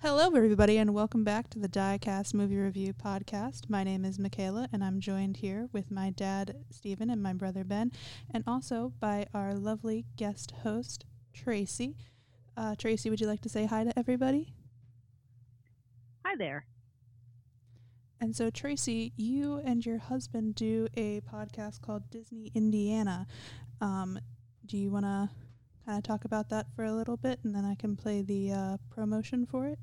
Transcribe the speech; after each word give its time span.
Hello, 0.00 0.26
everybody, 0.26 0.76
and 0.76 0.94
welcome 0.94 1.24
back 1.24 1.50
to 1.50 1.58
the 1.58 1.68
Diecast 1.68 2.32
Movie 2.32 2.56
Review 2.56 2.94
Podcast. 2.94 3.68
My 3.68 3.82
name 3.82 4.04
is 4.04 4.16
Michaela, 4.16 4.68
and 4.72 4.84
I'm 4.84 5.00
joined 5.00 5.38
here 5.38 5.68
with 5.72 5.90
my 5.90 6.10
dad, 6.10 6.54
Stephen, 6.70 7.10
and 7.10 7.20
my 7.20 7.32
brother, 7.32 7.64
Ben, 7.64 7.90
and 8.30 8.44
also 8.46 8.92
by 9.00 9.26
our 9.34 9.54
lovely 9.54 10.06
guest 10.14 10.52
host, 10.62 11.04
Tracy. 11.34 11.96
Uh, 12.56 12.76
Tracy, 12.76 13.10
would 13.10 13.20
you 13.20 13.26
like 13.26 13.40
to 13.40 13.48
say 13.48 13.66
hi 13.66 13.82
to 13.82 13.98
everybody? 13.98 14.54
Hi 16.24 16.36
there. 16.36 16.64
And 18.20 18.36
so, 18.36 18.50
Tracy, 18.50 19.12
you 19.16 19.60
and 19.64 19.84
your 19.84 19.98
husband 19.98 20.54
do 20.54 20.86
a 20.96 21.22
podcast 21.22 21.80
called 21.80 22.08
Disney 22.08 22.52
Indiana. 22.54 23.26
Um, 23.80 24.20
do 24.64 24.78
you 24.78 24.92
want 24.92 25.06
to 25.06 25.28
of 25.96 26.02
talk 26.02 26.24
about 26.24 26.50
that 26.50 26.66
for 26.76 26.84
a 26.84 26.92
little 26.92 27.16
bit, 27.16 27.40
and 27.44 27.54
then 27.54 27.64
I 27.64 27.74
can 27.74 27.96
play 27.96 28.20
the 28.20 28.52
uh, 28.52 28.76
promotion 28.90 29.46
for 29.46 29.66
it? 29.66 29.78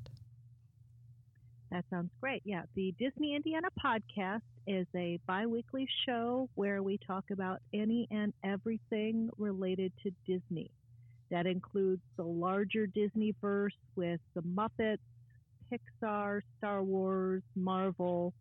That 1.70 1.84
sounds 1.90 2.10
great. 2.20 2.42
Yeah, 2.44 2.62
the 2.74 2.94
Disney 2.98 3.34
Indiana 3.34 3.68
podcast 3.84 4.42
is 4.66 4.86
a 4.94 5.18
bi 5.26 5.46
weekly 5.46 5.88
show 6.06 6.48
where 6.54 6.82
we 6.82 6.98
talk 7.06 7.24
about 7.32 7.60
any 7.74 8.06
and 8.10 8.32
everything 8.44 9.30
related 9.36 9.92
to 10.04 10.12
Disney. 10.26 10.70
That 11.30 11.46
includes 11.46 12.02
the 12.16 12.24
larger 12.24 12.86
Disney 12.86 13.34
verse 13.40 13.74
with 13.96 14.20
the 14.34 14.42
Muppets, 14.42 14.98
Pixar, 15.72 16.42
Star 16.58 16.82
Wars, 16.84 17.42
Marvel. 17.56 18.32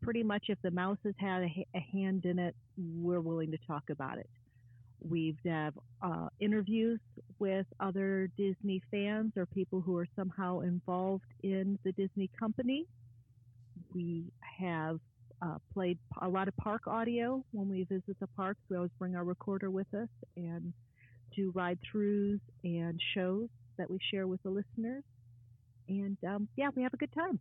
Pretty 0.00 0.22
much, 0.22 0.44
if 0.48 0.58
the 0.62 0.70
mouse 0.70 0.96
has 1.04 1.14
had 1.18 1.42
a, 1.42 1.66
a 1.74 1.80
hand 1.92 2.24
in 2.24 2.38
it, 2.38 2.56
we're 2.78 3.20
willing 3.20 3.50
to 3.50 3.58
talk 3.66 3.90
about 3.90 4.16
it. 4.16 4.30
We've 5.02 5.38
have 5.44 5.74
uh, 6.02 6.28
interviews 6.40 7.00
with 7.38 7.66
other 7.80 8.30
Disney 8.36 8.82
fans 8.90 9.32
or 9.36 9.46
people 9.46 9.80
who 9.80 9.96
are 9.96 10.06
somehow 10.16 10.60
involved 10.60 11.24
in 11.42 11.78
the 11.84 11.92
Disney 11.92 12.30
company. 12.38 12.86
We 13.94 14.32
have 14.58 14.98
uh, 15.42 15.56
played 15.72 15.98
a 16.20 16.28
lot 16.28 16.48
of 16.48 16.56
park 16.56 16.86
audio 16.86 17.44
when 17.52 17.68
we 17.68 17.84
visit 17.84 18.16
the 18.20 18.26
parks. 18.28 18.60
We 18.68 18.76
always 18.76 18.90
bring 18.98 19.16
our 19.16 19.24
recorder 19.24 19.70
with 19.70 19.92
us 19.94 20.08
and 20.36 20.72
do 21.34 21.50
ride 21.54 21.78
throughs 21.92 22.40
and 22.64 23.00
shows 23.14 23.48
that 23.78 23.90
we 23.90 23.98
share 24.10 24.26
with 24.26 24.42
the 24.42 24.50
listeners. 24.50 25.04
And 25.88 26.16
um, 26.26 26.48
yeah, 26.56 26.68
we 26.74 26.82
have 26.82 26.94
a 26.94 26.98
good 26.98 27.12
time. 27.12 27.40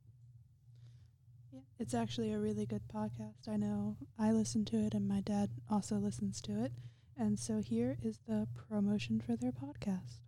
Yeah, 1.51 1.61
it's 1.79 1.93
actually 1.93 2.31
a 2.31 2.39
really 2.39 2.65
good 2.65 2.83
podcast. 2.93 3.47
I 3.47 3.57
know 3.57 3.97
I 4.17 4.31
listen 4.31 4.65
to 4.65 4.77
it, 4.77 4.93
and 4.93 5.07
my 5.07 5.21
dad 5.21 5.49
also 5.69 5.95
listens 5.95 6.41
to 6.41 6.63
it. 6.63 6.71
And 7.19 7.37
so 7.37 7.59
here 7.59 7.97
is 8.01 8.19
the 8.29 8.47
promotion 8.69 9.19
for 9.19 9.35
their 9.35 9.51
podcast. 9.51 10.23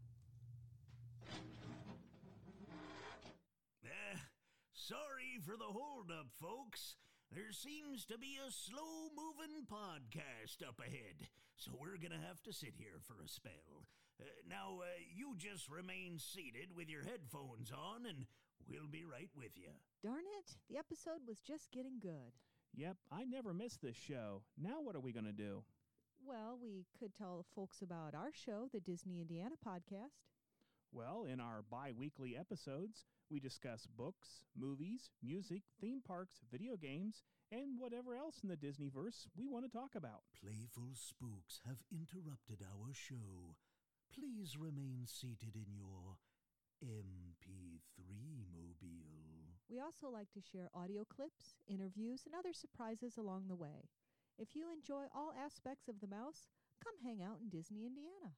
Uh, 3.86 4.18
sorry 4.74 5.40
for 5.46 5.56
the 5.56 5.72
holdup, 5.72 6.28
folks. 6.42 6.98
There 7.34 7.54
seems 7.54 8.04
to 8.08 8.18
be 8.18 8.38
a 8.46 8.52
slow 8.52 9.08
moving 9.16 9.66
podcast 9.72 10.68
up 10.68 10.82
ahead, 10.86 11.30
so 11.56 11.72
we're 11.80 11.96
going 11.96 12.12
to 12.12 12.28
have 12.28 12.44
to 12.44 12.52
sit 12.52 12.74
here 12.78 13.00
for 13.08 13.24
a 13.24 13.30
spell. 13.30 13.88
Uh, 14.20 14.26
now, 14.50 14.82
uh, 14.82 15.00
you 15.16 15.36
just 15.38 15.70
remain 15.70 16.20
seated 16.20 16.76
with 16.76 16.90
your 16.90 17.04
headphones 17.04 17.72
on, 17.72 18.06
and 18.06 18.26
we'll 18.68 18.92
be 18.92 19.06
right 19.06 19.30
with 19.34 19.56
you. 19.56 19.72
Darn 20.04 20.26
it, 20.40 20.58
the 20.70 20.78
episode 20.78 21.24
was 21.26 21.40
just 21.40 21.72
getting 21.72 22.00
good. 22.02 22.36
Yep, 22.76 22.98
I 23.10 23.24
never 23.24 23.54
miss 23.54 23.78
this 23.78 23.96
show. 23.96 24.44
Now 24.62 24.82
what 24.82 24.98
are 24.98 25.00
we 25.00 25.14
going 25.14 25.26
to 25.26 25.32
do? 25.32 25.64
Well, 26.26 26.58
we 26.62 26.86
could 27.00 27.16
tell 27.16 27.46
folks 27.56 27.82
about 27.82 28.14
our 28.14 28.32
show, 28.34 28.70
the 28.72 28.80
Disney 28.80 29.22
Indiana 29.22 29.56
podcast. 29.66 30.30
Well, 30.94 31.26
in 31.26 31.40
our 31.40 31.64
bi 31.70 31.92
weekly 31.98 32.38
episodes, 32.38 33.06
we 33.30 33.40
discuss 33.40 33.88
books, 33.88 34.44
movies, 34.56 35.10
music, 35.24 35.64
theme 35.80 36.02
parks, 36.06 36.42
video 36.52 36.76
games, 36.78 37.24
and 37.52 37.80
whatever 37.80 38.16
else 38.16 38.42
in 38.44 38.50
the 38.50 38.56
Disneyverse 38.56 39.28
we 39.38 39.48
want 39.48 39.66
to 39.66 39.72
talk 39.72 39.96
about. 39.96 40.24
Playful 40.42 40.94
spooks 40.94 41.62
have 41.66 41.78
interrupted 41.92 42.62
our 42.62 42.94
show. 42.94 43.56
Please 44.14 44.58
remain 44.58 45.04
seated 45.06 45.56
in 45.56 45.74
your 45.74 46.18
MP3 46.84 48.46
mobile. 48.52 49.58
We 49.70 49.80
also 49.80 50.10
like 50.10 50.32
to 50.34 50.42
share 50.42 50.70
audio 50.74 51.06
clips, 51.06 51.56
interviews, 51.68 52.24
and 52.26 52.36
other 52.36 52.54
surprises 52.54 53.18
along 53.18 53.46
the 53.48 53.56
way. 53.56 53.88
If 54.38 54.56
you 54.56 54.72
enjoy 54.72 55.06
all 55.16 55.34
aspects 55.38 55.88
of 55.88 56.02
the 56.02 56.08
mouse, 56.08 56.50
come 56.84 56.96
hang 57.04 57.22
out 57.22 57.40
in 57.42 57.50
Disney, 57.50 57.86
Indiana. 57.86 58.34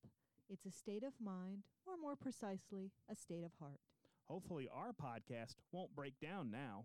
It's 0.48 0.64
a 0.64 0.72
state 0.72 1.04
of 1.04 1.12
mind, 1.22 1.64
or 1.86 1.98
more 2.00 2.16
precisely, 2.16 2.90
a 3.10 3.14
state 3.14 3.44
of 3.44 3.52
heart. 3.60 3.80
Hopefully, 4.28 4.68
our 4.72 4.92
podcast 4.92 5.54
won't 5.72 5.94
break 5.94 6.20
down 6.20 6.50
now. 6.50 6.84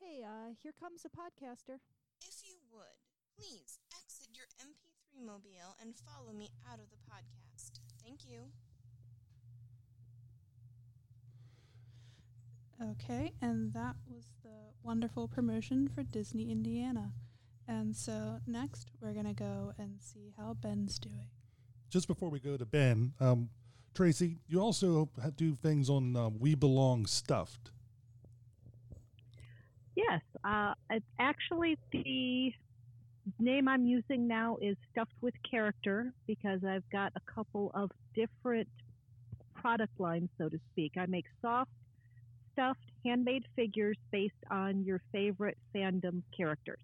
Hey, 0.00 0.22
uh, 0.22 0.54
here 0.62 0.72
comes 0.78 1.04
a 1.04 1.08
podcaster. 1.08 1.78
If 2.22 2.36
you 2.44 2.54
would, 2.72 2.98
please 3.36 3.78
exit 4.00 4.28
your 4.32 4.46
MP3 4.60 5.26
mobile 5.26 5.76
and 5.82 5.94
follow 5.96 6.32
me 6.32 6.50
out 6.70 6.78
of 6.78 6.86
the 6.90 6.96
podcast. 7.10 7.80
Thank 8.02 8.20
you. 8.26 8.42
Okay, 12.82 13.32
and 13.40 13.72
that 13.72 13.96
was 14.08 14.30
the 14.42 14.72
wonderful 14.82 15.26
promotion 15.28 15.88
for 15.88 16.02
Disney 16.02 16.50
Indiana. 16.50 17.12
And 17.66 17.96
so 17.96 18.40
next, 18.46 18.90
we're 19.00 19.12
going 19.12 19.26
to 19.26 19.32
go 19.32 19.72
and 19.78 20.00
see 20.00 20.34
how 20.36 20.54
Ben's 20.54 20.98
doing. 20.98 21.28
Just 21.88 22.08
before 22.08 22.28
we 22.28 22.40
go 22.40 22.56
to 22.56 22.66
Ben, 22.66 23.14
um, 23.20 23.48
Tracy, 23.94 24.38
you 24.48 24.60
also 24.60 25.08
do 25.36 25.54
things 25.54 25.88
on 25.88 26.16
um, 26.16 26.38
We 26.40 26.54
Belong 26.56 27.06
Stuffed. 27.06 27.70
Yes, 29.94 30.20
uh, 30.44 30.74
actually 31.20 31.78
the 31.92 32.52
name 33.38 33.68
I'm 33.68 33.86
using 33.86 34.26
now 34.26 34.58
is 34.60 34.76
Stuffed 34.90 35.14
with 35.20 35.34
Character 35.48 36.12
because 36.26 36.64
I've 36.64 36.88
got 36.90 37.12
a 37.14 37.32
couple 37.32 37.70
of 37.74 37.92
different 38.14 38.68
product 39.54 39.98
lines, 40.00 40.28
so 40.38 40.48
to 40.48 40.58
speak. 40.72 40.94
I 40.98 41.06
make 41.06 41.26
soft, 41.40 41.70
stuffed, 42.52 42.80
handmade 43.04 43.44
figures 43.54 43.96
based 44.10 44.34
on 44.50 44.82
your 44.82 45.00
favorite 45.12 45.56
fandom 45.74 46.22
characters. 46.36 46.82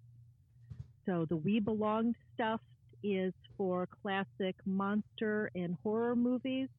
So 1.05 1.25
the 1.27 1.35
We 1.35 1.59
Belong 1.59 2.15
Stuffed 2.33 2.63
is 3.03 3.33
for 3.57 3.87
classic 4.01 4.55
monster 4.65 5.51
and 5.55 5.75
horror 5.83 6.15
movies. 6.15 6.69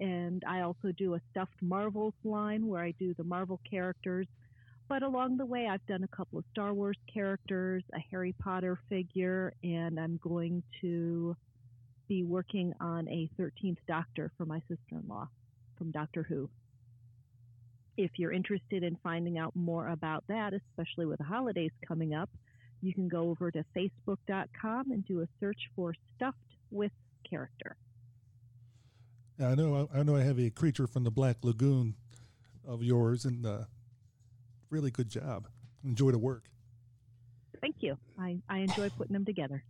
And 0.00 0.42
I 0.48 0.62
also 0.62 0.92
do 0.96 1.14
a 1.14 1.20
stuffed 1.30 1.60
Marvels 1.60 2.14
line 2.24 2.66
where 2.66 2.82
I 2.82 2.92
do 2.98 3.14
the 3.14 3.24
Marvel 3.24 3.60
characters. 3.70 4.26
But 4.88 5.02
along 5.02 5.36
the 5.36 5.46
way, 5.46 5.68
I've 5.70 5.86
done 5.86 6.02
a 6.02 6.16
couple 6.16 6.38
of 6.38 6.44
Star 6.50 6.74
Wars 6.74 6.98
characters, 7.12 7.84
a 7.94 8.00
Harry 8.10 8.34
Potter 8.42 8.78
figure, 8.88 9.52
and 9.62 10.00
I'm 10.00 10.18
going 10.22 10.62
to 10.80 11.36
be 12.08 12.24
working 12.24 12.72
on 12.80 13.06
a 13.08 13.30
13th 13.38 13.76
Doctor 13.86 14.32
for 14.36 14.44
my 14.44 14.58
sister 14.60 14.96
in 14.96 15.04
law 15.06 15.28
from 15.78 15.92
Doctor 15.92 16.24
Who. 16.24 16.50
If 17.96 18.12
you're 18.16 18.32
interested 18.32 18.82
in 18.82 18.96
finding 19.02 19.38
out 19.38 19.54
more 19.54 19.88
about 19.88 20.24
that, 20.28 20.54
especially 20.54 21.06
with 21.06 21.18
the 21.18 21.24
holidays 21.24 21.70
coming 21.86 22.14
up, 22.14 22.30
you 22.80 22.94
can 22.94 23.08
go 23.08 23.30
over 23.30 23.50
to 23.50 23.64
facebook.com 23.76 24.90
and 24.90 25.06
do 25.06 25.20
a 25.20 25.28
search 25.38 25.60
for 25.76 25.94
Stuffed 26.16 26.38
with 26.70 26.92
Character. 27.28 27.76
Now, 29.40 29.48
I 29.48 29.54
know 29.54 29.88
I 29.94 30.02
know 30.02 30.16
I 30.16 30.20
have 30.20 30.38
a 30.38 30.50
creature 30.50 30.86
from 30.86 31.04
the 31.04 31.10
Black 31.10 31.38
Lagoon 31.42 31.94
of 32.68 32.82
yours, 32.82 33.24
and 33.24 33.46
uh, 33.46 33.64
really 34.68 34.90
good 34.90 35.08
job. 35.08 35.48
Enjoy 35.82 36.10
the 36.10 36.18
work. 36.18 36.44
Thank 37.62 37.76
you. 37.80 37.96
I, 38.18 38.36
I 38.50 38.58
enjoy 38.58 38.90
putting 38.90 39.14
them 39.14 39.24
together. 39.24 39.64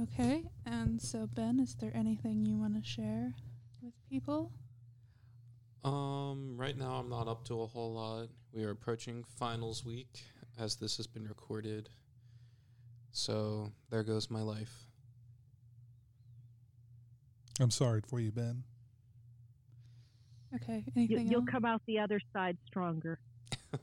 Okay, 0.00 0.44
and 0.64 1.02
so 1.02 1.26
Ben, 1.26 1.58
is 1.58 1.74
there 1.74 1.90
anything 1.92 2.46
you 2.46 2.56
want 2.56 2.80
to 2.80 2.88
share 2.88 3.34
with 3.82 3.92
people? 4.08 4.52
Um, 5.82 6.56
right 6.56 6.78
now 6.78 6.92
I'm 6.92 7.08
not 7.08 7.26
up 7.26 7.44
to 7.46 7.62
a 7.62 7.66
whole 7.66 7.94
lot. 7.94 8.28
We 8.52 8.62
are 8.62 8.70
approaching 8.70 9.24
finals 9.24 9.84
week 9.84 10.22
as 10.56 10.76
this 10.76 10.98
has 10.98 11.08
been 11.08 11.26
recorded. 11.26 11.88
So 13.10 13.72
there 13.90 14.04
goes 14.04 14.30
my 14.30 14.42
life. 14.42 14.89
I'm 17.60 17.70
sorry 17.70 18.00
for 18.08 18.18
you, 18.20 18.32
Ben. 18.32 18.62
Okay, 20.54 20.84
You, 20.94 21.02
anything 21.16 21.28
you'll 21.30 21.42
else? 21.42 21.50
come 21.50 21.64
out 21.64 21.82
the 21.86 21.98
other 21.98 22.20
side 22.32 22.56
stronger. 22.66 23.18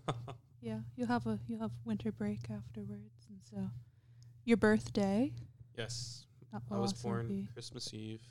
Yeah, 0.60 0.80
you'll 0.96 1.08
have 1.08 1.28
a 1.28 1.40
you'll 1.48 1.62
have 1.62 1.72
winter 1.86 2.12
break 2.12 2.40
afterwards, 2.50 3.28
and 3.30 3.38
so 3.50 3.70
your 4.44 4.58
birthday. 4.58 5.32
Yes, 5.78 6.26
I 6.52 6.58
was 6.76 6.92
also 6.94 7.08
born 7.08 7.28
be- 7.28 7.48
Christmas 7.54 7.94
Eve, 7.94 8.22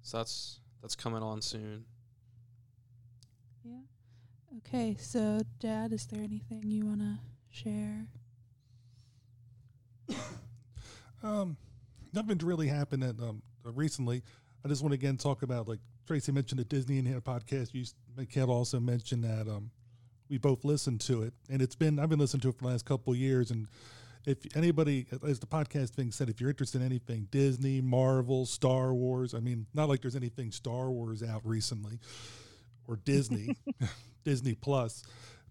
so 0.00 0.16
that's 0.16 0.60
that's 0.80 0.96
coming 0.96 1.22
on 1.22 1.42
soon. 1.42 1.84
Yeah. 3.62 3.80
Okay, 4.58 4.96
so 4.98 5.42
Dad, 5.60 5.92
is 5.92 6.06
there 6.06 6.22
anything 6.22 6.62
you 6.70 6.86
want 6.86 7.00
to 7.00 7.18
share? 7.50 8.06
Um, 11.22 11.58
nothing's 12.14 12.42
really 12.42 12.68
happened 12.68 13.04
at, 13.04 13.20
um, 13.20 13.42
recently. 13.64 14.22
I 14.64 14.68
just 14.68 14.82
want 14.82 14.92
to 14.92 14.96
again 14.96 15.16
talk 15.16 15.42
about 15.42 15.68
like 15.68 15.80
Tracy 16.06 16.32
mentioned 16.32 16.60
the 16.60 16.64
Disney 16.64 16.98
Indiana 16.98 17.20
podcast. 17.20 17.72
You, 17.72 17.84
Michaela 18.16 18.52
also 18.52 18.80
mentioned 18.80 19.24
that 19.24 19.48
um, 19.48 19.70
we 20.28 20.38
both 20.38 20.64
listened 20.64 21.00
to 21.02 21.22
it, 21.22 21.34
and 21.48 21.62
it's 21.62 21.74
been 21.74 21.98
I've 21.98 22.08
been 22.08 22.18
listening 22.18 22.42
to 22.42 22.48
it 22.48 22.56
for 22.56 22.64
the 22.64 22.70
last 22.70 22.84
couple 22.84 23.12
of 23.12 23.18
years. 23.18 23.50
And 23.50 23.68
if 24.26 24.38
anybody, 24.56 25.06
as 25.26 25.38
the 25.38 25.46
podcast 25.46 25.90
thing 25.90 26.12
said, 26.12 26.28
if 26.28 26.40
you're 26.40 26.50
interested 26.50 26.80
in 26.80 26.86
anything 26.86 27.28
Disney, 27.30 27.80
Marvel, 27.80 28.46
Star 28.46 28.92
Wars, 28.92 29.34
I 29.34 29.40
mean, 29.40 29.66
not 29.74 29.88
like 29.88 30.02
there's 30.02 30.16
anything 30.16 30.52
Star 30.52 30.90
Wars 30.90 31.22
out 31.22 31.42
recently 31.44 31.98
or 32.86 32.96
Disney, 32.96 33.56
Disney 34.24 34.54
Plus, 34.54 35.02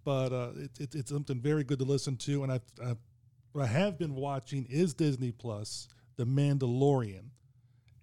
but 0.03 0.31
uh, 0.31 0.51
it, 0.56 0.71
it, 0.79 0.95
it's 0.95 1.11
something 1.11 1.39
very 1.39 1.63
good 1.63 1.79
to 1.79 1.85
listen 1.85 2.15
to. 2.17 2.44
And 2.44 2.51
I've, 2.51 2.63
I've 2.83 2.97
what 3.51 3.63
I 3.63 3.67
have 3.67 3.97
been 3.97 4.15
watching 4.15 4.67
is 4.69 4.94
Disney 4.94 5.31
Plus, 5.31 5.88
The 6.17 6.25
Mandalorian. 6.25 7.29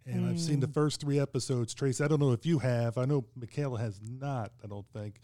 And 0.06 0.28
I've 0.28 0.40
seen 0.40 0.60
the 0.60 0.68
first 0.68 1.00
three 1.00 1.18
episodes. 1.18 1.74
Trace, 1.74 2.00
I 2.00 2.06
don't 2.06 2.20
know 2.20 2.30
if 2.30 2.46
you 2.46 2.60
have. 2.60 2.96
I 2.96 3.06
know 3.06 3.24
Michaela 3.34 3.80
has 3.80 4.00
not, 4.00 4.52
I 4.62 4.68
don't 4.68 4.86
think. 4.92 5.20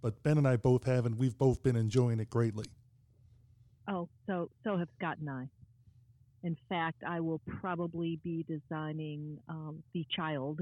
But 0.00 0.22
Ben 0.22 0.38
and 0.38 0.48
I 0.48 0.56
both 0.56 0.84
have, 0.84 1.04
and 1.04 1.18
we've 1.18 1.36
both 1.36 1.62
been 1.62 1.76
enjoying 1.76 2.18
it 2.18 2.30
greatly. 2.30 2.64
Oh, 3.88 4.08
so 4.26 4.50
so 4.64 4.78
have 4.78 4.88
Scott 4.98 5.18
and 5.18 5.28
I. 5.28 5.48
In 6.44 6.56
fact, 6.68 7.02
I 7.06 7.20
will 7.20 7.40
probably 7.60 8.18
be 8.24 8.44
designing 8.48 9.38
um, 9.48 9.82
the 9.92 10.04
child 10.16 10.60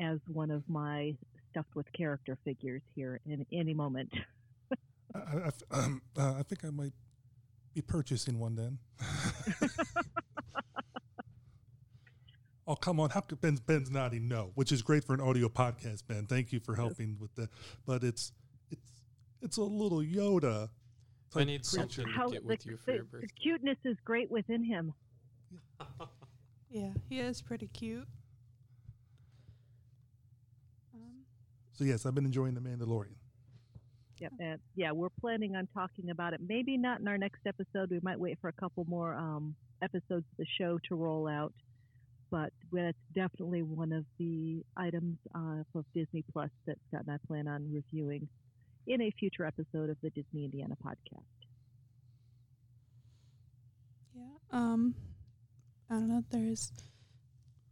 as 0.00 0.18
one 0.28 0.50
of 0.50 0.62
my 0.68 1.14
stuffed 1.50 1.74
with 1.74 1.86
character 1.92 2.38
figures 2.44 2.82
here 2.94 3.20
in 3.26 3.44
any 3.52 3.74
moment. 3.74 4.12
I, 5.14 5.18
I, 5.18 5.50
um, 5.78 6.00
uh, 6.16 6.34
I 6.38 6.42
think 6.42 6.64
I 6.64 6.70
might 6.70 6.92
be 7.74 7.82
purchasing 7.82 8.38
one 8.38 8.54
then. 8.54 8.78
oh, 12.68 12.76
come 12.76 13.00
on. 13.00 13.10
How 13.10 13.20
could 13.20 13.40
Ben's, 13.40 13.58
Ben's 13.60 13.90
nodding 13.90 14.28
no, 14.28 14.52
which 14.54 14.70
is 14.70 14.82
great 14.82 15.02
for 15.02 15.14
an 15.14 15.20
audio 15.20 15.48
podcast, 15.48 16.06
Ben. 16.06 16.26
Thank 16.26 16.52
you 16.52 16.60
for 16.60 16.76
helping 16.76 17.16
with 17.18 17.34
that. 17.34 17.48
But 17.86 18.04
it's 18.04 18.32
it's 18.70 18.90
it's 19.42 19.56
a 19.56 19.62
little 19.64 19.98
Yoda. 20.02 20.68
I 21.34 21.44
need 21.44 21.62
creature. 21.64 21.92
something 21.92 22.04
to 22.06 22.10
How 22.12 22.28
get 22.28 22.42
the, 22.42 22.46
with 22.48 22.66
you 22.66 22.76
for 22.76 22.84
the- 22.86 22.92
your 22.92 23.04
the 23.04 23.08
birthday. 23.10 23.26
cuteness 23.42 23.78
is 23.84 23.96
great 24.04 24.30
within 24.30 24.62
him. 24.62 24.94
Yeah, 26.70 26.90
he 27.08 27.18
is 27.18 27.40
pretty 27.40 27.68
cute. 27.68 28.06
Um, 30.94 31.24
So, 31.72 31.84
yes, 31.84 32.04
I've 32.06 32.14
been 32.14 32.26
enjoying 32.26 32.54
The 32.54 32.60
Mandalorian. 32.60 33.14
Yep. 34.18 34.32
And 34.40 34.60
yeah, 34.74 34.90
we're 34.92 35.08
planning 35.20 35.54
on 35.56 35.68
talking 35.72 36.10
about 36.10 36.34
it. 36.34 36.40
Maybe 36.46 36.76
not 36.76 37.00
in 37.00 37.08
our 37.08 37.16
next 37.18 37.40
episode. 37.46 37.90
We 37.90 38.00
might 38.02 38.18
wait 38.18 38.38
for 38.40 38.48
a 38.48 38.52
couple 38.52 38.84
more 38.88 39.14
um, 39.14 39.54
episodes 39.80 40.26
of 40.30 40.36
the 40.38 40.46
show 40.58 40.78
to 40.88 40.94
roll 40.96 41.28
out. 41.28 41.54
But 42.30 42.52
that's 42.72 42.98
definitely 43.14 43.62
one 43.62 43.92
of 43.92 44.04
the 44.18 44.62
items 44.76 45.16
uh, 45.34 45.62
of 45.74 45.84
Disney 45.94 46.24
Plus 46.32 46.50
that 46.66 46.76
Scott 46.88 47.04
and 47.06 47.14
I 47.14 47.26
plan 47.26 47.48
on 47.48 47.72
reviewing 47.72 48.28
in 48.86 49.00
a 49.02 49.10
future 49.18 49.44
episode 49.44 49.90
of 49.90 49.96
the 50.02 50.10
Disney 50.10 50.44
Indiana 50.44 50.74
podcast. 50.84 51.22
yeah. 54.14 54.22
Um, 54.50 54.94
I 55.90 55.94
don't 55.94 56.08
know. 56.08 56.24
There's 56.30 56.72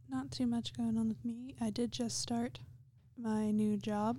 not 0.09 0.31
too 0.31 0.47
much 0.47 0.73
going 0.73 0.97
on 0.97 1.07
with 1.09 1.23
me. 1.23 1.55
I 1.61 1.69
did 1.69 1.91
just 1.91 2.19
start 2.21 2.59
my 3.17 3.51
new 3.51 3.77
job 3.77 4.17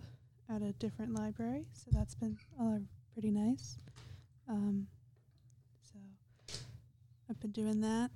at 0.54 0.62
a 0.62 0.72
different 0.72 1.14
library, 1.14 1.66
so 1.72 1.90
that's 1.92 2.14
been 2.14 2.36
uh, 2.60 2.78
pretty 3.12 3.30
nice. 3.30 3.78
Um, 4.48 4.86
so 5.82 5.98
I've 7.28 7.40
been 7.40 7.50
doing 7.52 7.80
that. 7.80 8.10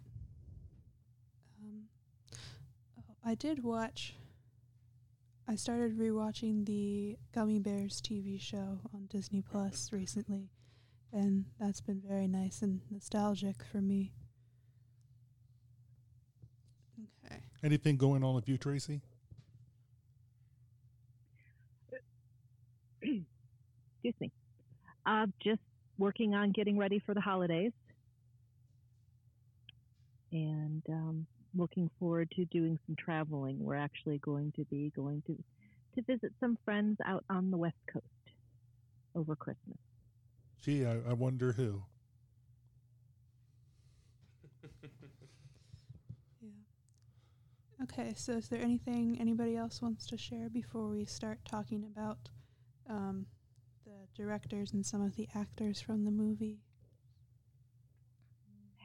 Um, 1.63 1.83
oh, 2.99 3.12
I 3.25 3.35
did 3.35 3.63
watch. 3.63 4.15
I 5.47 5.55
started 5.55 5.99
rewatching 5.99 6.67
the 6.67 7.17
Gummy 7.33 7.59
Bears 7.59 8.01
TV 8.01 8.41
show 8.41 8.81
on 8.93 9.07
Disney 9.09 9.43
Plus 9.43 9.93
recently, 9.93 10.51
and 11.13 11.45
that's 11.61 11.81
been 11.81 12.01
very 12.05 12.27
nice 12.27 12.63
and 12.63 12.81
nostalgic 12.91 13.63
for 13.71 13.81
me. 13.81 14.13
Okay. 17.25 17.41
Anything 17.63 17.97
going 17.97 18.25
on 18.25 18.35
with 18.35 18.49
you, 18.49 18.57
Tracy? 18.57 19.01
Excuse 23.03 24.15
me. 24.21 24.33
Uh, 25.07 25.27
just 25.41 25.61
working 25.99 26.35
on 26.35 26.51
getting 26.51 26.77
ready 26.77 26.99
for 26.99 27.15
the 27.15 27.21
holidays. 27.21 27.73
And 30.33 30.83
um, 30.89 31.27
looking 31.55 31.91
forward 31.99 32.31
to 32.37 32.45
doing 32.47 32.79
some 32.87 32.97
traveling. 32.97 33.59
We're 33.59 33.77
actually 33.77 34.19
going 34.19 34.53
to 34.57 34.65
be 34.65 34.93
going 34.95 35.23
to 35.27 35.37
to 35.95 36.03
visit 36.03 36.33
some 36.41 36.57
friends 36.65 36.97
out 37.05 37.25
on 37.29 37.51
the 37.51 37.57
West 37.57 37.77
Coast 37.93 38.07
over 39.15 39.37
Christmas. 39.37 39.77
Gee, 40.63 40.87
I, 40.87 40.99
I 41.09 41.13
wonder 41.13 41.53
who. 41.53 41.83
Yeah. 46.41 47.85
Okay, 47.85 48.15
so 48.17 48.33
is 48.33 48.49
there 48.49 48.61
anything 48.61 49.17
anybody 49.21 49.57
else 49.57 49.81
wants 49.81 50.07
to 50.09 50.17
share 50.19 50.49
before 50.49 50.89
we 50.89 51.05
start 51.05 51.39
talking 51.45 51.85
about 51.85 52.19
um, 52.91 53.27
the 53.85 54.09
directors 54.21 54.73
and 54.73 54.85
some 54.85 55.03
of 55.03 55.15
the 55.15 55.29
actors 55.37 55.81
from 55.81 56.05
the 56.05 56.11
movie? 56.11 56.59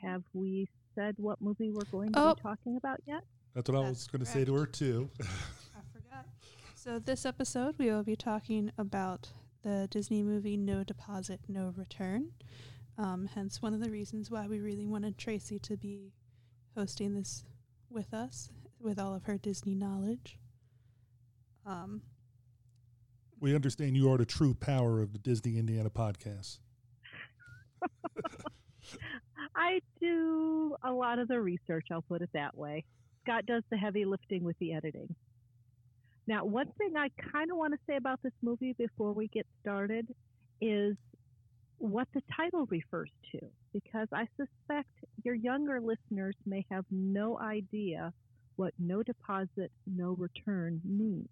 Have 0.03 0.21
we 0.33 0.67
said 0.97 1.13
what 1.19 1.39
movie 1.41 1.69
we're 1.69 1.85
going 1.91 2.11
to 2.11 2.19
Oh. 2.19 2.33
be 2.33 2.41
talking 2.41 2.75
about 2.75 2.99
yet? 3.05 3.23
That's 3.53 3.69
what 3.69 3.77
I 3.85 3.88
was 3.88 4.07
going 4.07 4.25
to 4.25 4.29
say 4.31 4.44
to 4.45 4.53
her, 4.55 4.65
too. 4.65 5.09
I 5.21 5.81
forgot. 5.94 6.25
So 6.73 6.97
this 6.97 7.23
episode 7.25 7.75
we 7.77 7.85
will 7.91 8.03
be 8.03 8.15
talking 8.15 8.71
about 8.79 9.29
the 9.61 9.88
Disney 9.91 10.23
movie 10.23 10.57
No 10.57 10.83
Deposit, 10.83 11.39
No 11.47 11.71
Return. 11.77 12.31
Um, 12.97 13.29
hence 13.35 13.61
one 13.61 13.75
of 13.75 13.79
the 13.79 13.91
reasons 13.91 14.31
why 14.31 14.47
we 14.47 14.59
really 14.59 14.88
wanted 14.88 15.19
Tracy 15.19 15.59
to 15.59 15.77
be 15.77 16.13
hosting 16.75 17.13
this 17.13 17.44
with 17.92 18.11
us 18.11 18.49
with 18.80 18.97
all 18.99 19.13
of 19.13 19.23
her 19.25 19.37
Disney 19.37 19.75
knowledge. 19.75 20.39
Um, 21.63 22.01
we 23.39 23.54
understand 23.54 23.95
you 23.95 24.11
are 24.11 24.18
the 24.18 24.25
true 24.25 24.56
power 24.56 24.99
of 25.01 25.13
the 25.13 25.19
Disney 25.19 25.59
Indiana 25.59 25.92
podcast. 25.92 26.57
I 29.57 29.80
do 29.99 30.76
a 30.83 30.92
lot 30.92 31.18
of 31.18 31.28
the 31.28 31.42
research, 31.42 31.87
I'll 31.92 32.04
put 32.04 32.21
it 32.21 32.30
that 32.33 32.56
way. 32.56 32.85
Scott 33.23 33.45
does 33.47 33.64
the 33.71 33.78
heavy 33.78 34.06
lifting 34.06 34.44
with 34.44 34.57
the 34.59 34.73
editing. 34.73 35.14
Now, 36.28 36.45
one 36.45 36.71
thing 36.78 36.95
I 36.95 37.09
kind 37.33 37.49
of 37.52 37.57
want 37.57 37.73
to 37.73 37.80
say 37.87 37.95
about 37.95 38.21
this 38.21 38.33
movie 38.44 38.73
before 38.78 39.14
we 39.14 39.28
get 39.30 39.47
started 39.61 40.07
is 40.61 40.95
what 41.80 42.07
the 42.14 42.21
title 42.35 42.68
refers 42.68 43.09
to, 43.31 43.40
because 43.73 44.07
I 44.14 44.28
suspect 44.37 44.90
your 45.23 45.35
younger 45.35 45.81
listeners 45.81 46.35
may 46.45 46.66
have 46.69 46.85
no 46.92 47.40
idea 47.40 48.14
what 48.57 48.73
no 48.78 49.04
deposit, 49.04 49.71
no 49.85 50.16
return 50.18 50.81
means. 50.83 51.30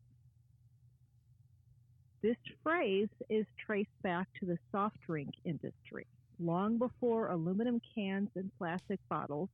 This 2.22 2.38
phrase 2.64 3.10
is 3.30 3.46
traced 3.66 4.02
back 4.02 4.28
to 4.40 4.46
the 4.48 4.58
soft 4.72 4.98
drink 5.06 5.30
industry. 5.44 6.08
Long 6.40 6.78
before 6.78 7.30
aluminum 7.30 7.80
cans 7.96 8.30
and 8.36 8.52
plastic 8.58 9.00
bottles, 9.10 9.50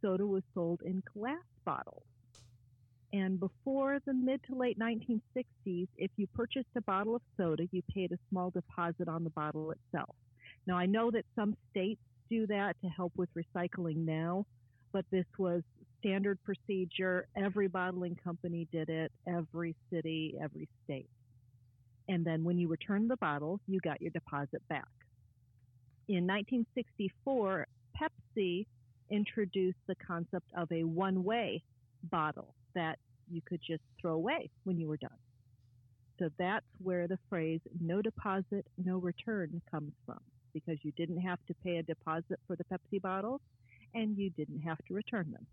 soda 0.00 0.26
was 0.26 0.42
sold 0.54 0.80
in 0.82 1.02
glass 1.14 1.36
bottles. 1.64 2.04
And 3.12 3.40
before 3.40 3.98
the 4.06 4.12
mid 4.12 4.42
to 4.44 4.54
late 4.54 4.78
1960s, 4.78 5.88
if 5.96 6.10
you 6.16 6.26
purchased 6.34 6.68
a 6.76 6.82
bottle 6.82 7.16
of 7.16 7.22
soda, 7.36 7.64
you 7.72 7.82
paid 7.94 8.12
a 8.12 8.18
small 8.28 8.50
deposit 8.50 9.08
on 9.08 9.24
the 9.24 9.30
bottle 9.30 9.72
itself. 9.72 10.14
Now, 10.66 10.76
I 10.76 10.86
know 10.86 11.10
that 11.10 11.24
some 11.34 11.56
states 11.70 12.00
do 12.30 12.46
that 12.46 12.76
to 12.82 12.88
help 12.88 13.12
with 13.16 13.30
recycling 13.34 14.04
now, 14.04 14.44
but 14.92 15.06
this 15.10 15.24
was 15.38 15.62
standard 16.00 16.38
procedure. 16.44 17.26
Every 17.36 17.68
bottling 17.68 18.16
company 18.22 18.68
did 18.70 18.88
it, 18.88 19.10
every 19.26 19.74
city, 19.90 20.34
every 20.42 20.68
state. 20.84 21.08
And 22.08 22.24
then 22.24 22.44
when 22.44 22.58
you 22.58 22.68
returned 22.68 23.10
the 23.10 23.16
bottle, 23.16 23.60
you 23.66 23.80
got 23.80 24.00
your 24.00 24.10
deposit 24.10 24.62
back. 24.68 24.86
In 26.08 26.26
1964, 26.26 27.66
Pepsi 28.00 28.66
introduced 29.10 29.78
the 29.86 29.94
concept 29.96 30.50
of 30.56 30.70
a 30.72 30.84
one 30.84 31.22
way 31.22 31.62
bottle 32.10 32.54
that 32.74 32.98
you 33.30 33.42
could 33.46 33.60
just 33.66 33.82
throw 34.00 34.14
away 34.14 34.50
when 34.64 34.78
you 34.78 34.88
were 34.88 34.96
done. 34.96 35.10
So 36.18 36.30
that's 36.38 36.64
where 36.82 37.06
the 37.06 37.18
phrase 37.28 37.60
no 37.80 38.00
deposit, 38.00 38.66
no 38.82 38.96
return 38.98 39.60
comes 39.70 39.92
from 40.06 40.20
because 40.52 40.78
you 40.82 40.92
didn't 40.92 41.20
have 41.20 41.38
to 41.46 41.54
pay 41.62 41.76
a 41.76 41.82
deposit 41.82 42.40
for 42.46 42.56
the 42.56 42.64
Pepsi 42.64 43.00
bottle 43.00 43.40
and 43.94 44.16
you 44.16 44.30
didn't 44.30 44.60
have 44.60 44.78
to 44.88 44.94
return 44.94 45.30
them. 45.30 45.46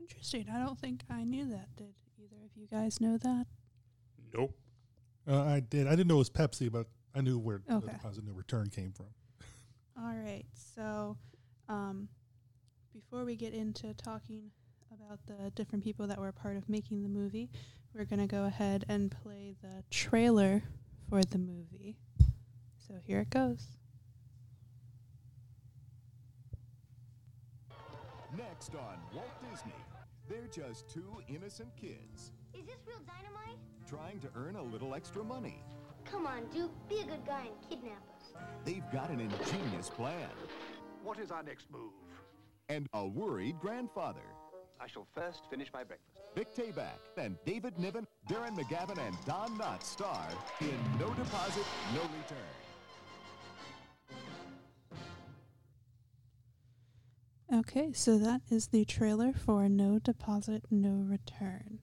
Interesting. 0.00 0.46
I 0.52 0.58
don't 0.58 0.78
think 0.78 1.02
I 1.08 1.24
knew 1.24 1.46
that. 1.46 1.74
Did 1.76 1.94
either 2.18 2.44
of 2.44 2.50
you 2.56 2.66
guys 2.66 3.00
know 3.00 3.16
that? 3.18 3.46
Nope. 4.34 4.54
Uh, 5.26 5.42
I 5.42 5.60
did. 5.60 5.86
I 5.86 5.90
didn't 5.90 6.08
know 6.08 6.16
it 6.16 6.18
was 6.18 6.30
Pepsi, 6.30 6.70
but 6.70 6.86
I 7.14 7.20
knew 7.20 7.38
where 7.38 7.62
Okay. 7.70 7.86
the 7.86 7.92
deposit 7.92 8.24
no 8.24 8.32
return 8.32 8.68
came 8.70 8.92
from. 8.92 9.06
All 9.96 10.16
right. 10.16 10.44
So, 10.54 11.16
um, 11.68 12.08
before 12.92 13.24
we 13.24 13.36
get 13.36 13.54
into 13.54 13.94
talking 13.94 14.50
about 14.92 15.20
the 15.26 15.50
different 15.52 15.84
people 15.84 16.06
that 16.08 16.18
were 16.18 16.28
a 16.28 16.32
part 16.32 16.56
of 16.56 16.68
making 16.68 17.02
the 17.02 17.08
movie, 17.08 17.50
we're 17.94 18.04
going 18.04 18.20
to 18.20 18.26
go 18.26 18.44
ahead 18.44 18.84
and 18.88 19.10
play 19.10 19.54
the 19.62 19.84
trailer 19.90 20.62
for 21.08 21.22
the 21.22 21.38
movie. 21.38 21.96
So 22.78 22.94
here 23.04 23.20
it 23.20 23.30
goes. 23.30 23.68
Next 28.36 28.74
on 28.74 28.98
Walt 29.14 29.30
Disney, 29.50 29.72
they're 30.28 30.48
just 30.50 30.88
two 30.88 31.22
innocent 31.28 31.68
kids 31.76 32.32
Is 32.52 32.66
this 32.66 32.76
real 32.86 32.98
dynamite? 33.06 33.58
trying 33.88 34.18
to 34.20 34.28
earn 34.34 34.56
a 34.56 34.62
little 34.62 34.94
extra 34.94 35.22
money. 35.22 35.62
Come 36.10 36.26
on, 36.26 36.44
Duke. 36.52 36.70
Be 36.88 37.00
a 37.00 37.04
good 37.04 37.24
guy 37.26 37.42
and 37.46 37.68
kidnap 37.68 38.02
us. 38.16 38.32
They've 38.64 38.84
got 38.92 39.10
an 39.10 39.20
ingenious 39.20 39.88
plan 39.90 40.28
What 41.02 41.18
is 41.18 41.30
our 41.30 41.42
next 41.42 41.70
move? 41.70 41.92
and 42.70 42.86
a 42.94 43.06
worried 43.06 43.58
grandfather. 43.60 44.22
I 44.80 44.86
shall 44.86 45.06
first 45.14 45.42
finish 45.50 45.68
my 45.72 45.84
breakfast. 45.84 46.18
Vic 46.34 46.54
Tayback 46.54 46.98
and 47.18 47.36
David 47.44 47.78
Niven, 47.78 48.06
Darren 48.28 48.56
McGavin, 48.58 48.98
and 49.06 49.14
Don 49.26 49.56
Knotts 49.58 49.84
star 49.84 50.26
in 50.60 50.74
No 50.98 51.08
Deposit, 51.14 51.64
No 51.94 52.00
Return. 52.00 52.38
Okay, 57.52 57.92
so 57.92 58.18
that 58.18 58.40
is 58.50 58.68
the 58.68 58.84
trailer 58.84 59.32
for 59.32 59.68
No 59.68 59.98
Deposit, 59.98 60.64
No 60.70 61.04
Return. 61.06 61.78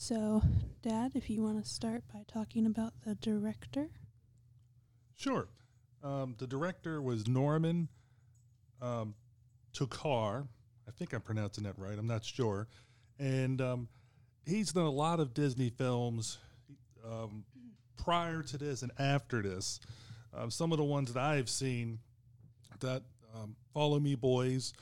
So, 0.00 0.40
Dad, 0.80 1.10
if 1.16 1.28
you 1.28 1.42
want 1.42 1.62
to 1.62 1.68
start 1.68 2.04
by 2.14 2.20
talking 2.32 2.66
about 2.66 2.92
the 3.04 3.16
director. 3.16 3.88
Sure. 5.16 5.48
Um, 6.04 6.36
the 6.38 6.46
director 6.46 7.02
was 7.02 7.26
Norman 7.26 7.88
um, 8.80 9.16
Tokar. 9.74 10.46
I 10.86 10.90
think 10.92 11.12
I'm 11.12 11.20
pronouncing 11.20 11.64
that 11.64 11.76
right. 11.76 11.98
I'm 11.98 12.06
not 12.06 12.24
sure. 12.24 12.68
And 13.18 13.60
um, 13.60 13.88
he's 14.46 14.72
done 14.72 14.84
a 14.84 14.90
lot 14.90 15.18
of 15.18 15.34
Disney 15.34 15.68
films 15.68 16.38
um, 17.04 17.44
prior 17.96 18.42
to 18.44 18.56
this 18.56 18.82
and 18.82 18.92
after 19.00 19.42
this. 19.42 19.80
Um, 20.32 20.52
some 20.52 20.70
of 20.70 20.78
the 20.78 20.84
ones 20.84 21.12
that 21.12 21.20
I've 21.20 21.50
seen 21.50 21.98
that 22.78 23.02
um, 23.34 23.56
Follow 23.74 23.98
Me 23.98 24.14
Boys 24.14 24.74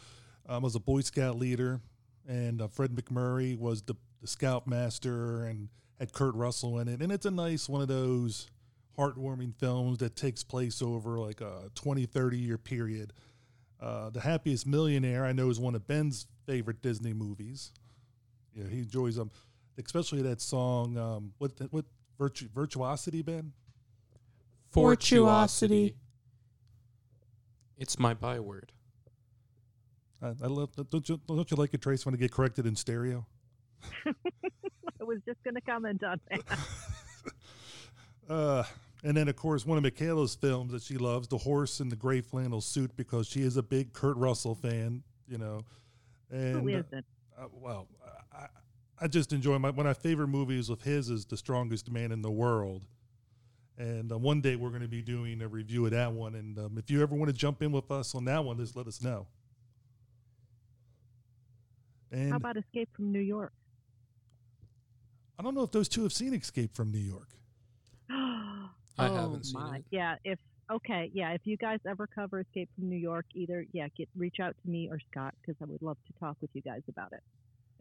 um, 0.47 0.63
was 0.63 0.75
a 0.75 0.81
Boy 0.81 1.01
Scout 1.01 1.39
leader, 1.39 1.81
and 2.29 2.61
uh, 2.61 2.69
Fred 2.69 2.91
MacMurray 2.91 3.59
was 3.59 3.81
the, 3.81 3.95
the 4.21 4.27
Scoutmaster 4.27 5.45
and 5.45 5.69
had 5.99 6.13
Kurt 6.13 6.35
Russell 6.35 6.79
in 6.79 6.89
it. 6.89 7.01
And 7.01 7.13
it's 7.13 7.27
a 7.27 7.31
nice 7.31 7.69
one 7.69 7.81
of 7.81 7.89
those 7.89 8.51
heartwarming 8.99 9.55
films 9.59 9.99
that 9.99 10.17
takes 10.17 10.43
place 10.43 10.81
over 10.81 11.19
like 11.19 11.41
a 11.41 11.71
20, 11.75 12.07
30 12.07 12.39
year 12.39 12.59
period. 12.59 13.13
Uh, 13.81 14.11
the 14.11 14.21
Happiest 14.21 14.67
Millionaire, 14.67 15.25
I 15.25 15.33
know, 15.33 15.51
is 15.51 15.61
one 15.61 15.75
of 15.75 15.87
Ben's 15.87 16.27
favorite 16.47 16.81
Disney 16.81 17.13
movies. 17.13 17.73
Yeah, 18.55 18.69
he 18.69 18.79
enjoys 18.79 19.17
them, 19.17 19.31
especially 19.77 20.23
that 20.23 20.41
song. 20.41 20.97
Um, 20.97 21.33
what 21.37 21.53
what 21.71 21.85
virtu- 22.19 22.49
virtuosity, 22.55 23.21
Ben? 23.21 23.53
Fortuosity. 24.71 25.95
It's 27.77 27.99
my 27.99 28.15
byword. 28.15 28.73
I, 30.23 30.29
I 30.29 30.47
love. 30.47 30.71
Don't 30.91 31.07
you 31.07 31.21
don't 31.29 31.51
you 31.51 31.57
like 31.59 31.75
it, 31.75 31.83
Trace, 31.83 32.07
when 32.07 32.15
it 32.15 32.19
get 32.19 32.33
corrected 32.33 32.65
in 32.65 32.77
stereo? 32.77 33.27
I 34.07 35.05
was 35.05 35.19
just 35.27 35.43
going 35.45 35.55
to 35.55 35.61
comment 35.61 36.03
on 36.05 36.21
that. 36.31 36.59
Uh, 38.29 38.65
and 39.05 39.17
then, 39.17 39.29
of 39.29 39.37
course, 39.37 39.65
one 39.65 39.79
of 39.79 39.85
Michaela's 39.85 40.35
films 40.35 40.73
that 40.73 40.83
she 40.83 40.97
loves, 40.97 41.29
The 41.29 41.39
Horse 41.39 41.79
in 41.79 41.91
the 41.91 41.95
Gray 41.95 42.21
Flannel 42.21 42.61
Suit, 42.61 42.97
because 42.97 43.29
she 43.29 43.43
is 43.43 43.57
a 43.57 43.63
big 43.63 43.93
Kurt 43.93 44.17
Russell 44.17 44.57
fan, 44.57 45.05
you 45.29 45.39
know. 45.39 45.61
And 46.29 46.63
Who 46.63 46.69
isn't? 46.69 47.05
uh, 47.39 47.47
well, 47.53 47.87
I, 48.33 48.47
I 49.01 49.07
just 49.07 49.33
enjoy 49.33 49.59
my 49.61 49.71
one 49.71 49.87
of 49.87 49.97
my 49.97 50.03
favorite 50.03 50.27
movies 50.27 50.71
of 50.71 50.83
his 50.83 51.09
is 51.09 51.25
The 51.25 51.37
Strongest 51.37 51.89
Man 51.91 52.11
in 52.11 52.23
the 52.23 52.31
World. 52.33 52.85
And 53.79 54.11
uh, 54.11 54.19
one 54.19 54.41
day 54.41 54.57
we're 54.57 54.71
going 54.71 54.83
to 54.83 54.89
be 54.89 55.03
doing 55.03 55.43
a 55.43 55.47
review 55.49 55.85
of 55.85 55.93
that 55.93 56.13
one. 56.13 56.35
And 56.35 56.59
um, 56.59 56.79
if 56.79 56.91
you 56.91 57.03
ever 57.03 57.15
want 57.15 57.29
to 57.29 57.37
jump 57.37 57.63
in 57.63 57.71
with 57.71 57.91
us 57.91 58.15
on 58.15 58.25
that 58.25 58.43
one, 58.45 58.57
just 58.57 58.75
let 58.75 58.89
us 58.89 59.03
know. 59.03 59.27
And 62.11 62.31
How 62.31 62.37
about 62.37 62.57
Escape 62.57 62.89
from 62.97 63.13
New 63.13 63.21
York? 63.21 63.53
I 65.39 65.43
don't 65.43 65.55
know 65.55 65.63
if 65.63 65.73
those 65.73 65.89
two 65.89 66.03
have 66.03 66.13
seen 66.13 66.35
Escape 66.35 66.75
from 66.75 66.91
New 66.91 66.99
York. 66.99 67.29
I 68.11 68.69
I 68.99 69.09
haven't 69.09 69.45
seen 69.45 69.61
it. 69.61 69.81
Oh 69.81 69.85
Yeah, 69.91 70.17
if 70.25 70.39
okay, 70.71 71.11
yeah, 71.13 71.33
if 71.33 71.43
you 71.45 71.57
guys 71.57 71.79
ever 71.89 72.07
cover 72.07 72.41
Escape 72.41 72.71
from 72.75 72.89
New 72.89 72.97
York, 72.97 73.27
either 73.35 73.67
yeah, 73.73 73.89
get 73.97 74.09
reach 74.17 74.37
out 74.41 74.57
to 74.63 74.71
me 74.71 74.89
or 74.91 74.99
Scott 75.11 75.35
because 75.41 75.57
I 75.63 75.67
would 75.67 75.83
love 75.83 75.99
to 76.07 76.13
talk 76.19 76.37
with 76.41 76.51
you 76.55 76.63
guys 76.63 76.83
about 76.89 77.13
it, 77.13 77.23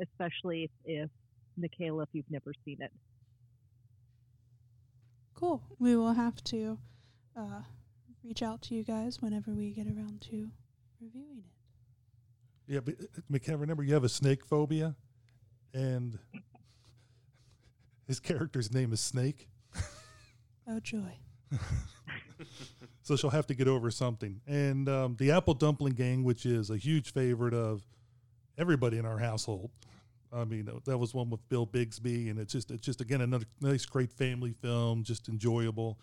especially 0.01 0.63
if, 0.85 1.03
if 1.03 1.09
Michaela, 1.57 2.03
if 2.03 2.09
you've 2.13 2.29
never 2.29 2.53
seen 2.65 2.77
it. 2.81 2.91
Cool. 5.33 5.61
We 5.79 5.95
will 5.95 6.13
have 6.13 6.43
to 6.45 6.77
uh, 7.37 7.61
reach 8.23 8.41
out 8.41 8.61
to 8.63 8.75
you 8.75 8.83
guys 8.83 9.21
whenever 9.21 9.51
we 9.51 9.71
get 9.71 9.87
around 9.87 10.21
to 10.29 10.49
reviewing 11.01 11.39
it. 11.39 12.73
Yeah, 12.73 12.79
but 12.79 12.95
uh, 12.99 13.21
McKenna, 13.29 13.57
remember 13.57 13.83
you 13.83 13.93
have 13.93 14.03
a 14.03 14.09
snake 14.09 14.45
phobia, 14.45 14.95
and 15.73 16.17
his 18.07 18.19
character's 18.19 18.73
name 18.73 18.93
is 18.93 18.99
Snake, 19.01 19.49
Oh, 20.67 20.79
joy. 20.79 21.17
so 23.03 23.15
she'll 23.15 23.29
have 23.29 23.47
to 23.47 23.53
get 23.53 23.67
over 23.67 23.91
something. 23.91 24.41
And 24.47 24.89
um, 24.89 25.15
the 25.19 25.31
Apple 25.31 25.53
Dumpling 25.53 25.93
Gang, 25.93 26.23
which 26.23 26.45
is 26.45 26.69
a 26.69 26.77
huge 26.77 27.13
favorite 27.13 27.53
of 27.53 27.83
everybody 28.57 28.97
in 28.97 29.05
our 29.05 29.19
household. 29.19 29.69
I 30.33 30.43
mean, 30.43 30.67
that- 30.85 30.97
was 30.97 31.13
one 31.13 31.29
with 31.29 31.47
Bill 31.49 31.65
Bixby, 31.65 32.29
and 32.29 32.39
it's 32.39 32.51
just 32.51 32.71
it's 32.71 32.83
just 32.85 32.99
again 32.99 33.21
another 33.21 33.45
nice, 33.61 33.85
great 33.85 34.11
family 34.11 34.53
film, 34.61 35.03
just 35.03 35.29
enjoyable. 35.29 35.99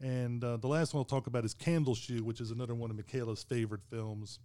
And 0.00 0.44
uh, 0.44 0.58
the 0.58 0.68
last 0.68 0.92
one 0.92 1.00
I'll 1.00 1.04
talk 1.04 1.26
about 1.26 1.44
is 1.44 1.54
Candle 1.54 1.94
Shoe, 1.94 2.22
which 2.22 2.40
is 2.40 2.50
another 2.50 2.74
one 2.74 2.90
of 2.90 2.96
Michaela's 2.96 3.42
favorite 3.42 3.80
films, 3.90 4.38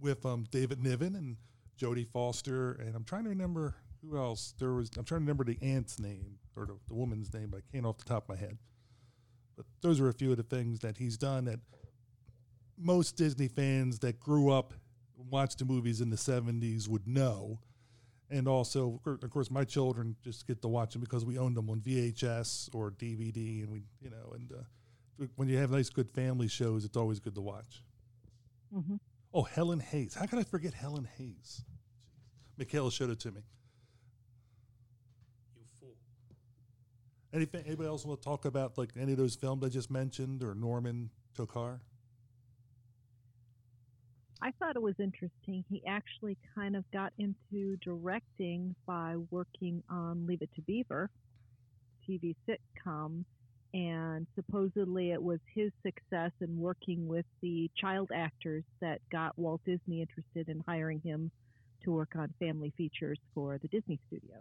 with 0.00 0.24
um, 0.26 0.44
David 0.50 0.82
Niven 0.82 1.14
and 1.16 1.36
Jodie 1.80 2.06
Foster, 2.06 2.72
and 2.72 2.94
I'm 2.94 3.04
trying 3.04 3.24
to 3.24 3.30
remember 3.30 3.74
who 4.08 4.16
else 4.16 4.54
there 4.58 4.72
was. 4.72 4.90
I'm 4.96 5.04
trying 5.04 5.20
to 5.20 5.24
remember 5.24 5.44
the 5.44 5.58
aunt's 5.62 5.98
name 5.98 6.38
or 6.56 6.66
the, 6.66 6.76
the 6.88 6.94
woman's 6.94 7.32
name, 7.32 7.48
but 7.50 7.58
I 7.58 7.72
can't 7.72 7.86
off 7.86 7.98
the 7.98 8.04
top 8.04 8.24
of 8.24 8.36
my 8.36 8.36
head. 8.36 8.58
But 9.56 9.66
those 9.82 10.00
are 10.00 10.08
a 10.08 10.12
few 10.12 10.30
of 10.32 10.36
the 10.36 10.42
things 10.42 10.80
that 10.80 10.98
he's 10.98 11.16
done 11.16 11.44
that 11.46 11.60
most 12.76 13.16
Disney 13.16 13.48
fans 13.48 14.00
that 14.00 14.18
grew 14.18 14.50
up 14.50 14.74
and 15.18 15.30
watched 15.30 15.58
the 15.58 15.64
movies 15.64 16.00
in 16.00 16.10
the 16.10 16.16
70s 16.16 16.88
would 16.88 17.06
know. 17.06 17.60
And 18.30 18.48
also, 18.48 19.00
of 19.06 19.30
course, 19.30 19.50
my 19.50 19.64
children 19.64 20.16
just 20.24 20.46
get 20.46 20.60
to 20.62 20.68
watch 20.68 20.92
them 20.94 21.02
because 21.02 21.24
we 21.24 21.38
owned 21.38 21.56
them 21.56 21.70
on 21.70 21.80
VHS 21.80 22.70
or 22.74 22.90
DVD, 22.90 23.62
and 23.62 23.70
we, 23.70 23.82
you 24.00 24.10
know, 24.10 24.32
and 24.34 24.50
uh, 24.52 25.26
when 25.36 25.48
you 25.48 25.58
have 25.58 25.70
nice, 25.70 25.90
good 25.90 26.10
family 26.10 26.48
shows, 26.48 26.84
it's 26.84 26.96
always 26.96 27.20
good 27.20 27.34
to 27.36 27.40
watch. 27.42 27.82
hmm 28.72 28.96
Oh, 29.32 29.42
Helen 29.42 29.80
Hayes! 29.80 30.14
How 30.14 30.26
could 30.26 30.38
I 30.38 30.44
forget 30.44 30.74
Helen 30.74 31.08
Hayes? 31.18 31.64
Michaela 32.56 32.90
showed 32.92 33.10
it 33.10 33.18
to 33.20 33.32
me. 33.32 33.42
You 35.56 35.62
fool. 35.80 35.96
Anything? 37.34 37.64
Anybody 37.66 37.88
else 37.88 38.06
want 38.06 38.20
to 38.20 38.24
talk 38.24 38.44
about 38.44 38.78
like 38.78 38.90
any 38.98 39.10
of 39.12 39.18
those 39.18 39.34
films 39.34 39.64
I 39.64 39.68
just 39.68 39.90
mentioned 39.90 40.44
or 40.44 40.54
Norman 40.54 41.10
Tokar? 41.36 41.80
I 44.40 44.52
thought 44.58 44.76
it 44.76 44.82
was 44.82 44.94
interesting. 45.00 45.64
He 45.68 45.82
actually 45.86 46.36
kind 46.54 46.76
of 46.76 46.84
got 46.92 47.12
into 47.18 47.76
directing 47.82 48.76
by 48.86 49.16
working 49.30 49.82
on 49.90 50.26
Leave 50.26 50.42
It 50.42 50.50
to 50.54 50.62
Beaver, 50.62 51.10
TV 52.08 52.36
sitcom, 52.46 53.24
and 53.72 54.26
supposedly 54.36 55.10
it 55.10 55.22
was 55.22 55.40
his 55.52 55.72
success 55.82 56.30
in 56.40 56.56
working 56.58 57.08
with 57.08 57.24
the 57.42 57.68
child 57.76 58.10
actors 58.14 58.62
that 58.80 59.00
got 59.10 59.36
Walt 59.36 59.62
Disney 59.64 60.02
interested 60.02 60.48
in 60.48 60.62
hiring 60.68 61.00
him 61.00 61.32
to 61.82 61.90
work 61.90 62.14
on 62.14 62.32
family 62.38 62.72
features 62.76 63.18
for 63.34 63.58
the 63.58 63.68
Disney 63.68 63.98
studio. 64.06 64.36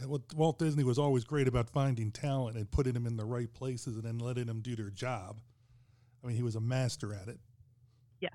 Yeah, 0.00 0.06
well, 0.06 0.22
Walt 0.34 0.58
Disney 0.58 0.84
was 0.84 0.98
always 0.98 1.24
great 1.24 1.48
about 1.48 1.70
finding 1.70 2.10
talent 2.10 2.56
and 2.56 2.70
putting 2.70 2.92
them 2.94 3.06
in 3.06 3.16
the 3.16 3.24
right 3.24 3.52
places 3.52 3.96
and 3.96 4.04
then 4.04 4.18
letting 4.18 4.46
them 4.46 4.60
do 4.60 4.74
their 4.76 4.90
job. 4.90 5.40
I 6.22 6.26
mean, 6.26 6.36
he 6.36 6.42
was 6.42 6.56
a 6.56 6.60
master 6.60 7.14
at 7.14 7.28
it. 7.28 7.38
Yeah. 8.20 8.28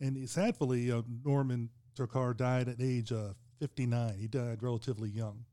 And 0.00 0.16
he- 0.16 0.26
sadly, 0.26 0.90
uh, 0.90 1.02
Norman 1.24 1.70
Tokar 1.96 2.36
died 2.36 2.68
at 2.68 2.76
age 2.80 3.12
uh, 3.12 3.34
59. 3.60 4.14
He 4.18 4.26
died 4.28 4.62
relatively 4.62 5.08
young. 5.10 5.44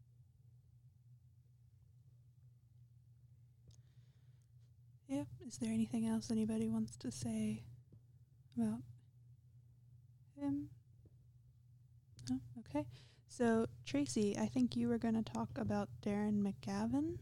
Yeah. 5.07 5.23
Is 5.45 5.57
there 5.57 5.71
anything 5.71 6.05
else 6.07 6.29
anybody 6.31 6.67
wants 6.67 6.97
to 6.97 7.11
say 7.11 7.63
about 8.57 8.81
him? 10.35 10.69
No? 12.29 12.39
Okay. 12.59 12.85
So, 13.29 13.67
Tracy, 13.85 14.37
I 14.37 14.47
think 14.47 14.75
you 14.75 14.87
were 14.87 14.97
going 14.97 15.21
to 15.21 15.33
talk 15.33 15.49
about 15.57 15.89
Darren 16.03 16.41
McGavin. 16.41 17.17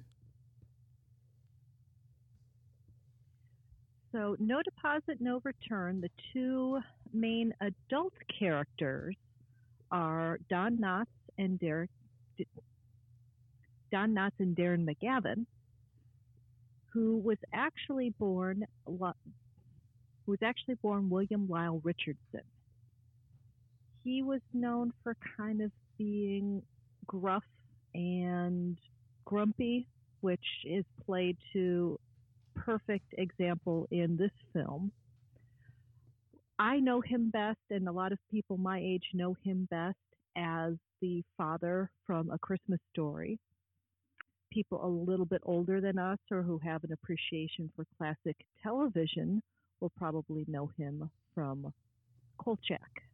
So, 4.11 4.37
No 4.39 4.61
Deposit, 4.61 5.19
No 5.19 5.41
Return, 5.43 5.99
the 5.99 6.09
two 6.31 6.79
main 7.11 7.53
adult 7.59 8.13
characters 8.39 9.15
are 9.91 10.39
Don 10.49 10.77
Knotts 10.77 11.07
and 11.37 11.59
Derek. 11.59 11.89
Don 13.91 14.13
Knotts 14.13 14.39
and 14.39 14.55
Darren 14.55 14.85
McGavin, 14.87 15.45
who 16.93 17.17
was 17.17 17.37
actually 17.53 18.11
born 18.11 18.65
who 18.85 19.11
was 20.25 20.39
actually 20.43 20.75
born 20.75 21.09
William 21.09 21.47
Lyle 21.49 21.81
Richardson. 21.83 22.41
He 24.03 24.23
was 24.23 24.41
known 24.53 24.93
for 25.03 25.15
kind 25.37 25.61
of 25.61 25.71
being 25.97 26.61
gruff 27.07 27.43
and 27.93 28.77
grumpy, 29.25 29.87
which 30.21 30.45
is 30.65 30.85
played 31.05 31.37
to 31.53 31.99
perfect 32.55 33.13
example 33.17 33.87
in 33.91 34.17
this 34.17 34.31
film. 34.53 34.91
I 36.57 36.79
know 36.79 37.01
him 37.01 37.29
best, 37.31 37.59
and 37.69 37.87
a 37.87 37.91
lot 37.91 38.11
of 38.11 38.19
people 38.31 38.57
my 38.57 38.79
age 38.79 39.03
know 39.13 39.35
him 39.43 39.67
best 39.69 39.97
as 40.37 40.73
the 41.01 41.23
father 41.37 41.89
from 42.07 42.29
A 42.31 42.39
Christmas 42.39 42.79
Story. 42.93 43.39
People 44.51 44.85
a 44.85 44.87
little 44.87 45.25
bit 45.25 45.41
older 45.43 45.81
than 45.81 45.99
us 45.99 46.19
or 46.31 46.41
who 46.41 46.57
have 46.59 46.83
an 46.85 46.93
appreciation 46.93 47.69
for 47.75 47.85
classic 47.97 48.37
television 48.63 49.41
will 49.81 49.91
probably 49.97 50.45
know 50.47 50.71
him 50.77 51.09
from 51.33 51.73
Kolchak. 52.37 53.04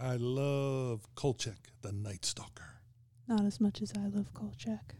I 0.00 0.16
love 0.16 1.06
Kolchak, 1.14 1.70
the 1.82 1.92
Night 1.92 2.24
Stalker. 2.24 2.80
Not 3.26 3.44
as 3.44 3.60
much 3.60 3.82
as 3.82 3.92
I 3.96 4.06
love 4.06 4.32
Kolchak. 4.32 4.94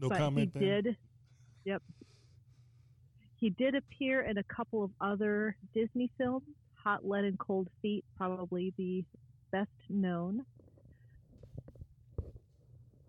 No 0.00 0.08
but 0.08 0.18
comment. 0.18 0.50
he 0.54 0.58
Ben? 0.58 0.68
did. 0.82 0.96
Yep. 1.64 1.82
He 3.36 3.50
did 3.50 3.74
appear 3.74 4.22
in 4.22 4.38
a 4.38 4.42
couple 4.42 4.82
of 4.82 4.90
other 5.00 5.56
Disney 5.74 6.10
films. 6.18 6.44
Hot 6.82 7.06
Lead 7.06 7.24
and 7.24 7.38
Cold 7.38 7.68
Feet, 7.82 8.04
probably 8.16 8.72
the 8.78 9.04
best 9.52 9.68
known. 9.90 10.46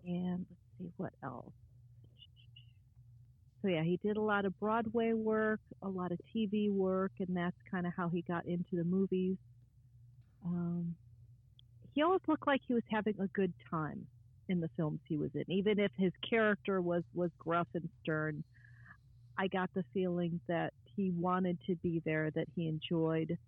And 0.06 0.44
let's 0.50 0.62
see 0.78 0.92
what 0.98 1.12
else. 1.22 1.54
So 3.62 3.68
yeah, 3.68 3.84
he 3.84 3.98
did 4.02 4.16
a 4.16 4.20
lot 4.20 4.44
of 4.44 4.58
Broadway 4.58 5.12
work, 5.12 5.60
a 5.82 5.88
lot 5.88 6.10
of 6.10 6.18
TV 6.34 6.70
work, 6.70 7.12
and 7.20 7.36
that's 7.36 7.56
kind 7.70 7.86
of 7.86 7.92
how 7.96 8.08
he 8.08 8.22
got 8.22 8.44
into 8.44 8.74
the 8.74 8.84
movies. 8.84 9.36
Um, 10.44 10.96
he 11.94 12.02
always 12.02 12.22
looked 12.26 12.46
like 12.46 12.60
he 12.66 12.74
was 12.74 12.82
having 12.90 13.14
a 13.20 13.28
good 13.28 13.52
time 13.70 14.04
in 14.48 14.60
the 14.60 14.68
films 14.76 14.98
he 15.08 15.16
was 15.16 15.30
in, 15.34 15.44
even 15.48 15.78
if 15.78 15.92
his 15.96 16.12
character 16.28 16.80
was 16.80 17.04
was 17.14 17.30
gruff 17.38 17.68
and 17.74 17.88
stern. 18.02 18.42
I 19.38 19.46
got 19.46 19.70
the 19.74 19.84
feeling 19.94 20.40
that 20.48 20.72
he 20.96 21.10
wanted 21.10 21.58
to 21.66 21.76
be 21.76 22.02
there, 22.04 22.30
that 22.32 22.48
he 22.54 22.66
enjoyed 22.68 23.38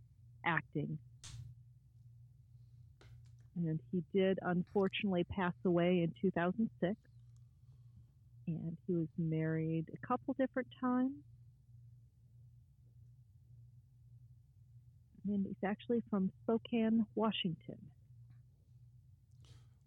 acting. 0.47 0.99
And 3.57 3.81
he 3.93 4.03
did 4.13 4.39
unfortunately 4.43 5.25
pass 5.25 5.53
away 5.65 6.03
in 6.03 6.13
2006. 6.21 6.97
And 8.47 8.77
he 8.87 8.95
was 8.95 9.09
married 9.19 9.87
a 9.93 10.07
couple 10.07 10.35
different 10.39 10.69
times. 10.81 11.13
And 15.27 15.47
he's 15.47 15.69
actually 15.69 16.03
from 16.11 16.31
Spokane, 16.43 17.07
Washington. 17.15 17.79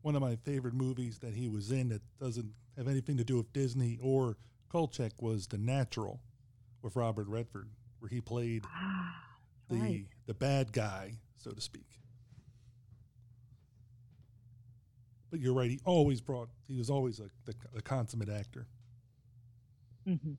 One 0.01 0.15
of 0.15 0.21
my 0.21 0.35
favorite 0.37 0.73
movies 0.73 1.19
that 1.19 1.35
he 1.35 1.47
was 1.47 1.71
in 1.71 1.89
that 1.89 2.01
doesn't 2.19 2.53
have 2.77 2.87
anything 2.87 3.17
to 3.17 3.23
do 3.23 3.37
with 3.37 3.53
Disney 3.53 3.99
or 4.01 4.37
Kolchak 4.69 5.21
was 5.21 5.47
The 5.47 5.57
Natural 5.57 6.19
with 6.81 6.95
Robert 6.95 7.27
Redford, 7.27 7.69
where 7.99 8.09
he 8.09 8.21
played 8.21 8.63
ah, 8.65 9.15
the 9.69 9.75
right. 9.75 10.05
the 10.25 10.33
bad 10.33 10.71
guy, 10.71 11.13
so 11.37 11.51
to 11.51 11.61
speak. 11.61 11.99
But 15.29 15.39
you're 15.39 15.53
right; 15.53 15.69
he 15.69 15.79
always 15.85 16.21
brought. 16.21 16.49
He 16.67 16.77
was 16.77 16.89
always 16.89 17.19
a 17.19 17.29
the, 17.45 17.53
a 17.75 17.81
consummate 17.81 18.29
actor. 18.29 18.67
Mm-hmm. 20.07 20.33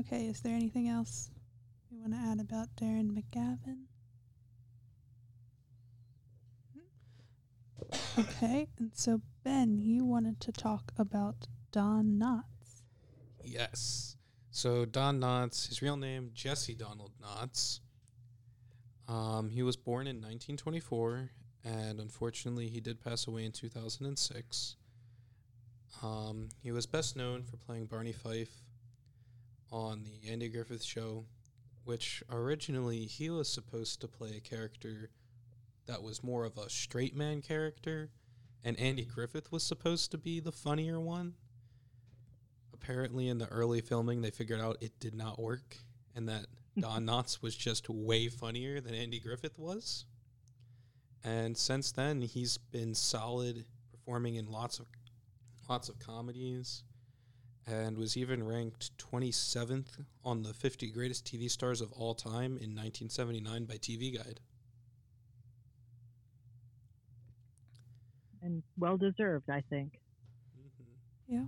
Okay, 0.00 0.26
is 0.26 0.40
there 0.40 0.54
anything 0.54 0.88
else 0.88 1.30
you 1.90 1.98
want 1.98 2.12
to 2.12 2.18
add 2.18 2.40
about 2.40 2.68
Darren 2.76 3.10
McGavin? 3.10 3.78
Okay, 8.18 8.68
and 8.78 8.90
so 8.94 9.22
Ben, 9.44 9.78
you 9.78 10.04
wanted 10.04 10.40
to 10.40 10.52
talk 10.52 10.92
about 10.98 11.46
Don 11.72 12.18
Knotts. 12.18 12.82
Yes. 13.44 14.16
So 14.50 14.84
Don 14.84 15.20
Knotts, 15.20 15.68
his 15.68 15.82
real 15.82 15.96
name 15.96 16.30
Jesse 16.34 16.74
Donald 16.74 17.12
Knotts. 17.22 17.80
Um, 19.06 19.48
he 19.48 19.62
was 19.62 19.76
born 19.76 20.06
in 20.06 20.16
1924, 20.16 21.30
and 21.68 22.00
unfortunately, 22.00 22.68
he 22.68 22.80
did 22.80 23.02
pass 23.02 23.26
away 23.26 23.44
in 23.44 23.52
2006. 23.52 24.76
Um, 26.02 26.48
he 26.62 26.72
was 26.72 26.86
best 26.86 27.16
known 27.16 27.42
for 27.42 27.56
playing 27.56 27.86
Barney 27.86 28.12
Fife 28.12 28.64
on 29.70 30.04
the 30.04 30.30
Andy 30.30 30.48
Griffith 30.48 30.82
Show, 30.82 31.24
which 31.84 32.22
originally 32.30 33.04
he 33.04 33.28
was 33.28 33.52
supposed 33.52 34.00
to 34.00 34.08
play 34.08 34.36
a 34.36 34.40
character 34.40 35.10
that 35.86 36.02
was 36.02 36.22
more 36.22 36.44
of 36.44 36.56
a 36.56 36.70
straight 36.70 37.16
man 37.16 37.42
character, 37.42 38.10
and 38.64 38.78
Andy 38.78 39.04
Griffith 39.04 39.50
was 39.52 39.62
supposed 39.62 40.10
to 40.10 40.18
be 40.18 40.40
the 40.40 40.52
funnier 40.52 41.00
one 41.00 41.34
apparently 42.72 43.28
in 43.28 43.38
the 43.38 43.48
early 43.48 43.80
filming 43.80 44.22
they 44.22 44.30
figured 44.30 44.60
out 44.60 44.76
it 44.80 44.98
did 45.00 45.14
not 45.14 45.38
work 45.38 45.76
and 46.14 46.28
that 46.28 46.46
Don 46.78 47.04
Knotts 47.06 47.42
was 47.42 47.56
just 47.56 47.88
way 47.90 48.28
funnier 48.28 48.80
than 48.80 48.94
Andy 48.94 49.18
Griffith 49.18 49.58
was. 49.58 50.04
And 51.24 51.56
since 51.56 51.92
then 51.92 52.22
he's 52.22 52.58
been 52.58 52.94
solid 52.94 53.64
performing 53.90 54.36
in 54.36 54.46
lots 54.46 54.78
of 54.78 54.86
lots 55.68 55.88
of 55.88 55.98
comedies 55.98 56.82
and 57.66 57.98
was 57.98 58.16
even 58.16 58.42
ranked 58.42 58.96
27th 58.96 60.04
on 60.24 60.42
the 60.42 60.54
50 60.54 60.90
greatest 60.90 61.26
TV 61.26 61.50
stars 61.50 61.80
of 61.80 61.92
all 61.92 62.14
time 62.14 62.56
in 62.56 62.74
1979 62.74 63.64
by 63.66 63.74
TV 63.74 64.16
Guide. 64.16 64.40
And 68.42 68.62
well 68.78 68.96
deserved, 68.96 69.50
I 69.50 69.62
think. 69.68 69.98
Yeah. 71.28 71.44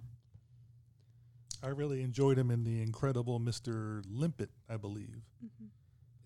I 1.63 1.69
really 1.69 2.03
enjoyed 2.03 2.39
him 2.39 2.51
in 2.51 2.65
the 2.65 2.83
Incredible 2.83 3.41
Mr. 3.41 4.03
Limpet, 4.11 4.51
I 4.69 4.77
believe. 4.77 5.23
Mm-hmm. 5.43 5.67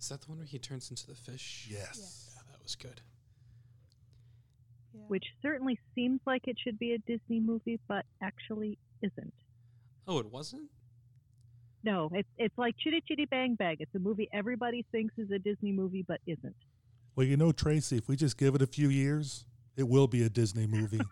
Is 0.01 0.09
that 0.09 0.23
the 0.23 0.29
one 0.29 0.39
where 0.39 0.47
he 0.47 0.59
turns 0.59 0.91
into 0.91 1.07
the 1.07 1.15
fish? 1.15 1.69
Yes. 1.71 2.33
Yeah, 2.35 2.43
that 2.51 2.63
was 2.63 2.75
good. 2.75 3.01
Yeah. 4.95 5.01
Which 5.09 5.25
certainly 5.43 5.79
seems 5.95 6.21
like 6.27 6.43
it 6.47 6.57
should 6.63 6.79
be 6.79 6.93
a 6.93 6.99
Disney 6.99 7.41
movie, 7.41 7.81
but 7.89 8.05
actually 8.23 8.79
isn't. 9.03 9.35
Oh, 10.07 10.19
it 10.19 10.31
wasn't? 10.31 10.71
No, 11.83 12.09
it's 12.13 12.29
it's 12.39 12.57
like 12.57 12.77
Chitty 12.79 13.03
Chitty 13.07 13.27
Bang 13.27 13.57
Bang. 13.57 13.77
It's 13.81 13.95
a 13.95 13.99
movie 13.99 14.29
everybody 14.33 14.87
thinks 14.93 15.15
is 15.19 15.31
a 15.31 15.39
Disney 15.39 15.73
movie, 15.73 16.05
but 16.07 16.21
isn't. 16.27 16.57
Well, 17.17 17.27
you 17.27 17.37
know, 17.37 17.53
Tracy, 17.53 17.97
if 17.99 18.09
we 18.09 18.17
just 18.17 18.39
give 18.39 18.55
it 18.55 18.63
a 18.63 18.67
few 18.67 18.89
years, 18.89 19.45
it 19.77 19.89
will 19.89 20.07
be 20.07 20.23
a 20.23 20.29
Disney 20.29 20.67
movie. 20.67 21.01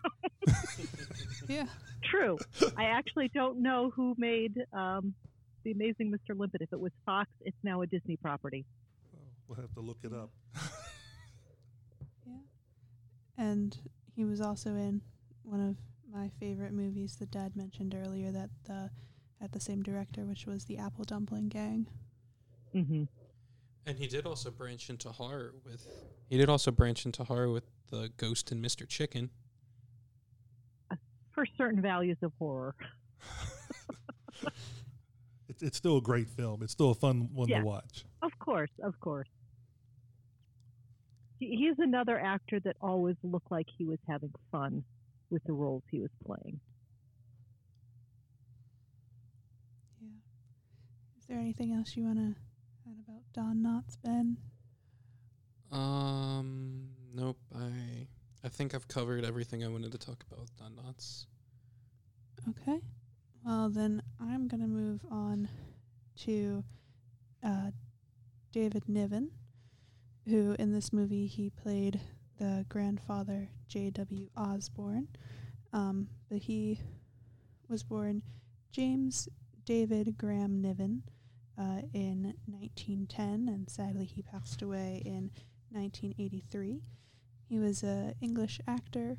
Yeah. 1.47 1.65
True. 2.09 2.37
I 2.77 2.85
actually 2.85 3.29
don't 3.33 3.61
know 3.61 3.91
who 3.93 4.15
made 4.17 4.57
um, 4.71 5.13
the 5.63 5.71
Amazing 5.71 6.11
Mr. 6.11 6.37
Limpet. 6.37 6.61
If 6.61 6.71
it 6.71 6.79
was 6.79 6.91
Fox, 7.05 7.29
it's 7.41 7.57
now 7.63 7.81
a 7.81 7.87
Disney 7.87 8.17
property. 8.17 8.65
we'll 9.47 9.59
have 9.59 9.73
to 9.73 9.81
look 9.81 9.97
it 10.03 10.13
up. 10.13 10.29
Yeah. 13.37 13.43
And 13.45 13.77
he 14.15 14.25
was 14.25 14.41
also 14.41 14.71
in 14.71 15.01
one 15.43 15.59
of 15.61 15.75
my 16.13 16.29
favorite 16.39 16.73
movies 16.73 17.15
that 17.17 17.31
Dad 17.31 17.55
mentioned 17.55 17.95
earlier 17.95 18.31
that 18.31 18.49
the 18.65 18.89
had 19.41 19.51
the 19.51 19.59
same 19.59 19.81
director, 19.83 20.25
which 20.25 20.45
was 20.45 20.65
the 20.65 20.77
Apple 20.77 21.03
Dumpling 21.03 21.49
Gang. 21.49 21.87
Mm-hmm. 22.73 23.03
And 23.85 23.97
he 23.97 24.07
did 24.07 24.25
also 24.25 24.49
branch 24.51 24.89
into 24.89 25.09
horror 25.09 25.53
with. 25.65 25.85
He 26.29 26.37
did 26.37 26.49
also 26.49 26.71
branch 26.71 27.05
into 27.05 27.23
horror 27.25 27.49
with 27.51 27.65
the 27.89 28.09
Ghost 28.17 28.51
and 28.51 28.63
Mr. 28.63 28.87
Chicken. 28.87 29.29
For 31.33 31.45
certain 31.57 31.81
values 31.81 32.17
of 32.21 32.31
horror. 32.39 32.75
It's, 35.49 35.61
it's 35.61 35.77
still 35.77 35.97
a 35.97 36.01
great 36.01 36.29
film. 36.29 36.63
It's 36.63 36.71
still 36.71 36.89
a 36.91 36.95
fun 36.95 37.29
one 37.33 37.47
Yeah. 37.47 37.59
to 37.59 37.65
watch. 37.65 38.05
Of 38.23 38.31
course, 38.39 38.71
of 38.81 38.99
course. 38.99 39.27
He, 41.43 41.55
he's 41.55 41.79
another 41.79 42.19
actor 42.19 42.59
that 42.61 42.75
always 42.81 43.15
looked 43.23 43.51
like 43.51 43.67
he 43.77 43.85
was 43.85 43.99
having 44.07 44.31
fun 44.51 44.83
with 45.29 45.43
the 45.45 45.53
roles 45.53 45.83
he 45.89 45.99
was 45.99 46.11
playing. 46.25 46.59
Yeah. 50.01 50.09
Is 51.19 51.25
there 51.27 51.39
anything 51.39 51.73
else 51.73 51.95
you 51.95 52.03
want 52.03 52.17
to 52.17 52.35
add 52.87 52.97
about 53.07 53.21
Don 53.33 53.57
Knotts, 53.57 53.97
Ben? 54.03 54.37
Um, 55.71 56.89
nope. 57.13 57.37
I 57.55 58.07
I 58.43 58.49
think 58.49 58.75
I've 58.75 58.87
covered 58.87 59.25
everything 59.25 59.63
I 59.63 59.67
wanted 59.69 59.91
to 59.93 59.97
talk 59.97 60.23
about 60.27 60.41
with 60.41 60.55
Don 60.57 60.73
Knotts. 60.73 61.25
Okay. 62.49 62.79
Well, 63.45 63.69
then 63.69 64.01
I'm 64.19 64.47
going 64.47 64.61
to 64.61 64.67
move 64.67 65.01
on 65.09 65.49
to 66.21 66.63
uh, 67.43 67.71
David 68.51 68.83
Niven, 68.87 69.31
who 70.27 70.55
in 70.59 70.71
this 70.71 70.93
movie 70.93 71.27
he 71.27 71.49
played 71.49 71.99
the 72.39 72.65
grandfather 72.69 73.49
J.W. 73.67 74.29
Osborne. 74.35 75.07
Um, 75.71 76.07
but 76.29 76.39
he 76.39 76.79
was 77.67 77.83
born 77.83 78.21
James 78.71 79.27
David 79.65 80.17
Graham 80.17 80.61
Niven 80.61 81.03
uh, 81.57 81.81
in 81.93 82.33
1910, 82.45 83.47
and 83.47 83.69
sadly 83.69 84.05
he 84.05 84.21
passed 84.21 84.61
away 84.61 85.01
in 85.05 85.31
1983. 85.71 86.81
He 87.49 87.59
was 87.59 87.83
an 87.83 88.13
English 88.21 88.59
actor 88.67 89.17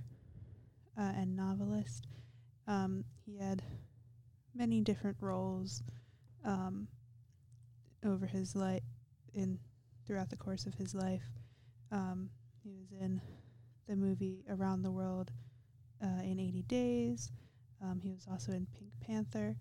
uh, 0.99 1.13
and 1.17 1.37
novelist. 1.37 2.07
Um, 2.67 3.05
he 3.25 3.39
had 3.39 3.63
many 4.55 4.81
different 4.81 5.17
roles 5.21 5.83
um, 6.45 6.89
over 8.05 8.27
his 8.27 8.55
life 8.55 8.83
in 9.35 9.59
throughout 10.07 10.31
the 10.31 10.37
course 10.37 10.67
of 10.67 10.75
his 10.75 10.95
life. 10.95 11.25
Um, 11.91 12.31
he 12.63 12.73
was 12.73 12.93
in 12.93 13.21
the 13.89 13.97
movie 13.97 14.45
Around 14.49 14.83
the 14.83 14.91
World 14.91 15.33
uh, 16.03 16.23
in 16.23 16.41
80 16.41 16.63
Days. 16.63 17.33
Um, 17.83 18.01
he 18.03 18.13
was 18.13 18.27
also 18.31 18.53
in 18.53 18.67
Pink 18.79 18.93
Panther, 19.01 19.57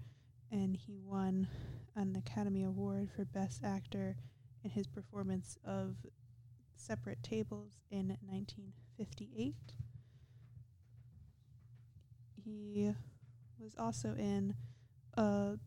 and 0.51 0.75
he 0.75 0.97
won 1.03 1.47
an 1.95 2.15
Academy 2.15 2.63
Award 2.63 3.09
for 3.15 3.25
Best 3.25 3.63
Actor 3.63 4.15
in 4.63 4.69
his 4.69 4.87
performance 4.87 5.57
of 5.65 5.95
Separate 6.75 7.21
Tables 7.23 7.71
in 7.91 8.17
1958. 8.25 9.55
He 12.43 12.93
was 13.59 13.75
also 13.77 14.15
in 14.15 14.55
a 15.15 15.57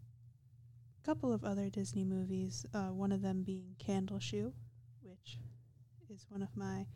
couple 1.05 1.33
of 1.33 1.45
other 1.45 1.71
Disney 1.71 2.05
movies, 2.05 2.67
uh, 2.75 2.89
one 2.89 3.13
of 3.13 3.23
them 3.23 3.43
being 3.43 3.77
Candle 3.79 4.19
Shoe, 4.19 4.53
is 6.17 6.27
one 6.31 6.43
of 6.43 6.49
my 6.57 6.87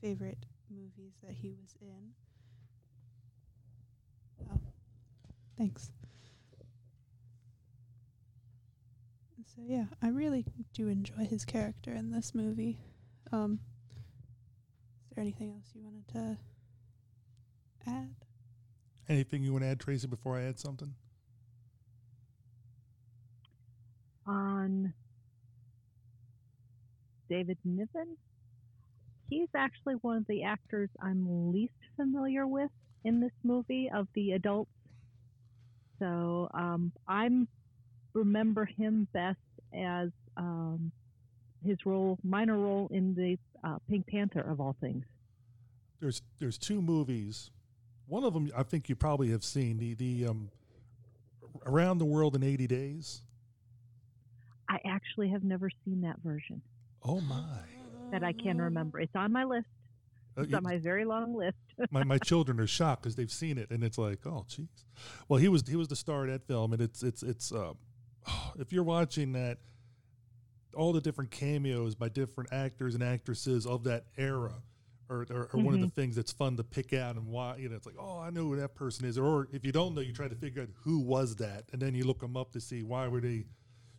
favorite 0.00 0.44
movies 0.68 1.14
that 1.22 1.32
he 1.40 1.50
was 1.52 1.74
in. 1.80 2.10
Oh, 4.52 4.60
thanks. 5.56 5.92
So 9.46 9.62
yeah, 9.66 9.86
I 10.02 10.08
really 10.08 10.44
do 10.74 10.88
enjoy 10.88 11.26
his 11.26 11.44
character 11.44 11.92
in 11.92 12.10
this 12.12 12.34
movie. 12.34 12.78
Um, 13.32 13.60
is 15.04 15.14
there 15.14 15.22
anything 15.22 15.50
else 15.50 15.70
you 15.74 15.82
wanted 15.82 16.08
to 16.08 16.38
add? 17.86 18.14
Anything 19.08 19.42
you 19.42 19.52
want 19.52 19.64
to 19.64 19.68
add, 19.68 19.80
Tracy, 19.80 20.06
before 20.06 20.36
I 20.36 20.42
add 20.42 20.58
something? 20.58 20.94
On 24.26 24.92
David 27.28 27.58
Niven, 27.64 28.16
he's 29.30 29.48
actually 29.56 29.94
one 29.94 30.18
of 30.18 30.26
the 30.26 30.42
actors 30.42 30.90
I'm 31.00 31.52
least 31.52 31.72
familiar 31.96 32.46
with 32.46 32.70
in 33.04 33.20
this 33.20 33.32
movie 33.42 33.90
of 33.94 34.08
the 34.14 34.32
adults. 34.32 34.70
So 35.98 36.50
um, 36.52 36.92
I'm 37.08 37.48
remember 38.12 38.64
him 38.64 39.06
best 39.12 39.38
as 39.72 40.08
um, 40.36 40.90
his 41.64 41.78
role, 41.86 42.18
minor 42.24 42.58
role 42.58 42.88
in 42.90 43.14
the 43.14 43.38
uh, 43.66 43.78
Pink 43.88 44.06
Panther 44.08 44.40
of 44.40 44.60
all 44.60 44.76
things. 44.80 45.04
There's 46.00 46.22
there's 46.38 46.58
two 46.58 46.82
movies. 46.82 47.50
One 48.06 48.24
of 48.24 48.34
them 48.34 48.50
I 48.56 48.64
think 48.64 48.88
you 48.88 48.96
probably 48.96 49.30
have 49.30 49.44
seen 49.44 49.78
the 49.78 49.94
the 49.94 50.26
um, 50.26 50.50
Around 51.66 51.98
the 51.98 52.04
World 52.04 52.34
in 52.34 52.42
80 52.42 52.66
Days. 52.66 53.22
I 54.68 54.78
actually 54.86 55.30
have 55.30 55.44
never 55.44 55.68
seen 55.84 56.00
that 56.02 56.16
version. 56.22 56.62
Oh 57.02 57.20
my! 57.20 57.79
That 58.12 58.24
I 58.24 58.32
can 58.32 58.58
remember. 58.60 59.00
It's 59.00 59.14
on 59.14 59.32
my 59.32 59.44
list. 59.44 59.66
Uh, 60.36 60.42
It's 60.42 60.54
on 60.54 60.62
my 60.62 60.78
very 60.78 61.04
long 61.04 61.34
list. 61.34 61.56
my 61.90 62.04
my 62.04 62.18
children 62.18 62.60
are 62.60 62.66
shocked 62.66 63.02
because 63.02 63.16
they've 63.16 63.30
seen 63.30 63.56
it 63.58 63.70
and 63.70 63.82
it's 63.82 63.96
like 63.98 64.18
oh 64.26 64.44
jeez 64.48 64.68
well 65.28 65.38
he 65.40 65.48
was 65.48 65.62
he 65.66 65.76
was 65.76 65.88
the 65.88 65.96
star 65.96 66.24
of 66.26 66.30
that 66.30 66.46
film 66.46 66.72
and 66.74 66.82
it's 66.82 67.02
it's 67.02 67.22
it's 67.22 67.52
um 67.52 67.76
if 68.58 68.70
you're 68.72 68.84
watching 68.84 69.32
that 69.32 69.58
all 70.74 70.92
the 70.92 71.00
different 71.00 71.30
cameos 71.30 71.94
by 71.94 72.08
different 72.08 72.52
actors 72.52 72.94
and 72.94 73.02
actresses 73.02 73.66
of 73.66 73.84
that 73.84 74.04
era 74.18 74.54
or 75.08 75.26
are, 75.30 75.48
are 75.52 75.58
one 75.60 75.74
of 75.74 75.80
the 75.80 75.86
Mhm. 75.88 75.94
things 75.94 76.16
that's 76.16 76.30
fun 76.32 76.56
to 76.58 76.62
pick 76.64 76.92
out 76.92 77.16
and 77.16 77.26
why 77.26 77.56
you 77.56 77.68
know 77.68 77.76
it's 77.76 77.86
like 77.86 77.96
oh 77.98 78.18
I 78.20 78.30
know 78.30 78.44
who 78.44 78.56
that 78.56 78.74
person 78.74 79.04
is 79.06 79.16
or 79.18 79.48
if 79.52 79.64
you 79.64 79.72
don't 79.72 79.94
know 79.94 80.00
you 80.02 80.12
try 80.12 80.28
to 80.28 80.34
figure 80.36 80.62
out 80.62 80.68
who 80.84 81.00
was 81.00 81.36
that 81.36 81.64
and 81.72 81.80
then 81.82 81.94
you 81.94 82.04
look 82.04 82.20
them 82.20 82.36
up 82.36 82.52
to 82.52 82.60
see 82.60 82.82
why 82.82 83.08
were 83.08 83.20
they 83.20 83.46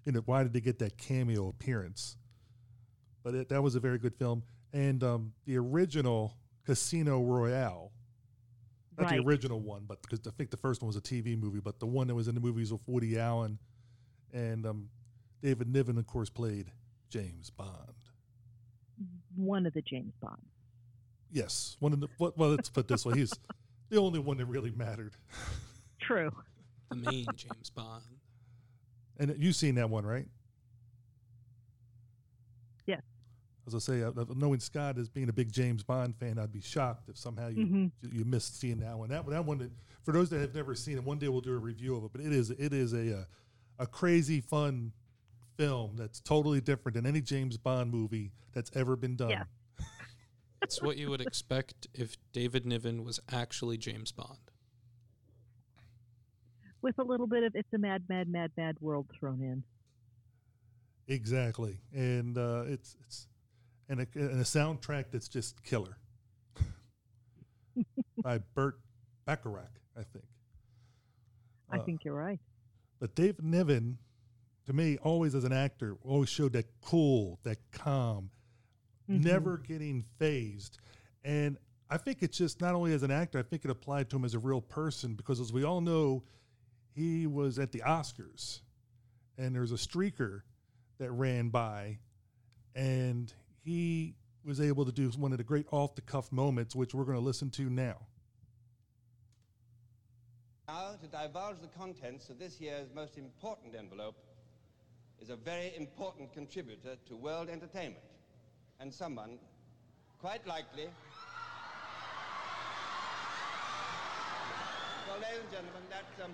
you 0.05 0.11
know 0.13 0.21
why 0.25 0.43
did 0.43 0.53
they 0.53 0.61
get 0.61 0.79
that 0.79 0.97
cameo 0.97 1.47
appearance 1.49 2.15
but 3.23 3.33
it, 3.35 3.49
that 3.49 3.61
was 3.61 3.75
a 3.75 3.79
very 3.79 3.97
good 3.97 4.15
film 4.15 4.43
and 4.73 5.03
um, 5.03 5.33
the 5.45 5.57
original 5.57 6.35
Casino 6.65 7.21
Royale 7.21 7.91
not 8.97 9.09
Right. 9.09 9.21
the 9.21 9.27
original 9.27 9.59
one, 9.59 9.85
but 9.87 10.01
because 10.01 10.19
I 10.27 10.31
think 10.31 10.51
the 10.51 10.57
first 10.57 10.81
one 10.81 10.87
was 10.87 10.95
a 10.97 11.01
TV 11.01 11.39
movie, 11.39 11.59
but 11.61 11.79
the 11.79 11.85
one 11.85 12.07
that 12.07 12.15
was 12.15 12.27
in 12.27 12.35
the 12.35 12.41
movies 12.41 12.71
with 12.71 12.81
Woody 12.85 13.17
Allen 13.17 13.57
and 14.33 14.65
um, 14.65 14.89
David 15.41 15.67
Niven, 15.69 15.97
of 15.97 16.05
course, 16.05 16.29
played 16.29 16.67
James 17.09 17.49
Bond. 17.49 17.95
One 19.35 19.65
of 19.65 19.73
the 19.73 19.81
James 19.81 20.13
Bonds. 20.21 20.41
Yes, 21.31 21.77
one 21.79 21.93
of 21.93 22.01
the 22.01 22.09
well, 22.19 22.33
well, 22.35 22.49
let's 22.49 22.69
put 22.69 22.81
it 22.81 22.87
this 22.89 23.05
way: 23.05 23.17
he's 23.17 23.33
the 23.89 23.97
only 23.97 24.19
one 24.19 24.37
that 24.37 24.45
really 24.45 24.71
mattered. 24.71 25.13
True. 26.01 26.31
The 26.89 26.97
main 26.97 27.25
James 27.35 27.69
Bond. 27.69 28.03
And 29.17 29.33
you've 29.39 29.55
seen 29.55 29.75
that 29.75 29.89
one, 29.89 30.05
right? 30.05 30.27
Yes. 32.85 33.01
As 33.67 33.75
I 33.75 33.79
say, 33.79 34.01
uh, 34.03 34.11
knowing 34.35 34.59
Scott 34.59 34.97
as 34.97 35.07
being 35.07 35.29
a 35.29 35.33
big 35.33 35.51
James 35.51 35.83
Bond 35.83 36.15
fan, 36.15 36.39
I'd 36.39 36.51
be 36.51 36.61
shocked 36.61 37.09
if 37.09 37.17
somehow 37.17 37.47
you 37.49 37.65
Mhm. 37.67 37.91
you, 38.01 38.09
you 38.19 38.25
missed 38.25 38.59
seeing 38.59 38.79
that 38.79 38.97
one. 38.97 39.09
That 39.09 39.25
that 39.27 39.45
one, 39.45 39.59
that, 39.59 39.71
for 40.03 40.11
those 40.11 40.29
that 40.31 40.39
have 40.41 40.55
never 40.55 40.73
seen 40.73 40.97
it, 40.97 41.03
one 41.03 41.19
day 41.19 41.27
we'll 41.29 41.41
do 41.41 41.53
a 41.53 41.57
review 41.59 41.95
of 41.95 42.03
it. 42.05 42.11
But 42.11 42.21
it 42.21 42.31
is 42.33 42.49
it 42.49 42.73
is 42.73 42.93
a 42.93 43.19
uh, 43.19 43.25
a 43.79 43.85
crazy 43.87 44.41
fun 44.41 44.93
film 45.57 45.95
that's 45.95 46.19
totally 46.19 46.59
different 46.61 46.95
than 46.95 47.05
any 47.05 47.21
James 47.21 47.57
Bond 47.57 47.91
movie 47.91 48.31
that's 48.53 48.71
ever 48.75 48.95
been 48.95 49.15
done. 49.15 49.29
Yeah. 49.29 49.43
It's 50.63 50.79
what 50.81 50.95
you 50.97 51.09
would 51.09 51.21
expect 51.21 51.87
if 51.95 52.17
David 52.33 52.67
Niven 52.67 53.03
was 53.03 53.19
actually 53.31 53.77
James 53.79 54.11
Bond. 54.11 54.51
With 56.83 56.97
a 56.99 57.03
little 57.03 57.27
bit 57.27 57.43
of 57.43 57.55
"It's 57.55 57.71
a 57.73 57.77
Mad, 57.77 58.03
Mad, 58.09 58.27
Mad, 58.27 58.51
Mad 58.57 58.77
World" 58.79 59.07
thrown 59.19 59.41
in. 59.41 59.63
Exactly, 61.11 61.77
and 61.93 62.37
uh, 62.37 62.63
it's 62.67 62.95
it's 63.05 63.27
and 63.89 63.99
a, 63.99 64.07
and 64.15 64.39
a 64.39 64.43
soundtrack 64.45 65.05
that's 65.11 65.27
just 65.27 65.61
killer 65.61 65.97
by 68.23 68.37
Burt 68.55 68.79
Bacharach, 69.25 69.81
I 69.97 70.03
think. 70.03 70.23
I 71.69 71.79
Uh, 71.79 71.83
think 71.83 72.05
you're 72.05 72.15
right. 72.15 72.39
But 72.99 73.13
Dave 73.13 73.41
Niven, 73.43 73.97
to 74.67 74.71
me, 74.73 74.97
always 74.99 75.35
as 75.35 75.43
an 75.43 75.51
actor, 75.51 75.97
always 76.03 76.29
showed 76.29 76.53
that 76.53 76.67
cool, 76.81 77.39
that 77.43 77.57
calm, 77.71 78.29
Mhm. 79.09 79.23
never 79.25 79.57
getting 79.57 80.03
phased. 80.17 80.77
And 81.25 81.57
I 81.89 81.97
think 81.97 82.23
it's 82.23 82.37
just 82.37 82.61
not 82.61 82.73
only 82.73 82.93
as 82.93 83.03
an 83.03 83.11
actor, 83.11 83.37
I 83.37 83.43
think 83.43 83.65
it 83.65 83.71
applied 83.71 84.09
to 84.11 84.15
him 84.15 84.23
as 84.23 84.33
a 84.33 84.39
real 84.39 84.61
person 84.61 85.15
because, 85.15 85.41
as 85.41 85.51
we 85.51 85.63
all 85.65 85.81
know, 85.81 86.23
he 86.93 87.27
was 87.27 87.59
at 87.59 87.73
the 87.73 87.79
Oscars 87.81 88.61
and 89.37 89.53
there's 89.53 89.73
a 89.73 89.75
streaker 89.75 90.43
that 91.01 91.11
ran 91.11 91.49
by 91.49 91.97
and 92.75 93.33
he 93.63 94.13
was 94.45 94.61
able 94.61 94.85
to 94.85 94.91
do 94.91 95.09
one 95.17 95.31
of 95.31 95.39
the 95.39 95.43
great 95.43 95.65
off 95.71 95.95
the 95.95 96.01
cuff 96.01 96.31
moments, 96.31 96.75
which 96.75 96.93
we're 96.93 97.03
going 97.03 97.17
to 97.17 97.23
listen 97.23 97.49
to 97.49 97.71
now. 97.71 97.97
Now, 100.67 100.91
to 101.01 101.07
divulge 101.07 101.59
the 101.59 101.67
contents 101.75 102.29
of 102.29 102.37
this 102.37 102.61
year's 102.61 102.87
most 102.93 103.17
important 103.17 103.73
envelope 103.75 104.15
is 105.19 105.31
a 105.31 105.35
very 105.35 105.73
important 105.75 106.31
contributor 106.33 106.95
to 107.07 107.17
world 107.17 107.49
entertainment, 107.49 108.05
and 108.79 108.93
someone, 108.93 109.39
quite 110.19 110.45
likely. 110.45 110.87
Well, 115.07 115.17
ladies 115.17 115.41
and 115.41 115.51
gentlemen, 115.51 115.83
that, 115.89 116.23
um, 116.23 116.31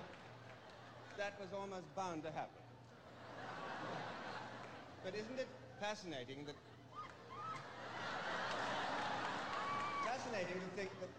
that 1.18 1.40
was 1.40 1.50
almost 1.58 1.96
bound 1.96 2.24
to 2.24 2.32
happen. 2.32 2.67
But 5.04 5.16
isn't 5.16 5.40
it 5.40 5.48
fascinating 5.80 6.46
that 6.46 6.56
fascinating 10.06 10.56
to 10.56 10.76
think 10.76 10.90
that, 11.00 11.10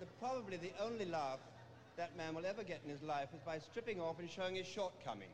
that 0.00 0.20
probably 0.20 0.56
the 0.56 0.72
only 0.82 1.06
laugh 1.06 1.38
that 1.96 2.16
man 2.16 2.34
will 2.34 2.44
ever 2.44 2.62
get 2.62 2.80
in 2.84 2.90
his 2.90 3.02
life 3.02 3.28
is 3.34 3.40
by 3.40 3.58
stripping 3.58 4.00
off 4.00 4.18
and 4.18 4.30
showing 4.30 4.54
his 4.54 4.66
shortcomings. 4.66 5.30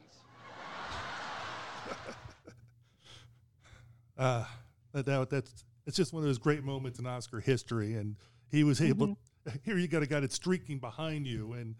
Uh, 4.16 4.44
that, 4.92 5.06
that, 5.06 5.30
that's 5.30 5.64
it's 5.86 5.96
just 5.96 6.12
one 6.12 6.22
of 6.22 6.28
those 6.28 6.38
great 6.38 6.62
moments 6.62 6.98
in 6.98 7.06
Oscar 7.06 7.40
history, 7.40 7.94
and 7.94 8.16
he 8.50 8.62
was 8.62 8.80
able. 8.80 9.18
Here 9.64 9.76
you 9.76 9.88
got 9.88 10.02
a 10.02 10.06
guy 10.06 10.20
that's 10.20 10.36
streaking 10.36 10.78
behind 10.78 11.26
you, 11.26 11.54
and 11.54 11.74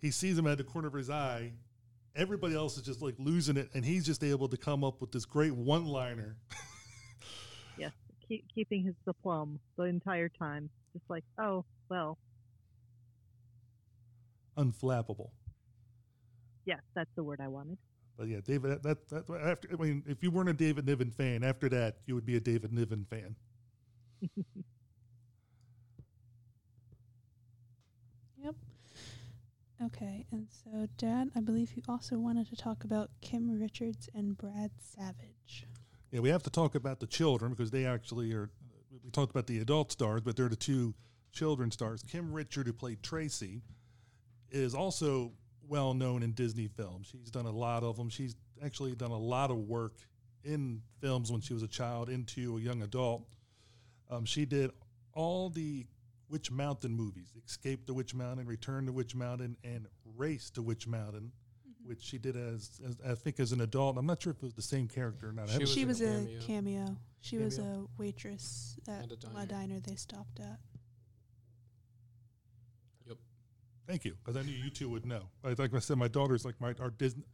he 0.00 0.10
sees 0.10 0.38
him 0.38 0.46
at 0.46 0.56
the 0.56 0.64
corner 0.64 0.88
of 0.88 0.94
his 0.94 1.10
eye. 1.10 1.52
Everybody 2.16 2.54
else 2.54 2.76
is 2.76 2.82
just 2.84 3.02
like 3.02 3.14
losing 3.18 3.56
it, 3.56 3.70
and 3.74 3.84
he's 3.84 4.06
just 4.06 4.22
able 4.22 4.48
to 4.48 4.56
come 4.56 4.84
up 4.84 5.00
with 5.00 5.10
this 5.12 5.24
great 5.24 5.54
one-liner. 5.54 6.36
Yes, 7.76 7.90
keep, 8.28 8.44
keeping 8.54 8.84
his 8.84 8.94
aplomb 9.08 9.58
the 9.76 9.82
entire 9.84 10.28
time. 10.28 10.70
Just 10.92 11.04
like, 11.10 11.24
oh, 11.40 11.64
well, 11.88 12.18
Unflappable. 14.56 15.30
yes, 16.66 16.78
that's 16.94 17.10
the 17.16 17.24
word 17.24 17.40
I 17.42 17.48
wanted. 17.48 17.78
But 18.16 18.28
yeah, 18.28 18.38
David. 18.46 18.80
That, 18.84 19.08
that 19.08 19.26
that 19.26 19.40
after. 19.42 19.68
I 19.72 19.82
mean, 19.82 20.04
if 20.06 20.22
you 20.22 20.30
weren't 20.30 20.48
a 20.48 20.52
David 20.52 20.86
Niven 20.86 21.10
fan, 21.10 21.42
after 21.42 21.68
that, 21.70 21.96
you 22.06 22.14
would 22.14 22.24
be 22.24 22.36
a 22.36 22.40
David 22.40 22.72
Niven 22.72 23.04
fan. 23.10 23.34
Yep. 28.42 28.54
Okay, 29.82 30.24
and 30.30 30.46
so, 30.50 30.86
Dad, 30.96 31.30
I 31.34 31.40
believe 31.40 31.72
you 31.74 31.82
also 31.88 32.16
wanted 32.16 32.48
to 32.50 32.56
talk 32.56 32.84
about 32.84 33.10
Kim 33.20 33.58
Richards 33.60 34.08
and 34.14 34.36
Brad 34.36 34.70
Savage. 34.78 35.66
Yeah, 36.10 36.20
we 36.20 36.28
have 36.28 36.44
to 36.44 36.50
talk 36.50 36.74
about 36.74 37.00
the 37.00 37.06
children 37.06 37.50
because 37.50 37.70
they 37.70 37.84
actually 37.84 38.32
are. 38.32 38.50
We 39.04 39.10
talked 39.10 39.32
about 39.32 39.48
the 39.48 39.58
adult 39.58 39.90
stars, 39.90 40.20
but 40.22 40.36
they're 40.36 40.48
the 40.48 40.56
two 40.56 40.94
children 41.32 41.72
stars. 41.72 42.04
Kim 42.04 42.32
Richard, 42.32 42.68
who 42.68 42.72
played 42.72 43.02
Tracy, 43.02 43.62
is 44.50 44.74
also 44.74 45.32
well 45.68 45.92
known 45.92 46.22
in 46.22 46.32
Disney 46.32 46.68
films. 46.68 47.08
She's 47.10 47.30
done 47.30 47.46
a 47.46 47.50
lot 47.50 47.82
of 47.82 47.96
them. 47.96 48.08
She's 48.08 48.36
actually 48.64 48.94
done 48.94 49.10
a 49.10 49.18
lot 49.18 49.50
of 49.50 49.56
work 49.56 49.94
in 50.44 50.82
films 51.00 51.32
when 51.32 51.40
she 51.40 51.52
was 51.52 51.64
a 51.64 51.68
child 51.68 52.08
into 52.08 52.56
a 52.56 52.60
young 52.60 52.82
adult. 52.82 53.24
Um, 54.08 54.24
she 54.24 54.44
did 54.44 54.70
all 55.14 55.50
the 55.50 55.86
Witch 56.28 56.50
Mountain 56.50 56.92
movies 56.96 57.32
Escape 57.46 57.86
to 57.86 57.94
Witch 57.94 58.14
Mountain, 58.14 58.46
Return 58.46 58.86
to 58.86 58.92
Witch 58.92 59.14
Mountain, 59.14 59.56
and 59.64 59.86
Race 60.16 60.50
to 60.50 60.62
Witch 60.62 60.86
Mountain. 60.86 61.32
Mm-hmm. 61.32 61.88
Which 61.88 62.02
she 62.02 62.16
did 62.18 62.34
as, 62.36 62.80
as 62.86 62.98
I 63.06 63.14
think 63.14 63.38
as 63.40 63.52
an 63.52 63.60
adult. 63.60 63.98
I'm 63.98 64.06
not 64.06 64.22
sure 64.22 64.30
if 64.32 64.38
it 64.38 64.42
was 64.42 64.54
the 64.54 64.62
same 64.62 64.88
character 64.88 65.28
or 65.28 65.32
not. 65.32 65.50
She 65.50 65.58
was 65.58 65.72
she 65.72 65.82
a 65.82 65.86
was 65.86 66.00
a 66.00 66.04
cameo. 66.06 66.40
cameo. 66.40 66.96
She 67.20 67.36
was 67.38 67.58
a 67.58 67.84
waitress 67.98 68.78
at 68.88 69.04
At 69.04 69.10
a 69.10 69.14
a 69.14 69.16
diner. 69.16 69.46
diner 69.46 69.80
they 69.80 69.94
stopped 69.94 70.40
at. 70.40 70.58
Yep. 73.06 73.18
Thank 73.86 74.04
you, 74.04 74.14
because 74.22 74.36
I 74.36 74.42
knew 74.46 74.52
you 74.54 74.70
two 74.70 74.88
would 74.90 75.04
know. 75.06 75.22
Like, 75.42 75.58
like 75.58 75.74
I 75.74 75.78
said, 75.78 75.98
my 75.98 76.08
daughter's 76.08 76.44
like 76.44 76.60
my 76.60 76.74
our 76.80 76.90
Disney. 76.90 77.24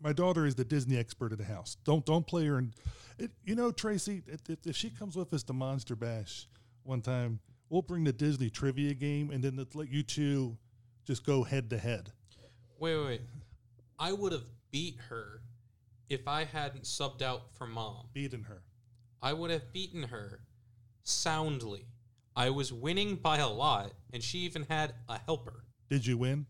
My 0.00 0.12
daughter 0.12 0.44
is 0.46 0.56
the 0.56 0.64
Disney 0.64 0.96
expert 0.98 1.30
of 1.30 1.38
the 1.38 1.44
house. 1.44 1.76
Don't 1.84 2.04
don't 2.04 2.26
play 2.26 2.46
her. 2.46 2.58
And 2.58 2.72
it, 3.18 3.30
you 3.44 3.54
know, 3.54 3.70
Tracy, 3.70 4.22
if, 4.26 4.40
if, 4.50 4.66
if 4.66 4.76
she 4.76 4.90
comes 4.90 5.14
with 5.14 5.32
us 5.32 5.44
to 5.44 5.52
Monster 5.52 5.94
Bash 5.94 6.48
one 6.82 7.00
time, 7.00 7.38
we'll 7.72 7.82
bring 7.82 8.04
the 8.04 8.12
Disney 8.12 8.50
trivia 8.50 8.92
game, 8.92 9.30
and 9.30 9.42
then 9.42 9.56
let's 9.56 9.74
you 9.90 10.02
two 10.02 10.56
just 11.06 11.24
go 11.24 11.42
head 11.42 11.70
to 11.70 11.78
head. 11.78 12.12
Wait, 12.78 12.96
wait, 12.96 13.06
wait. 13.06 13.20
I 13.98 14.12
would 14.12 14.32
have 14.32 14.44
beat 14.70 14.96
her 15.08 15.40
if 16.10 16.28
I 16.28 16.44
hadn't 16.44 16.84
subbed 16.84 17.22
out 17.22 17.44
for 17.56 17.66
mom. 17.66 18.08
Beaten 18.12 18.42
her. 18.44 18.62
I 19.22 19.32
would 19.32 19.50
have 19.50 19.72
beaten 19.72 20.02
her 20.04 20.40
soundly. 21.02 21.86
I 22.36 22.50
was 22.50 22.72
winning 22.72 23.16
by 23.16 23.38
a 23.38 23.48
lot, 23.48 23.92
and 24.12 24.22
she 24.22 24.38
even 24.40 24.66
had 24.68 24.94
a 25.08 25.18
helper. 25.18 25.64
Did 25.88 26.06
you 26.06 26.18
win? 26.18 26.46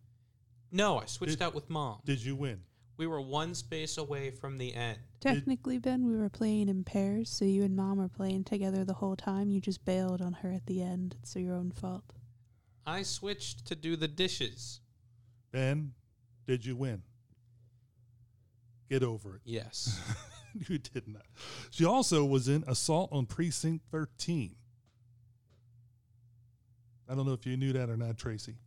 No, 0.70 0.98
I 0.98 1.06
switched 1.06 1.38
Did- 1.38 1.42
out 1.42 1.54
with 1.54 1.70
mom. 1.70 2.00
Did 2.04 2.24
you 2.24 2.34
win? 2.34 2.60
We 3.02 3.08
were 3.08 3.20
one 3.20 3.52
space 3.56 3.98
away 3.98 4.30
from 4.30 4.58
the 4.58 4.72
end. 4.72 4.96
Technically, 5.18 5.78
Ben, 5.78 6.06
we 6.06 6.16
were 6.16 6.28
playing 6.28 6.68
in 6.68 6.84
pairs, 6.84 7.30
so 7.30 7.44
you 7.44 7.64
and 7.64 7.74
Mom 7.74 7.98
were 7.98 8.06
playing 8.06 8.44
together 8.44 8.84
the 8.84 8.92
whole 8.92 9.16
time. 9.16 9.50
You 9.50 9.60
just 9.60 9.84
bailed 9.84 10.22
on 10.22 10.34
her 10.34 10.52
at 10.52 10.66
the 10.66 10.80
end. 10.82 11.16
It's 11.20 11.34
your 11.34 11.56
own 11.56 11.72
fault. 11.72 12.04
I 12.86 13.02
switched 13.02 13.66
to 13.66 13.74
do 13.74 13.96
the 13.96 14.06
dishes. 14.06 14.82
Ben, 15.50 15.94
did 16.46 16.64
you 16.64 16.76
win? 16.76 17.02
Get 18.88 19.02
over 19.02 19.34
it. 19.34 19.40
Yes. 19.44 20.00
you 20.68 20.78
did 20.78 21.08
not. 21.08 21.26
She 21.72 21.84
also 21.84 22.24
was 22.24 22.46
in 22.46 22.62
Assault 22.68 23.08
on 23.10 23.26
Precinct 23.26 23.84
13. 23.90 24.54
I 27.08 27.16
don't 27.16 27.26
know 27.26 27.32
if 27.32 27.46
you 27.46 27.56
knew 27.56 27.72
that 27.72 27.90
or 27.90 27.96
not, 27.96 28.16
Tracy. 28.16 28.58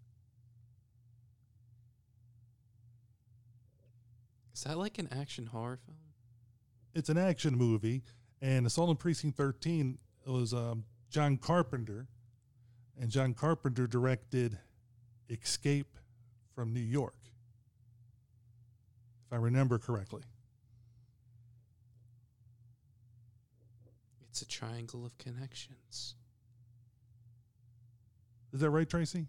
Is 4.56 4.64
that 4.64 4.78
like 4.78 4.98
an 5.00 5.10
action 5.12 5.48
horror 5.48 5.78
film? 5.86 5.98
It's 6.94 7.10
an 7.10 7.18
action 7.18 7.58
movie, 7.58 8.04
and 8.42 8.66
Assault 8.66 8.90
on 8.90 8.96
Precinct 8.96 9.36
13 9.36 9.98
was 10.26 10.54
um, 10.54 10.86
John 11.10 11.36
Carpenter, 11.36 12.08
and 12.98 13.10
John 13.10 13.34
Carpenter 13.34 13.86
directed 13.86 14.58
Escape 15.30 15.98
from 16.56 16.74
New 16.74 16.80
York, 16.80 17.18
if 19.28 19.34
I 19.34 19.36
remember 19.36 19.78
correctly. 19.78 20.24
It's 24.30 24.42
a 24.42 24.48
triangle 24.48 25.06
of 25.06 25.18
connections. 25.18 26.16
Is 28.54 28.62
that 28.62 28.70
right, 28.70 28.88
Tracy? 28.88 29.28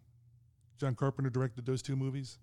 John 0.79 0.95
Carpenter 0.95 1.31
directed 1.31 1.67
those 1.67 1.83
two 1.83 1.97
movies. 1.97 2.39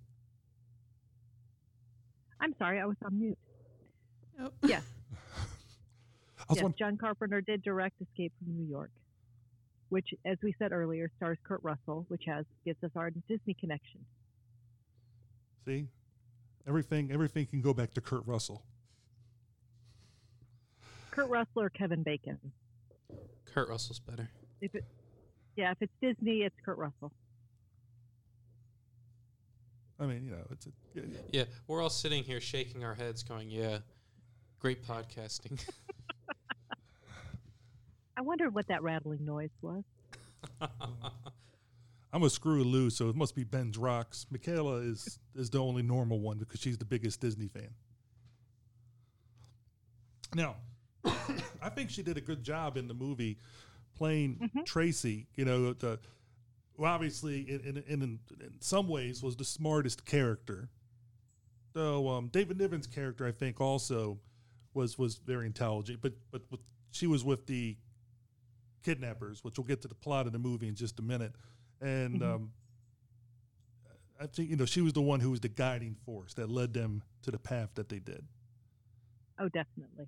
I'm 2.44 2.54
sorry, 2.60 2.80
I 2.82 2.86
was 2.86 2.98
on 3.06 3.18
mute. 3.18 3.38
Oh. 4.42 4.50
Yes, 4.64 4.84
yes. 5.32 6.48
wondering- 6.50 6.74
John 6.78 6.98
Carpenter 6.98 7.40
did 7.40 7.64
direct 7.64 8.02
Escape 8.02 8.34
from 8.44 8.58
New 8.58 8.66
York, 8.70 8.92
which, 9.90 10.14
as 10.26 10.38
we 10.44 10.54
said 10.60 10.74
earlier, 10.74 11.10
stars 11.16 11.38
Kurt 11.46 11.62
Russell, 11.64 12.06
which 12.10 12.24
has 12.28 12.44
gives 12.66 12.84
us 12.84 12.92
our 12.98 13.12
Disney 13.30 13.54
connection. 13.54 14.02
See, 15.66 15.88
everything 16.68 17.12
everything 17.14 17.46
can 17.46 17.62
go 17.62 17.74
back 17.74 17.94
to 17.94 18.02
Kurt 18.02 18.28
Russell. 18.28 18.62
Kurt 21.12 21.30
Russell 21.30 21.62
or 21.62 21.70
Kevin 21.70 22.04
Bacon. 22.04 22.38
Kurt 23.46 23.70
Russell's 23.70 24.00
better. 24.00 24.30
If 24.60 24.76
it, 24.76 24.84
yeah, 25.56 25.72
if 25.72 25.78
it's 25.80 25.94
Disney, 26.02 26.42
it's 26.42 26.56
Kurt 26.66 26.78
Russell. 26.78 27.14
I 30.00 30.06
mean, 30.06 30.26
you 30.26 30.32
know, 30.32 30.46
it's 30.52 30.66
a, 30.66 30.70
yeah, 30.96 31.04
yeah. 31.08 31.18
Yeah, 31.32 31.44
we're 31.68 31.82
all 31.82 31.90
sitting 31.90 32.24
here 32.24 32.42
shaking 32.42 32.84
our 32.84 32.96
heads, 32.96 33.24
going, 33.24 33.50
"Yeah, 33.50 33.78
great 34.60 34.86
podcasting." 34.86 35.64
I 38.18 38.22
wondered 38.22 38.54
what 38.54 38.68
that 38.68 38.84
rattling 38.84 39.26
noise 39.26 39.50
was. 39.62 39.84
I'm 42.14 42.22
a 42.22 42.30
screw 42.30 42.64
loose, 42.64 42.96
so 42.96 43.10
it 43.10 43.16
must 43.16 43.36
be 43.36 43.44
Ben's 43.44 43.78
rocks. 43.78 44.28
Michaela 44.30 44.78
is 44.78 45.20
is 45.36 45.50
the 45.50 45.60
only 45.60 45.82
normal 45.82 46.20
one 46.20 46.38
because 46.38 46.60
she's 46.60 46.78
the 46.78 46.86
biggest 46.86 47.22
Disney 47.22 47.48
fan. 47.48 47.70
Now, 50.36 50.56
I 51.62 51.70
think 51.70 51.90
she 51.90 52.04
did 52.04 52.18
a 52.18 52.22
good 52.22 52.44
job 52.44 52.78
in 52.78 52.88
the 52.88 52.94
movie 52.94 53.40
playing 53.96 54.40
mm-hmm. 54.42 54.64
Tracy. 54.64 55.28
You 55.36 55.46
know, 55.46 55.74
the 55.74 56.00
well, 56.78 56.92
obviously 56.94 57.42
in 57.50 57.60
in, 57.62 57.78
in 57.88 58.02
in 58.02 58.20
some 58.60 58.88
ways 58.88 59.22
was 59.24 59.36
the 59.36 59.46
smartest 59.46 60.06
character. 60.06 60.70
Though 61.74 62.08
um, 62.10 62.28
David 62.28 62.60
Niven's 62.60 62.88
character, 62.88 63.26
I 63.26 63.32
think, 63.32 63.60
also 63.60 64.20
was 64.74 64.98
was 64.98 65.16
very 65.18 65.46
intelligent. 65.46 66.02
But 66.02 66.14
but 66.32 66.44
with, 66.52 66.60
she 66.92 67.08
was 67.08 67.24
with 67.24 67.48
the 67.48 67.78
kidnappers, 68.84 69.44
which 69.44 69.58
we'll 69.58 69.66
get 69.66 69.82
to 69.82 69.88
the 69.88 69.96
plot 69.96 70.28
of 70.28 70.34
the 70.34 70.40
movie 70.40 70.68
in 70.68 70.76
just 70.76 71.00
a 71.00 71.02
minute. 71.02 71.34
And 71.82 72.22
Mhm. 72.22 72.36
um, 72.36 72.52
I 74.20 74.28
think 74.28 74.50
you 74.50 74.56
know 74.56 74.66
she 74.66 74.82
was 74.82 74.94
the 74.94 75.02
one 75.02 75.20
who 75.20 75.32
was 75.32 75.40
the 75.40 75.50
guiding 75.50 75.96
force 75.96 76.34
that 76.36 76.50
led 76.50 76.74
them 76.74 77.02
to 77.24 77.32
the 77.32 77.40
path 77.40 77.72
that 77.76 77.90
they 77.90 78.00
did. 78.00 78.26
Oh, 79.40 79.50
definitely. 79.50 80.08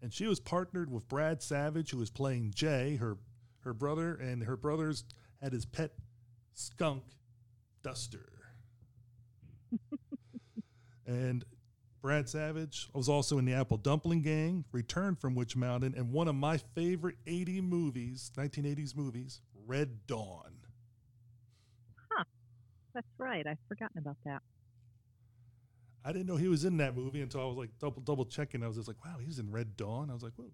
And 0.00 0.12
she 0.12 0.26
was 0.26 0.40
partnered 0.40 0.90
with 0.90 1.08
Brad 1.08 1.42
Savage, 1.42 1.90
who 1.90 1.98
was 1.98 2.10
playing 2.10 2.52
Jay, 2.54 2.96
her 2.96 3.18
her 3.64 3.72
brother, 3.74 4.14
and 4.14 4.42
her 4.44 4.56
brothers 4.56 5.04
had 5.40 5.52
his 5.52 5.64
pet 5.64 5.92
skunk, 6.54 7.02
Duster. 7.82 8.28
and 11.06 11.44
Brad 12.00 12.28
Savage 12.28 12.88
was 12.92 13.08
also 13.08 13.38
in 13.38 13.44
the 13.44 13.54
Apple 13.54 13.76
Dumpling 13.76 14.22
Gang, 14.22 14.64
returned 14.72 15.18
from 15.20 15.34
Witch 15.34 15.56
Mountain, 15.56 15.94
and 15.96 16.12
one 16.12 16.28
of 16.28 16.34
my 16.34 16.58
favorite 16.74 17.16
80 17.26 17.60
movies, 17.60 18.32
1980s 18.36 18.96
movies, 18.96 19.40
Red 19.66 20.06
Dawn. 20.06 20.52
Huh. 22.10 22.24
That's 22.94 23.06
right. 23.18 23.46
I've 23.46 23.58
forgotten 23.68 23.98
about 23.98 24.16
that. 24.24 24.42
I 26.04 26.12
didn't 26.12 26.26
know 26.26 26.36
he 26.36 26.48
was 26.48 26.64
in 26.64 26.78
that 26.78 26.96
movie 26.96 27.20
until 27.20 27.40
I 27.40 27.44
was 27.44 27.56
like 27.56 27.70
double 27.78 28.02
double 28.02 28.24
checking. 28.24 28.64
I 28.64 28.66
was 28.66 28.76
just 28.76 28.88
like, 28.88 29.02
wow, 29.04 29.18
he's 29.24 29.38
in 29.38 29.52
Red 29.52 29.76
Dawn. 29.76 30.10
I 30.10 30.14
was 30.14 30.24
like, 30.24 30.32
whoa. 30.36 30.50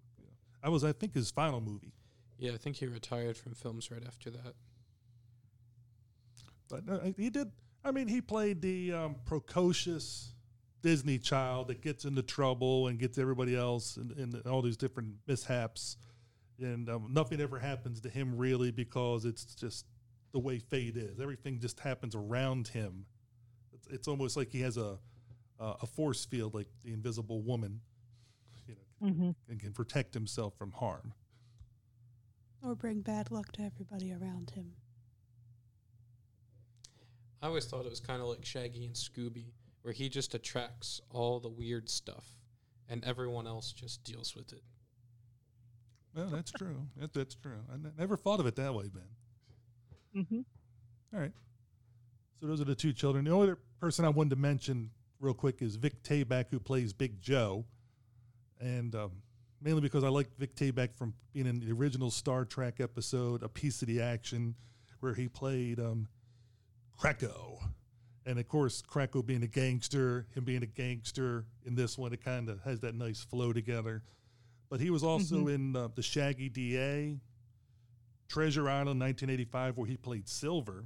I 0.61 0.69
was, 0.69 0.83
I 0.83 0.91
think, 0.91 1.13
his 1.13 1.31
final 1.31 1.61
movie. 1.61 1.93
Yeah, 2.39 2.53
I 2.53 2.57
think 2.57 2.77
he 2.77 2.87
retired 2.87 3.37
from 3.37 3.53
films 3.53 3.91
right 3.91 4.03
after 4.07 4.29
that. 4.31 4.53
But 6.69 6.83
uh, 6.89 6.99
he 7.17 7.29
did. 7.29 7.51
I 7.83 7.91
mean, 7.91 8.07
he 8.07 8.21
played 8.21 8.61
the 8.61 8.93
um, 8.93 9.15
precocious 9.25 10.33
Disney 10.81 11.17
child 11.17 11.67
that 11.67 11.81
gets 11.81 12.05
into 12.05 12.21
trouble 12.21 12.87
and 12.87 12.97
gets 12.97 13.17
everybody 13.17 13.55
else 13.55 13.97
in, 13.97 14.11
in 14.17 14.49
all 14.49 14.61
these 14.61 14.77
different 14.77 15.15
mishaps, 15.27 15.97
and 16.59 16.89
um, 16.89 17.07
nothing 17.11 17.41
ever 17.41 17.59
happens 17.59 17.99
to 18.01 18.09
him 18.09 18.37
really 18.37 18.71
because 18.71 19.25
it's 19.25 19.43
just 19.55 19.85
the 20.31 20.39
way 20.39 20.59
fate 20.59 20.95
is. 20.95 21.19
Everything 21.19 21.59
just 21.59 21.79
happens 21.79 22.15
around 22.15 22.67
him. 22.69 23.05
It's, 23.73 23.87
it's 23.87 24.07
almost 24.07 24.37
like 24.37 24.49
he 24.51 24.61
has 24.61 24.77
a 24.77 24.97
uh, 25.59 25.73
a 25.81 25.85
force 25.85 26.23
field, 26.23 26.53
like 26.53 26.67
the 26.85 26.93
Invisible 26.93 27.41
Woman, 27.41 27.81
you 28.65 28.75
know, 28.75 29.07
Mhm. 29.09 29.35
and 29.49 29.59
can 29.59 29.73
protect 29.73 30.13
himself 30.13 30.53
from 30.57 30.71
harm. 30.71 31.13
Or 32.61 32.75
bring 32.75 33.01
bad 33.01 33.31
luck 33.31 33.51
to 33.53 33.61
everybody 33.61 34.11
around 34.11 34.51
him. 34.51 34.73
I 37.41 37.47
always 37.47 37.65
thought 37.65 37.85
it 37.85 37.89
was 37.89 38.01
kind 38.01 38.21
of 38.21 38.27
like 38.27 38.43
Shaggy 38.43 38.85
and 38.85 38.93
Scooby, 38.95 39.45
where 39.81 39.93
he 39.93 40.09
just 40.09 40.35
attracts 40.35 40.99
all 41.09 41.39
the 41.39 41.47
weird 41.49 41.89
stuff, 41.89 42.25
and 42.89 43.03
everyone 43.05 43.47
else 43.47 43.71
just 43.71 44.03
deals 44.03 44.35
with 44.35 44.51
it. 44.51 44.61
Well, 46.13 46.27
that's 46.27 46.51
true. 46.51 46.87
That, 46.97 47.13
that's 47.13 47.35
true. 47.35 47.59
I 47.71 47.75
n- 47.75 47.93
never 47.97 48.17
thought 48.17 48.41
of 48.41 48.45
it 48.45 48.55
that 48.57 48.73
way, 48.73 48.89
Ben. 48.93 50.23
Mm-hmm. 50.23 50.41
All 51.13 51.19
right. 51.21 51.31
So 52.41 52.47
those 52.47 52.59
are 52.59 52.65
the 52.65 52.75
two 52.75 52.91
children. 52.91 53.23
The 53.25 53.31
only 53.31 53.47
other 53.47 53.59
person 53.79 54.03
I 54.03 54.09
wanted 54.09 54.31
to 54.31 54.35
mention 54.35 54.89
real 55.19 55.33
quick 55.33 55.61
is 55.61 55.75
Vic 55.75 56.03
Tayback, 56.03 56.45
who 56.49 56.59
plays 56.59 56.91
Big 56.91 57.21
Joe, 57.21 57.63
and 58.59 58.93
um, 58.95 59.11
mainly 59.61 59.81
because 59.81 60.03
I 60.03 60.09
like 60.09 60.27
Vic 60.37 60.55
Tayback 60.55 60.95
from 60.95 61.13
being 61.33 61.47
in 61.47 61.59
the 61.59 61.71
original 61.71 62.11
Star 62.11 62.45
Trek 62.45 62.79
episode, 62.79 63.43
A 63.43 63.49
Piece 63.49 63.81
of 63.81 63.87
the 63.87 64.01
Action, 64.01 64.55
where 64.99 65.13
he 65.13 65.27
played 65.27 65.79
um, 65.79 66.07
Krako. 66.99 67.57
And 68.25 68.37
of 68.39 68.47
course, 68.47 68.81
Krako 68.81 69.25
being 69.25 69.43
a 69.43 69.47
gangster, 69.47 70.27
him 70.35 70.43
being 70.43 70.61
a 70.63 70.67
gangster 70.67 71.45
in 71.65 71.75
this 71.75 71.97
one, 71.97 72.13
it 72.13 72.23
kind 72.23 72.49
of 72.49 72.61
has 72.63 72.79
that 72.81 72.95
nice 72.95 73.21
flow 73.23 73.53
together. 73.53 74.03
But 74.69 74.79
he 74.81 74.89
was 74.91 75.03
also 75.03 75.45
Mhm. 75.45 75.53
in 75.55 75.75
uh, 75.75 75.87
the 75.95 76.03
Shaggy 76.03 76.47
DA, 76.49 77.19
Treasure 78.27 78.69
Island 78.69 78.99
1985, 78.99 79.77
where 79.77 79.87
he 79.87 79.97
played 79.97 80.27
Silver. 80.27 80.85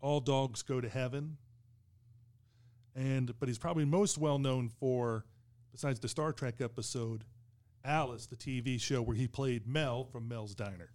All 0.00 0.20
Dogs 0.20 0.62
Go 0.62 0.80
to 0.80 0.88
Heaven. 0.88 1.36
And 2.94 3.38
but 3.38 3.48
he's 3.48 3.58
probably 3.58 3.84
most 3.84 4.16
well 4.18 4.38
known 4.38 4.68
for, 4.68 5.24
besides 5.78 6.00
the 6.00 6.08
Star 6.08 6.32
Trek 6.32 6.56
episode, 6.60 7.22
Alice, 7.84 8.26
the 8.26 8.34
TV 8.34 8.80
show 8.80 9.00
where 9.00 9.16
he 9.16 9.28
played 9.28 9.64
Mel 9.68 10.02
from 10.10 10.26
Mel's 10.26 10.52
Diner. 10.52 10.90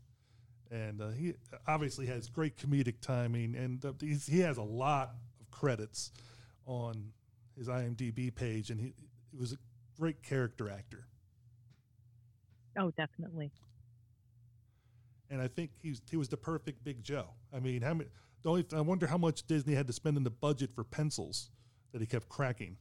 And 0.69 1.01
uh, 1.01 1.11
he 1.11 1.35
obviously 1.65 2.05
has 2.07 2.27
great 2.27 2.57
comedic 2.57 2.99
timing, 2.99 3.55
and 3.55 3.85
uh, 3.85 3.93
he's, 4.01 4.27
he 4.27 4.39
has 4.41 4.57
a 4.57 4.61
lot 4.61 5.15
of 5.39 5.49
credits 5.51 6.11
on 6.65 7.13
his 7.57 7.69
IMDb 7.69 8.35
page, 8.35 8.71
and 8.71 8.81
he, 8.81 8.93
he 9.31 9.37
was 9.37 9.53
a 9.53 9.57
great 9.97 10.21
character 10.21 10.69
actor. 10.69 11.07
Oh, 12.77 12.91
definitely. 12.91 13.51
and 15.29 15.41
I 15.41 15.47
think 15.47 15.71
he's 15.81 16.01
he 16.11 16.17
was 16.17 16.27
the 16.27 16.35
perfect 16.37 16.83
Big 16.83 17.03
Joe. 17.03 17.27
I 17.53 17.59
mean, 17.61 17.81
how 17.83 17.93
many? 17.93 18.09
The 18.41 18.49
only 18.49 18.65
I 18.75 18.81
wonder 18.81 19.07
how 19.07 19.17
much 19.17 19.47
Disney 19.47 19.75
had 19.75 19.87
to 19.87 19.93
spend 19.93 20.17
in 20.17 20.23
the 20.25 20.29
budget 20.31 20.71
for 20.75 20.83
pencils 20.83 21.51
that 21.93 22.01
he 22.01 22.07
kept 22.07 22.27
cracking. 22.27 22.75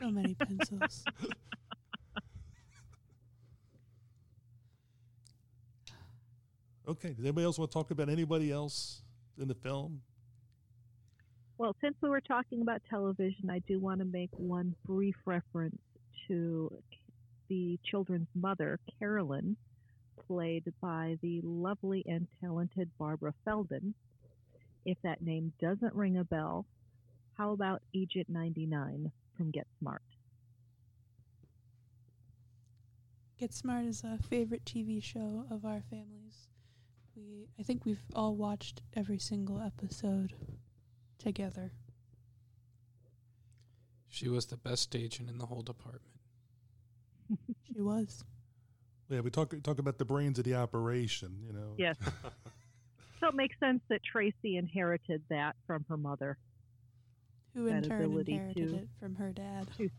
So 0.00 0.10
many 0.10 0.34
pencils. 0.34 1.04
Okay, 6.88 7.10
does 7.10 7.24
anybody 7.24 7.44
else 7.44 7.58
want 7.58 7.70
to 7.70 7.74
talk 7.74 7.90
about 7.92 8.08
anybody 8.08 8.50
else 8.50 9.02
in 9.38 9.46
the 9.46 9.54
film? 9.54 10.00
Well, 11.56 11.76
since 11.80 11.94
we 12.00 12.08
were 12.08 12.22
talking 12.22 12.62
about 12.62 12.80
television, 12.90 13.50
I 13.50 13.60
do 13.60 13.78
want 13.78 14.00
to 14.00 14.06
make 14.06 14.30
one 14.32 14.74
brief 14.86 15.14
reference 15.24 15.78
to 16.26 16.72
the 17.48 17.78
children's 17.84 18.28
mother, 18.34 18.80
Carolyn, 18.98 19.56
played 20.26 20.64
by 20.80 21.16
the 21.22 21.40
lovely 21.44 22.02
and 22.08 22.26
talented 22.40 22.90
Barbara 22.98 23.34
Feldon. 23.44 23.94
If 24.84 24.96
that 25.02 25.22
name 25.22 25.52
doesn't 25.60 25.94
ring 25.94 26.16
a 26.16 26.24
bell, 26.24 26.64
how 27.36 27.52
about 27.52 27.82
Agent 27.94 28.28
99 28.28 29.12
from 29.40 29.50
Get 29.50 29.66
Smart? 29.78 30.02
Get 33.38 33.54
Smart 33.54 33.86
is 33.86 34.04
a 34.04 34.18
favorite 34.28 34.66
TV 34.66 35.02
show 35.02 35.46
of 35.50 35.64
our 35.64 35.82
families. 35.88 36.50
We 37.16 37.48
I 37.58 37.62
think 37.62 37.86
we've 37.86 38.04
all 38.14 38.36
watched 38.36 38.82
every 38.94 39.18
single 39.18 39.58
episode 39.58 40.34
together. 41.18 41.72
She 44.10 44.28
was 44.28 44.44
the 44.44 44.58
best 44.58 44.94
agent 44.94 45.30
in 45.30 45.38
the 45.38 45.46
whole 45.46 45.62
department. 45.62 46.20
She 47.72 47.80
was. 47.80 48.22
Yeah, 49.08 49.20
we 49.20 49.30
talk 49.30 49.54
talk 49.62 49.78
about 49.78 49.96
the 49.96 50.04
brains 50.04 50.38
of 50.38 50.44
the 50.44 50.56
operation. 50.56 51.38
You 51.46 51.54
know. 51.54 51.74
Yes. 51.78 51.96
so 53.20 53.28
it 53.28 53.34
makes 53.34 53.58
sense 53.58 53.80
that 53.88 54.02
Tracy 54.04 54.58
inherited 54.58 55.22
that 55.30 55.56
from 55.66 55.86
her 55.88 55.96
mother. 55.96 56.36
Who 57.54 57.66
in 57.66 57.82
turn 57.82 58.12
inherited 58.12 58.68
to- 58.68 58.76
it 58.76 58.88
from 59.00 59.14
her 59.16 59.32
dad. 59.32 59.68
To, 59.78 59.90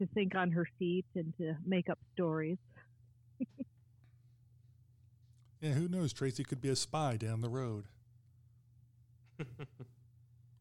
to 0.00 0.06
think 0.14 0.34
on 0.34 0.50
her 0.52 0.66
feet 0.78 1.04
and 1.14 1.36
to 1.38 1.54
make 1.64 1.88
up 1.88 1.98
stories. 2.14 2.58
Yeah, 5.60 5.72
who 5.72 5.88
knows? 5.88 6.14
Tracy 6.14 6.42
could 6.42 6.62
be 6.62 6.70
a 6.70 6.74
spy 6.76 7.18
down 7.18 7.42
the 7.42 7.50
road, 7.50 7.84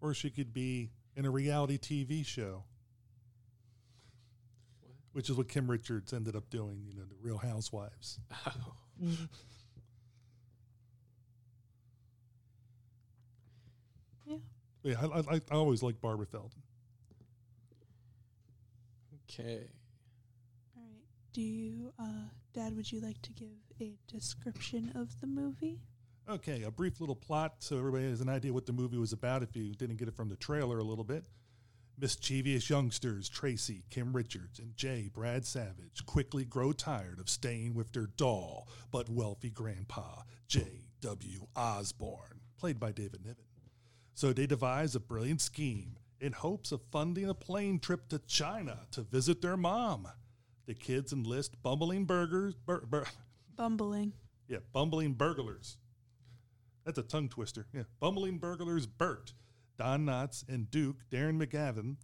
or 0.01 0.13
she 0.13 0.29
could 0.29 0.53
be 0.53 0.89
in 1.15 1.25
a 1.25 1.29
reality 1.29 1.77
TV 1.77 2.25
show, 2.25 2.65
which 5.13 5.29
is 5.29 5.37
what 5.37 5.47
Kim 5.47 5.71
Richards 5.71 6.11
ended 6.11 6.35
up 6.35 6.49
doing. 6.49 6.83
You 6.85 6.95
know, 6.95 7.03
the 7.05 7.15
Real 7.21 7.37
Housewives. 7.37 8.19
Mm. 9.01 9.29
Yeah. 14.25 14.35
Yeah, 14.83 14.95
I, 15.01 15.19
I, 15.19 15.41
I 15.51 15.55
always 15.55 15.83
like 15.83 15.99
Barbara 16.01 16.25
Feldon. 16.25 16.61
Okay. 19.29 19.67
All 20.75 20.83
right. 20.83 21.05
Do 21.33 21.41
you 21.41 21.93
uh 21.99 22.29
Dad, 22.53 22.75
would 22.75 22.91
you 22.91 22.99
like 22.99 23.21
to 23.21 23.31
give 23.31 23.49
a 23.79 23.93
description 24.07 24.91
of 24.95 25.19
the 25.21 25.27
movie? 25.27 25.79
Okay, 26.27 26.63
a 26.63 26.71
brief 26.71 26.99
little 26.99 27.15
plot 27.15 27.55
so 27.59 27.77
everybody 27.77 28.09
has 28.09 28.21
an 28.21 28.29
idea 28.29 28.53
what 28.53 28.65
the 28.65 28.73
movie 28.73 28.97
was 28.97 29.13
about 29.13 29.43
if 29.43 29.55
you 29.55 29.73
didn't 29.73 29.97
get 29.97 30.07
it 30.07 30.15
from 30.15 30.29
the 30.29 30.35
trailer 30.35 30.79
a 30.79 30.83
little 30.83 31.03
bit. 31.03 31.25
Mischievous 31.99 32.69
youngsters 32.69 33.27
Tracy, 33.27 33.83
Kim 33.89 34.13
Richards, 34.13 34.57
and 34.57 34.75
Jay, 34.75 35.09
Brad 35.13 35.45
Savage, 35.45 36.05
quickly 36.05 36.45
grow 36.45 36.71
tired 36.71 37.19
of 37.19 37.29
staying 37.29 37.73
with 37.73 37.91
their 37.91 38.07
dull 38.07 38.67
but 38.89 39.09
wealthy 39.09 39.49
grandpa, 39.49 40.21
J.W. 40.47 41.47
Osborne, 41.55 42.39
played 42.57 42.79
by 42.79 42.91
David 42.91 43.25
Niven. 43.25 43.43
So 44.19 44.33
they 44.33 44.47
devise 44.47 44.95
a 44.95 44.99
brilliant 44.99 45.39
scheme 45.39 45.95
in 46.19 46.33
hopes 46.33 46.73
of 46.73 46.81
funding 46.91 47.29
a 47.29 47.33
plane 47.33 47.79
trip 47.79 48.09
to 48.09 48.19
China 48.19 48.79
to 48.91 49.03
visit 49.03 49.41
their 49.41 49.55
mom. 49.55 50.09
The 50.65 50.73
kids 50.73 51.13
enlist 51.13 51.63
bumbling 51.63 52.03
burgers, 52.03 52.53
bur- 52.53 52.85
bur- 52.85 53.07
Bumbling. 53.55 54.11
yeah, 54.49 54.57
bumbling 54.73 55.13
burglars. 55.13 55.77
That's 56.83 56.97
a 56.97 57.03
tongue 57.03 57.29
twister. 57.29 57.67
Yeah, 57.73 57.83
bumbling 58.01 58.39
burglars 58.39 58.85
Bert, 58.87 59.31
Don 59.77 60.05
Knotts, 60.05 60.43
and 60.49 60.69
Duke 60.69 60.97
Darren 61.09 61.41
McGavin 61.41 61.95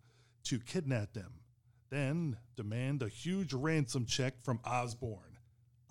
to 0.46 0.60
kidnap 0.60 1.12
them, 1.12 1.42
then 1.90 2.38
demand 2.56 3.04
a 3.04 3.10
huge 3.10 3.52
ransom 3.52 4.06
check 4.06 4.42
from 4.42 4.62
Osborne. 4.64 5.38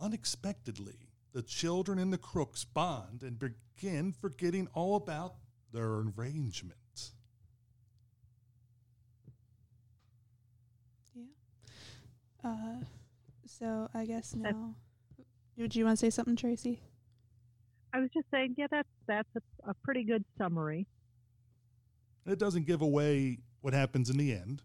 Unexpectedly, 0.01 1.11
the 1.35 1.43
children 1.43 1.99
and 1.99 2.11
the 2.15 2.17
crooks 2.17 2.65
bond 2.65 3.23
and 3.23 3.39
begin 3.39 4.11
forgetting 4.11 4.69
all 4.73 4.97
about 4.97 5.35
their 5.75 6.05
arrangement. 6.17 6.79
Yeah. 11.15 11.25
Uh 12.43 12.85
so 13.47 13.89
I 13.95 14.07
guess 14.07 14.35
now 14.35 14.75
Would 15.59 15.77
you 15.77 15.85
want 15.85 15.99
to 15.99 16.07
say 16.07 16.11
something, 16.11 16.37
Tracy? 16.37 16.81
I 17.93 18.01
was 18.01 18.11
just 18.13 18.27
saying, 18.31 18.55
yeah, 18.57 18.67
that's 18.71 18.89
that's 19.07 19.29
a, 19.37 19.71
a 19.71 19.75
pretty 19.85 20.05
good 20.05 20.25
summary. 20.39 20.87
It 22.27 22.39
doesn't 22.39 22.67
give 22.67 22.81
away 22.83 23.39
what 23.61 23.75
happens 23.75 24.11
in 24.11 24.17
the 24.17 24.33
end. 24.33 24.63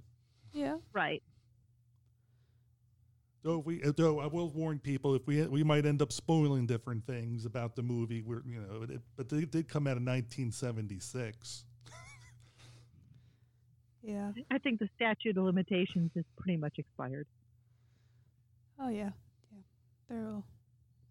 Yeah. 0.53 0.77
Right. 0.93 1.21
So 3.43 3.59
if 3.59 3.65
we, 3.65 3.79
though 3.79 4.19
I 4.19 4.27
will 4.27 4.49
warn 4.51 4.79
people, 4.79 5.15
if 5.15 5.25
we 5.25 5.45
we 5.47 5.63
might 5.63 5.85
end 5.85 6.01
up 6.01 6.11
spoiling 6.11 6.65
different 6.65 7.05
things 7.05 7.45
about 7.45 7.75
the 7.75 7.81
movie. 7.81 8.21
We're 8.21 8.41
you 8.45 8.59
know, 8.59 8.83
it, 8.83 9.01
but 9.15 9.31
it 9.31 9.51
did 9.51 9.69
come 9.69 9.87
out 9.87 9.97
in 9.97 10.05
1976. 10.05 11.63
Yeah. 14.01 14.31
I 14.51 14.57
think 14.57 14.79
the 14.79 14.89
statute 14.95 15.37
of 15.37 15.43
limitations 15.43 16.11
is 16.15 16.25
pretty 16.37 16.57
much 16.57 16.75
expired. 16.77 17.27
Oh 18.79 18.89
yeah. 18.89 19.11
Yeah. 19.51 19.61
There 20.09 20.23
will 20.23 20.45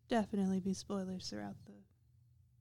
definitely 0.08 0.60
be 0.60 0.74
spoilers 0.74 1.28
throughout 1.28 1.56
the 1.66 1.72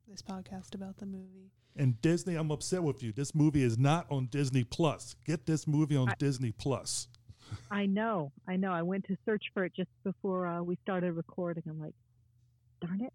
this 0.07 0.21
podcast 0.21 0.75
about 0.75 0.97
the 0.97 1.05
movie. 1.05 1.51
And 1.75 2.01
Disney, 2.01 2.35
I'm 2.35 2.49
upset 2.49 2.81
with 2.81 3.03
you. 3.03 3.11
This 3.11 3.35
movie 3.35 3.63
is 3.63 3.77
not 3.77 4.07
on 4.09 4.27
Disney 4.27 4.63
Plus. 4.63 5.15
Get 5.25 5.45
this 5.45 5.67
movie 5.67 5.97
on 5.97 6.09
I- 6.09 6.15
Disney 6.17 6.51
Plus. 6.51 7.07
I 7.71 7.85
know, 7.85 8.31
I 8.47 8.55
know. 8.55 8.71
I 8.71 8.81
went 8.81 9.05
to 9.07 9.17
search 9.25 9.43
for 9.53 9.65
it 9.65 9.73
just 9.75 9.89
before 10.03 10.47
uh, 10.47 10.61
we 10.61 10.77
started 10.83 11.13
recording. 11.13 11.63
I'm 11.69 11.79
like, 11.79 11.93
darn 12.81 13.01
it. 13.01 13.13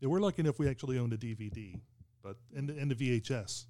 Yeah, 0.00 0.08
we're 0.08 0.20
lucky 0.20 0.40
enough 0.42 0.58
we 0.58 0.68
actually 0.68 0.98
own 0.98 1.12
a 1.12 1.16
DVD, 1.16 1.80
but 2.22 2.36
and 2.54 2.68
the, 2.68 2.76
and 2.78 2.90
the 2.90 2.94
VHS. 2.94 3.64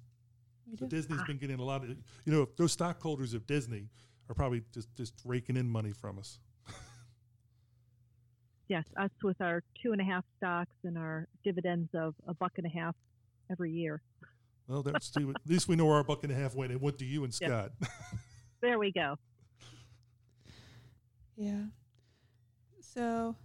So 0.77 0.85
do. 0.85 0.87
Disney's 0.87 1.23
been 1.23 1.37
getting 1.37 1.59
a 1.59 1.63
lot 1.63 1.83
of, 1.83 1.89
you 2.25 2.33
know, 2.33 2.47
those 2.57 2.73
stockholders 2.73 3.33
of 3.33 3.47
Disney 3.47 3.87
are 4.29 4.35
probably 4.35 4.63
just 4.73 4.93
just 4.95 5.13
raking 5.23 5.55
in 5.55 5.69
money 5.69 5.91
from 5.91 6.19
us. 6.19 6.39
Yes, 8.69 8.83
us 8.97 9.11
with 9.23 9.39
our 9.39 9.63
two 9.81 9.93
and 9.93 10.01
a 10.01 10.03
half 10.03 10.25
stocks 10.35 10.73
and 10.83 10.97
our 10.97 11.25
dividends 11.41 11.89
of 11.93 12.15
a 12.27 12.33
buck 12.33 12.51
and 12.57 12.65
a 12.65 12.69
half 12.69 12.95
every 13.49 13.71
year. 13.71 14.01
Well, 14.67 14.83
that's 14.83 15.15
at 15.15 15.23
least 15.45 15.69
we 15.69 15.77
know 15.77 15.85
where 15.85 15.95
our 15.95 16.03
buck 16.03 16.23
and 16.23 16.33
a 16.33 16.35
half 16.35 16.53
went. 16.53 16.73
It 16.73 16.81
went 16.81 16.97
to 16.99 17.05
you 17.05 17.23
and 17.23 17.33
Yeah. 17.39 17.47
Scott. 17.47 17.71
There 18.61 18.79
we 18.79 18.91
go. 18.91 19.15
Yeah. 21.35 21.65
So, 22.81 23.35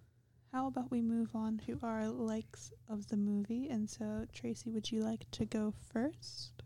how 0.52 0.66
about 0.66 0.90
we 0.90 1.02
move 1.02 1.30
on 1.34 1.58
to 1.66 1.78
our 1.82 2.08
likes 2.08 2.72
of 2.88 3.08
the 3.08 3.16
movie? 3.16 3.68
And 3.68 3.88
so, 3.88 4.26
Tracy, 4.32 4.70
would 4.70 4.90
you 4.90 5.02
like 5.02 5.30
to 5.32 5.44
go 5.44 5.74
first? 5.92 6.62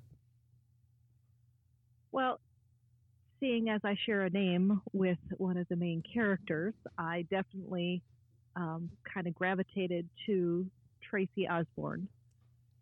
Well, 2.13 2.41
seeing 3.41 3.69
as 3.69 3.81
I 3.85 3.97
share 4.07 4.23
a 4.23 4.31
name 4.31 4.81
with 4.93 5.19
one 5.37 5.57
of 5.57 5.67
the 5.69 5.77
main 5.77 6.03
characters, 6.15 6.75
I 6.97 7.27
definitely 7.31 8.03
um, 8.55 8.91
kind 9.13 9.27
of 9.27 9.35
gravitated 9.35 10.09
to 10.27 10.67
Tracy 11.03 11.49
Osborne. 11.49 12.09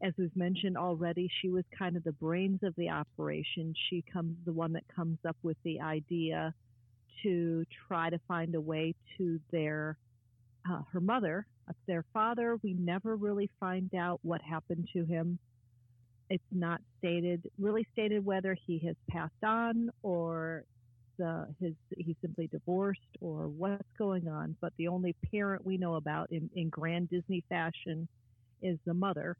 As 0.02 0.12
we've 0.18 0.36
mentioned 0.36 0.76
already, 0.76 1.30
she 1.40 1.50
was 1.50 1.64
kind 1.76 1.96
of 1.96 2.04
the 2.04 2.12
brains 2.12 2.60
of 2.62 2.74
the 2.76 2.90
operation. 2.90 3.74
She 3.88 4.04
comes 4.12 4.36
the 4.44 4.52
one 4.52 4.72
that 4.72 4.84
comes 4.94 5.18
up 5.26 5.36
with 5.42 5.56
the 5.64 5.80
idea 5.80 6.54
to 7.22 7.64
try 7.88 8.10
to 8.10 8.18
find 8.28 8.54
a 8.54 8.60
way 8.60 8.94
to 9.16 9.40
their 9.50 9.96
uh, 10.70 10.82
her 10.92 11.00
mother, 11.00 11.46
their 11.86 12.04
father. 12.12 12.58
We 12.62 12.74
never 12.74 13.16
really 13.16 13.50
find 13.60 13.94
out 13.94 14.18
what 14.22 14.40
happened 14.42 14.88
to 14.94 15.04
him 15.04 15.38
it's 16.30 16.42
not 16.50 16.80
stated 16.98 17.48
really 17.58 17.86
stated 17.92 18.24
whether 18.24 18.56
he 18.66 18.78
has 18.78 18.96
passed 19.10 19.44
on 19.44 19.90
or 20.02 20.64
the 21.18 21.46
his 21.60 21.74
he's 21.96 22.16
simply 22.20 22.46
divorced 22.48 23.00
or 23.20 23.48
what's 23.48 23.82
going 23.98 24.26
on 24.26 24.56
but 24.60 24.72
the 24.78 24.88
only 24.88 25.14
parent 25.30 25.64
we 25.64 25.76
know 25.76 25.94
about 25.94 26.30
in, 26.32 26.48
in 26.56 26.68
grand 26.68 27.08
disney 27.10 27.44
fashion 27.48 28.08
is 28.62 28.78
the 28.86 28.94
mother 28.94 29.36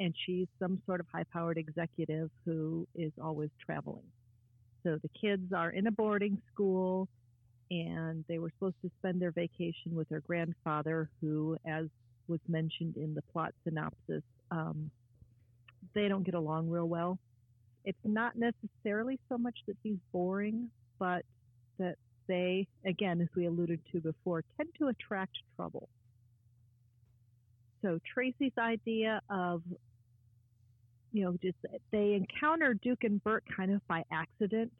and 0.00 0.14
she's 0.26 0.46
some 0.58 0.80
sort 0.86 1.00
of 1.00 1.06
high 1.12 1.24
powered 1.32 1.58
executive 1.58 2.30
who 2.44 2.86
is 2.94 3.12
always 3.22 3.50
traveling 3.64 4.04
so 4.82 4.98
the 5.02 5.10
kids 5.20 5.52
are 5.52 5.70
in 5.70 5.86
a 5.86 5.92
boarding 5.92 6.40
school 6.52 7.08
and 7.70 8.24
they 8.28 8.38
were 8.38 8.50
supposed 8.58 8.76
to 8.82 8.90
spend 8.98 9.20
their 9.20 9.30
vacation 9.30 9.94
with 9.94 10.08
their 10.08 10.20
grandfather 10.20 11.08
who 11.20 11.56
as 11.66 11.86
was 12.28 12.40
mentioned 12.48 12.96
in 12.96 13.14
the 13.14 13.22
plot 13.32 13.52
synopsis 13.64 14.22
um, 14.50 14.90
they 15.94 16.08
don't 16.08 16.24
get 16.24 16.34
along 16.34 16.68
real 16.70 16.88
well. 16.88 17.18
It's 17.84 17.98
not 18.04 18.34
necessarily 18.36 19.18
so 19.28 19.36
much 19.36 19.58
that 19.66 19.76
he's 19.82 19.98
boring, 20.12 20.70
but 20.98 21.24
that 21.78 21.96
they, 22.26 22.66
again, 22.86 23.20
as 23.20 23.28
we 23.36 23.46
alluded 23.46 23.80
to 23.92 24.00
before, 24.00 24.42
tend 24.56 24.70
to 24.78 24.88
attract 24.88 25.36
trouble. 25.56 25.88
So 27.84 27.98
Tracy's 28.14 28.52
idea 28.58 29.20
of, 29.28 29.62
you 31.12 31.24
know, 31.24 31.36
just 31.42 31.58
they 31.92 32.14
encounter 32.14 32.72
Duke 32.72 33.04
and 33.04 33.22
Bert 33.22 33.44
kind 33.54 33.72
of 33.72 33.86
by 33.86 34.04
accident, 34.10 34.72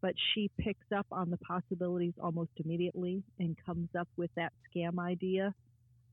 but 0.00 0.14
she 0.32 0.50
picks 0.58 0.86
up 0.96 1.06
on 1.12 1.30
the 1.30 1.36
possibilities 1.36 2.14
almost 2.22 2.52
immediately 2.56 3.22
and 3.38 3.56
comes 3.66 3.90
up 3.98 4.08
with 4.16 4.30
that 4.36 4.52
scam 4.74 4.98
idea 4.98 5.54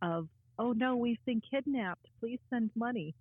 of, 0.01 0.27
oh 0.59 0.73
no, 0.73 0.97
we've 0.97 1.23
been 1.25 1.41
kidnapped. 1.49 2.05
Please 2.19 2.39
send 2.49 2.71
money 2.75 3.15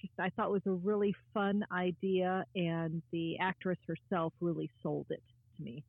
just 0.00 0.12
I 0.18 0.30
thought 0.30 0.50
was 0.50 0.62
a 0.66 0.72
really 0.72 1.14
fun 1.34 1.64
idea, 1.70 2.44
and 2.54 3.02
the 3.12 3.38
actress 3.38 3.78
herself 3.86 4.32
really 4.40 4.70
sold 4.82 5.06
it 5.10 5.22
to 5.56 5.62
me. 5.62 5.84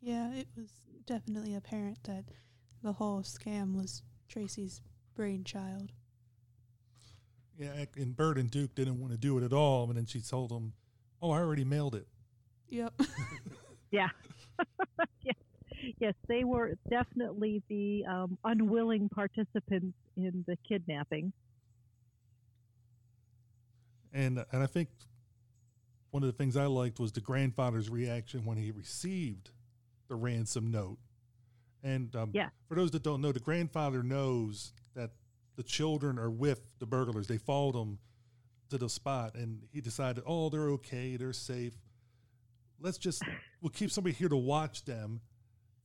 Yeah, 0.00 0.32
it 0.32 0.48
was 0.56 0.70
definitely 1.06 1.54
apparent 1.54 2.02
that 2.04 2.24
the 2.82 2.92
whole 2.92 3.22
scam 3.22 3.74
was 3.76 4.02
Tracy's 4.32 4.80
brainchild. 5.14 5.92
yeah, 7.58 7.84
and 7.96 8.16
Bert 8.16 8.38
and 8.38 8.50
Duke 8.50 8.74
didn't 8.74 8.98
want 8.98 9.12
to 9.12 9.18
do 9.18 9.36
it 9.38 9.44
at 9.44 9.52
all, 9.52 9.84
and 9.88 9.96
then 9.96 10.06
she 10.06 10.20
told 10.20 10.50
them, 10.50 10.72
"Oh, 11.20 11.30
I 11.30 11.38
already 11.38 11.64
mailed 11.64 11.94
it." 11.94 12.06
Yep. 12.70 12.94
Yeah. 13.90 14.08
yes. 15.22 15.34
yes, 15.98 16.14
they 16.26 16.44
were 16.44 16.78
definitely 16.88 17.62
the 17.68 18.06
um, 18.08 18.38
unwilling 18.42 19.10
participants 19.10 19.98
in 20.16 20.44
the 20.48 20.56
kidnapping. 20.66 21.30
And 24.14 24.42
and 24.50 24.62
I 24.62 24.66
think 24.66 24.88
one 26.10 26.22
of 26.22 26.26
the 26.26 26.32
things 26.32 26.56
I 26.56 26.64
liked 26.64 26.98
was 27.00 27.12
the 27.12 27.20
grandfather's 27.20 27.90
reaction 27.90 28.46
when 28.46 28.56
he 28.56 28.70
received 28.70 29.50
the 30.08 30.14
ransom 30.14 30.70
note. 30.70 30.96
And 31.82 32.14
um, 32.16 32.30
Yeah. 32.32 32.50
for 32.68 32.74
those 32.76 32.90
that 32.92 33.02
don't 33.02 33.20
know, 33.20 33.32
the 33.32 33.40
grandfather 33.40 34.02
knows 34.02 34.72
that 34.94 35.10
the 35.56 35.62
children 35.62 36.18
are 36.18 36.30
with 36.30 36.60
the 36.78 36.86
burglars. 36.86 37.26
They 37.26 37.38
followed 37.38 37.74
them 37.74 37.98
to 38.70 38.78
the 38.78 38.88
spot, 38.88 39.34
and 39.34 39.62
he 39.72 39.80
decided, 39.80 40.22
oh, 40.26 40.48
they're 40.48 40.70
okay, 40.70 41.16
they're 41.16 41.32
safe. 41.32 41.74
Let's 42.80 42.98
just 42.98 43.22
we'll 43.60 43.70
keep 43.70 43.90
somebody 43.90 44.14
here 44.14 44.28
to 44.28 44.36
watch 44.36 44.84
them 44.84 45.20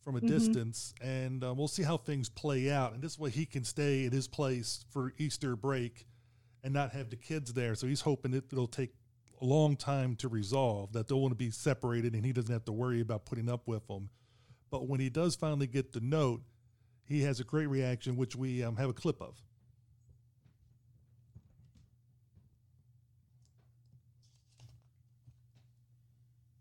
from 0.01 0.15
a 0.15 0.21
Mhm. 0.21 0.27
distance, 0.27 0.93
and 1.01 1.43
uh, 1.43 1.53
we'll 1.53 1.67
see 1.67 1.83
how 1.83 1.97
things 1.97 2.29
play 2.29 2.71
out. 2.71 2.93
And 2.93 3.01
this 3.01 3.19
way, 3.19 3.29
he 3.29 3.45
can 3.45 3.63
stay 3.65 4.05
at 4.05 4.13
his 4.13 4.27
place 4.27 4.85
for 4.89 5.13
Easter 5.17 5.55
break 5.55 6.07
and 6.63 6.73
not 6.73 6.91
have 6.93 7.09
the 7.09 7.15
kids 7.17 7.53
there. 7.53 7.75
So 7.75 7.87
he's 7.87 8.01
hoping 8.01 8.31
that 8.31 8.51
it'll 8.51 8.67
take 8.67 8.91
a 9.41 9.45
long 9.45 9.75
time 9.75 10.15
to 10.17 10.27
resolve, 10.29 10.93
that 10.93 11.07
they'll 11.07 11.19
want 11.21 11.31
to 11.31 11.35
be 11.35 11.51
separated 11.51 12.13
and 12.15 12.25
he 12.25 12.31
doesn't 12.33 12.51
have 12.51 12.65
to 12.65 12.71
worry 12.71 13.01
about 13.01 13.25
putting 13.25 13.49
up 13.49 13.67
with 13.67 13.85
them. 13.87 14.09
But 14.70 14.88
when 14.88 14.99
he 14.99 15.09
does 15.09 15.36
finally 15.36 15.68
get 15.68 15.93
the 15.93 16.01
note, 16.01 16.41
he 17.05 17.22
has 17.24 17.39
a 17.39 17.43
great 17.43 17.68
reaction, 17.68 18.18
which 18.18 18.36
we 18.36 18.63
um, 18.63 18.76
have 18.76 18.89
a 18.89 18.93
clip 18.93 19.22
of. 19.22 19.36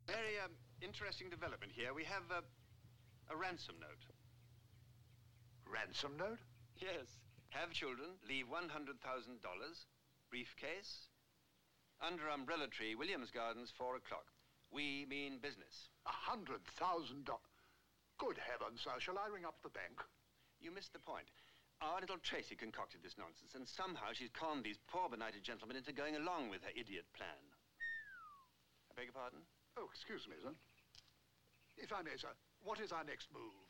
Very 0.07 0.39
um, 0.45 0.53
interesting 0.81 1.29
development 1.29 1.73
here. 1.75 1.93
We 1.93 2.05
have 2.05 2.23
uh, 2.31 2.43
a 3.31 3.37
ransom 3.37 3.77
note. 3.81 4.05
Ransom 5.67 6.13
note? 6.17 6.39
Yes. 6.79 7.19
Have 7.51 7.73
children, 7.73 8.11
leave 8.29 8.47
$100,000, 8.47 8.95
briefcase. 10.31 11.09
Under 12.01 12.29
umbrella 12.29 12.69
tree, 12.69 12.95
Williams 12.95 13.31
Gardens, 13.31 13.73
4 13.77 13.97
o'clock. 13.97 14.27
We 14.71 15.07
mean 15.09 15.39
business. 15.41 15.89
A 16.07 16.13
hundred 16.13 16.65
thousand 16.79 17.25
dollars. 17.25 17.56
Good 18.19 18.41
heavens, 18.41 18.81
sir. 18.81 18.97
Shall 18.99 19.19
I 19.19 19.29
ring 19.29 19.45
up 19.45 19.61
the 19.63 19.73
bank? 19.73 20.01
You 20.61 20.73
missed 20.73 20.93
the 20.93 21.05
point. 21.05 21.29
Our 21.85 22.01
little 22.01 22.17
Tracy 22.25 22.57
concocted 22.57 23.05
this 23.05 23.21
nonsense, 23.21 23.53
and 23.53 23.69
somehow 23.69 24.17
she's 24.17 24.33
conned 24.33 24.65
these 24.65 24.81
poor 24.89 25.13
benighted 25.13 25.45
gentlemen 25.45 25.77
into 25.77 25.93
going 25.93 26.17
along 26.17 26.49
with 26.49 26.65
her 26.65 26.73
idiot 26.73 27.05
plan. 27.13 27.43
I 28.89 28.97
beg 28.97 29.13
your 29.13 29.19
pardon? 29.21 29.45
Oh, 29.77 29.85
excuse 29.93 30.25
me, 30.25 30.41
sir. 30.41 30.57
If 31.77 31.93
I 31.93 32.01
may, 32.01 32.17
sir, 32.17 32.33
what 32.65 32.81
is 32.81 32.93
our 32.93 33.05
next 33.05 33.29
move? 33.29 33.69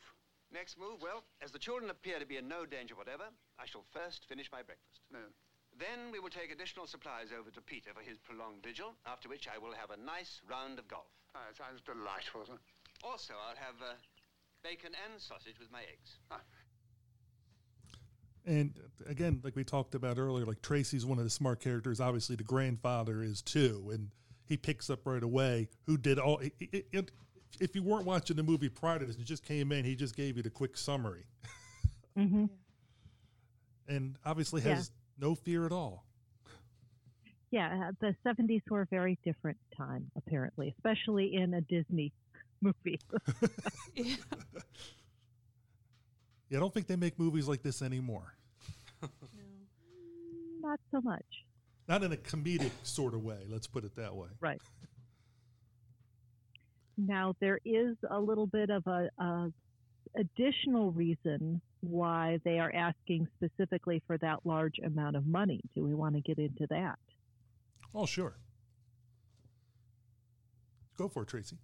Next 0.54 0.78
move, 0.78 1.02
well, 1.02 1.26
as 1.42 1.50
the 1.50 1.58
children 1.58 1.90
appear 1.90 2.22
to 2.22 2.26
be 2.26 2.38
in 2.38 2.46
no 2.46 2.62
danger 2.62 2.94
whatever, 2.94 3.26
I 3.58 3.66
shall 3.66 3.82
first 3.90 4.30
finish 4.30 4.46
my 4.54 4.62
breakfast. 4.62 5.02
No. 5.10 5.26
Then 5.74 6.14
we 6.14 6.22
will 6.22 6.30
take 6.30 6.54
additional 6.54 6.86
supplies 6.86 7.34
over 7.34 7.50
to 7.50 7.60
Peter 7.60 7.90
for 7.90 8.06
his 8.06 8.22
prolonged 8.22 8.62
vigil, 8.62 8.94
after 9.04 9.28
which 9.28 9.50
I 9.50 9.58
will 9.58 9.74
have 9.74 9.90
a 9.90 9.98
nice 9.98 10.40
round 10.48 10.78
of 10.78 10.86
golf. 10.86 11.10
Ah, 11.34 11.50
sounds 11.58 11.82
delightful, 11.82 12.46
sir. 12.46 12.56
Also, 13.02 13.34
I'll 13.34 13.58
have 13.58 13.76
uh, 13.82 13.98
bacon 14.68 14.90
and 15.10 15.20
sausage 15.20 15.58
with 15.60 15.70
my 15.70 15.80
eggs. 15.82 16.18
And 18.44 18.74
uh, 18.78 19.10
again, 19.10 19.40
like 19.42 19.56
we 19.56 19.64
talked 19.64 19.94
about 19.94 20.18
earlier, 20.18 20.44
like 20.44 20.62
Tracy's 20.62 21.04
one 21.04 21.18
of 21.18 21.24
the 21.24 21.30
smart 21.30 21.60
characters. 21.60 22.00
Obviously, 22.00 22.36
the 22.36 22.44
grandfather 22.44 23.22
is 23.22 23.42
too, 23.42 23.90
and 23.92 24.10
he 24.44 24.56
picks 24.56 24.88
up 24.88 25.00
right 25.04 25.22
away 25.22 25.68
who 25.86 25.96
did 25.96 26.18
all. 26.18 26.38
It, 26.38 26.52
it, 26.60 26.86
it, 26.92 27.10
if 27.60 27.74
you 27.74 27.82
weren't 27.82 28.06
watching 28.06 28.36
the 28.36 28.42
movie 28.42 28.68
prior 28.68 28.98
to 28.98 29.04
this, 29.06 29.16
and 29.16 29.24
just 29.24 29.44
came 29.44 29.72
in, 29.72 29.84
he 29.84 29.96
just 29.96 30.14
gave 30.16 30.36
you 30.36 30.42
the 30.42 30.50
quick 30.50 30.76
summary, 30.76 31.24
Mm-hmm. 32.16 32.44
and 33.88 34.16
obviously 34.24 34.62
Yeah. 34.62 34.74
has 34.76 34.90
no 35.18 35.34
fear 35.34 35.66
at 35.66 35.72
all. 35.72 36.04
Yeah, 37.50 37.88
uh, 37.88 37.92
the 38.00 38.14
70s 38.26 38.62
were 38.68 38.82
a 38.82 38.86
very 38.86 39.18
different 39.24 39.56
time, 39.76 40.10
apparently, 40.16 40.74
especially 40.76 41.34
in 41.34 41.54
a 41.54 41.60
Disney 41.62 42.12
movie. 42.60 43.00
yeah. 43.94 44.16
Yeah, 46.48 46.58
I 46.58 46.60
don't 46.60 46.72
think 46.72 46.86
they 46.86 46.96
make 46.96 47.18
movies 47.18 47.48
like 47.48 47.62
this 47.62 47.82
anymore. 47.82 48.34
No. 49.02 49.08
Not 50.60 50.80
so 50.90 51.00
much. 51.00 51.24
Not 51.88 52.02
in 52.02 52.12
a 52.12 52.16
comedic 52.16 52.70
sort 52.82 53.14
of 53.14 53.22
way. 53.22 53.46
Let's 53.48 53.66
put 53.66 53.84
it 53.84 53.96
that 53.96 54.14
way. 54.14 54.28
Right. 54.40 54.60
Now 56.96 57.34
there 57.40 57.60
is 57.64 57.96
a 58.10 58.18
little 58.18 58.46
bit 58.46 58.70
of 58.70 58.86
a, 58.86 59.08
a 59.18 59.52
additional 60.16 60.92
reason 60.92 61.60
why 61.80 62.40
they 62.44 62.58
are 62.58 62.72
asking 62.74 63.28
specifically 63.36 64.02
for 64.06 64.18
that 64.18 64.40
large 64.44 64.78
amount 64.84 65.16
of 65.16 65.26
money. 65.26 65.60
Do 65.74 65.84
we 65.84 65.94
want 65.94 66.14
to 66.14 66.20
get 66.20 66.38
into 66.38 66.66
that? 66.70 66.98
Oh, 67.94 68.06
sure. 68.06 68.36
Go 70.96 71.08
for 71.08 71.22
it, 71.22 71.28
Tracy. 71.28 71.58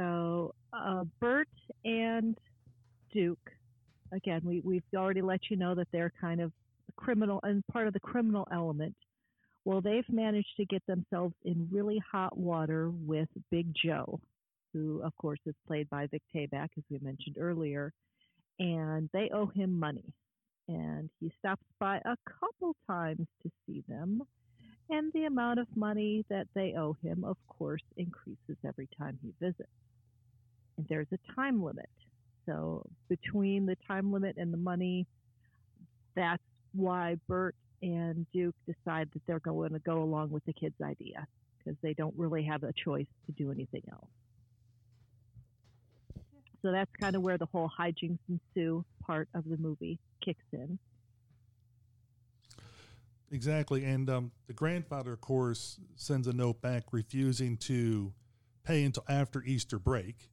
So 0.00 0.54
uh, 0.72 1.04
Bert 1.20 1.48
and 1.84 2.34
Duke, 3.12 3.50
again, 4.12 4.40
we, 4.44 4.62
we've 4.64 4.82
already 4.96 5.20
let 5.20 5.40
you 5.50 5.58
know 5.58 5.74
that 5.74 5.88
they're 5.92 6.12
kind 6.18 6.40
of 6.40 6.52
criminal 6.96 7.38
and 7.42 7.62
part 7.70 7.86
of 7.86 7.92
the 7.92 8.00
criminal 8.00 8.48
element. 8.50 8.94
Well, 9.66 9.82
they've 9.82 10.08
managed 10.08 10.56
to 10.56 10.64
get 10.64 10.82
themselves 10.86 11.34
in 11.44 11.68
really 11.70 12.00
hot 12.10 12.34
water 12.38 12.90
with 12.90 13.28
Big 13.50 13.66
Joe, 13.84 14.18
who, 14.72 15.02
of 15.04 15.14
course, 15.18 15.38
is 15.44 15.54
played 15.66 15.90
by 15.90 16.06
Vic 16.06 16.22
Tayback, 16.34 16.68
as 16.78 16.84
we 16.90 16.98
mentioned 17.02 17.36
earlier, 17.38 17.92
and 18.58 19.10
they 19.12 19.28
owe 19.34 19.50
him 19.54 19.78
money. 19.78 20.14
And 20.66 21.10
he 21.20 21.30
stops 21.38 21.66
by 21.78 21.96
a 21.98 22.16
couple 22.40 22.74
times 22.86 23.26
to 23.42 23.50
see 23.66 23.84
them, 23.86 24.22
and 24.88 25.12
the 25.12 25.24
amount 25.24 25.60
of 25.60 25.66
money 25.76 26.24
that 26.30 26.46
they 26.54 26.72
owe 26.74 26.96
him, 27.02 27.22
of 27.22 27.36
course, 27.48 27.82
increases 27.98 28.56
every 28.64 28.88
time 28.98 29.18
he 29.22 29.34
visits. 29.38 29.68
There's 30.88 31.06
a 31.12 31.34
time 31.34 31.62
limit. 31.62 31.88
So 32.46 32.84
between 33.08 33.66
the 33.66 33.76
time 33.86 34.12
limit 34.12 34.36
and 34.36 34.52
the 34.52 34.58
money, 34.58 35.06
that's 36.14 36.42
why 36.72 37.16
Bert 37.28 37.54
and 37.82 38.26
Duke 38.32 38.54
decide 38.66 39.08
that 39.12 39.22
they're 39.26 39.40
going 39.40 39.72
to 39.72 39.78
go 39.78 40.02
along 40.02 40.30
with 40.30 40.44
the 40.44 40.52
kid's 40.52 40.80
idea 40.82 41.26
because 41.58 41.78
they 41.82 41.94
don't 41.94 42.14
really 42.16 42.44
have 42.44 42.62
a 42.62 42.72
choice 42.72 43.06
to 43.26 43.32
do 43.32 43.50
anything 43.50 43.82
else. 43.90 44.08
So 46.62 46.72
that's 46.72 46.90
kind 47.00 47.16
of 47.16 47.22
where 47.22 47.38
the 47.38 47.46
whole 47.46 47.70
hijinks 47.78 48.18
ensue 48.28 48.84
part 49.06 49.28
of 49.34 49.44
the 49.48 49.56
movie 49.56 49.98
kicks 50.22 50.44
in. 50.52 50.78
Exactly. 53.32 53.84
And 53.84 54.10
um, 54.10 54.32
the 54.46 54.52
grandfather, 54.52 55.12
of 55.12 55.20
course, 55.20 55.78
sends 55.96 56.26
a 56.26 56.32
note 56.32 56.60
back 56.60 56.84
refusing 56.92 57.56
to 57.58 58.12
pay 58.64 58.84
until 58.84 59.04
after 59.08 59.42
Easter 59.42 59.78
break. 59.78 60.30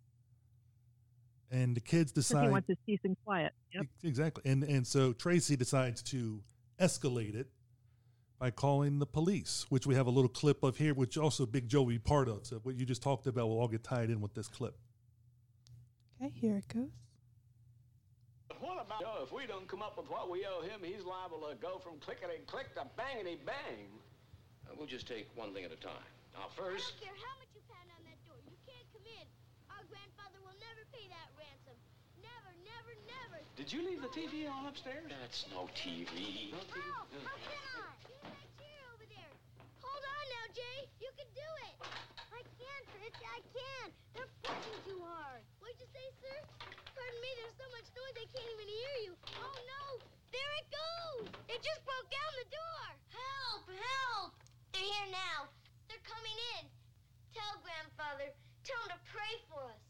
And 1.50 1.76
the 1.76 1.82
kids 1.82 2.12
decide 2.12 2.46
he 2.46 2.50
wants 2.50 2.68
his 2.68 2.78
peace 2.86 3.00
and 3.04 3.16
quiet. 3.24 3.54
Yep. 3.74 3.86
Exactly. 4.04 4.52
And 4.52 4.64
and 4.64 4.86
so 4.86 5.14
Tracy 5.14 5.56
decides 5.56 6.02
to 6.04 6.42
escalate 6.80 7.36
it 7.36 7.48
by 8.40 8.52
calling 8.52 9.00
the 9.00 9.06
police, 9.06 9.66
which 9.70 9.88
we 9.88 9.96
have 9.96 10.08
a 10.08 10.12
little 10.12 10.30
clip 10.30 10.62
of 10.64 10.78
here, 10.78 10.94
which 10.94 11.18
also 11.18 11.46
Big 11.46 11.68
Joe 11.68 11.82
will 11.82 11.90
be 11.90 12.00
part 12.00 12.28
of. 12.28 12.46
So 12.46 12.58
what 12.64 12.76
you 12.76 12.86
just 12.86 13.02
talked 13.02 13.28
about 13.28 13.48
will 13.48 13.60
all 13.60 13.68
get 13.68 13.84
tied 13.84 14.10
in 14.10 14.22
with 14.22 14.34
this 14.34 14.48
clip. 14.48 14.76
Okay, 16.22 16.34
here 16.36 16.58
it 16.58 16.68
goes. 16.68 16.90
What 18.60 18.82
about 18.82 19.02
Joe? 19.02 19.22
If 19.24 19.32
we 19.32 19.46
don't 19.46 19.68
come 19.68 19.82
up 19.82 19.98
with 19.98 20.10
what 20.10 20.30
we 20.30 20.46
owe 20.46 20.62
him, 20.66 20.82
he's 20.82 21.06
liable 21.06 21.46
to 21.46 21.54
go 21.62 21.78
from 21.78 22.02
clickety 22.02 22.42
click 22.46 22.74
to 22.74 22.90
bangity 22.98 23.38
bang. 23.46 23.90
Uh, 24.66 24.74
we'll 24.78 24.90
just 24.90 25.08
take 25.08 25.30
one 25.38 25.54
thing 25.54 25.64
at 25.64 25.72
a 25.72 25.78
time. 25.78 26.10
Now, 26.34 26.50
I 26.50 26.50
first, 26.54 26.98
don't 26.98 27.10
care 27.10 27.18
how 27.22 27.34
much 27.38 27.50
you 27.54 27.62
pound 27.70 27.90
on 27.94 28.02
that 28.06 28.18
door. 28.26 28.38
You 28.50 28.58
can't 28.66 28.86
come 28.90 29.06
in. 29.06 29.26
Our 29.70 29.86
grandfather 29.90 30.42
will 30.42 30.58
never 30.58 30.77
pay 30.94 31.06
that 31.12 31.30
ransom. 31.36 31.78
Never, 32.22 32.52
never, 32.64 32.94
never. 33.08 33.38
Did 33.56 33.72
you 33.74 33.84
leave 33.84 34.02
the 34.02 34.12
TV 34.12 34.48
on 34.48 34.68
upstairs? 34.68 35.10
that's 35.10 35.46
no 35.52 35.68
TV. 35.76 36.54
Oh, 36.54 37.04
how 37.26 37.36
can 37.42 37.64
I? 37.76 37.92
Use 38.08 38.24
that 38.24 38.48
chair 38.60 38.82
over 38.94 39.06
there. 39.10 39.34
Hold 39.84 40.04
on 40.04 40.26
now, 40.32 40.46
Jay. 40.56 40.78
You 41.02 41.10
can 41.18 41.30
do 41.36 41.50
it. 41.68 41.76
I 42.32 42.42
can, 42.56 42.82
Fritz. 42.96 43.20
I 43.20 43.40
can. 43.52 43.88
They're 44.16 44.32
pushing 44.46 44.80
too 44.88 45.00
hard. 45.04 45.42
What'd 45.60 45.80
you 45.82 45.90
say, 45.92 46.08
sir? 46.22 46.38
Pardon 46.94 47.20
me. 47.20 47.32
There's 47.42 47.58
so 47.58 47.68
much 47.76 47.88
noise 47.94 48.14
they 48.16 48.30
can't 48.32 48.52
even 48.54 48.70
hear 48.70 48.96
you. 49.10 49.14
Oh 49.42 49.58
no! 49.66 49.84
There 50.32 50.54
it 50.62 50.68
goes. 50.70 51.28
It 51.50 51.60
just 51.64 51.82
broke 51.84 52.10
down 52.12 52.32
the 52.40 52.50
door. 52.54 52.86
Help! 53.12 53.64
Help! 53.74 54.32
They're 54.72 54.86
here 54.86 55.10
now. 55.12 55.50
They're 55.90 56.04
coming 56.06 56.38
in. 56.60 56.70
Tell 57.34 57.58
grandfather. 57.64 58.30
Tell 58.68 58.80
him 58.86 58.98
to 58.98 59.02
pray 59.08 59.34
for 59.48 59.64
us. 59.72 59.87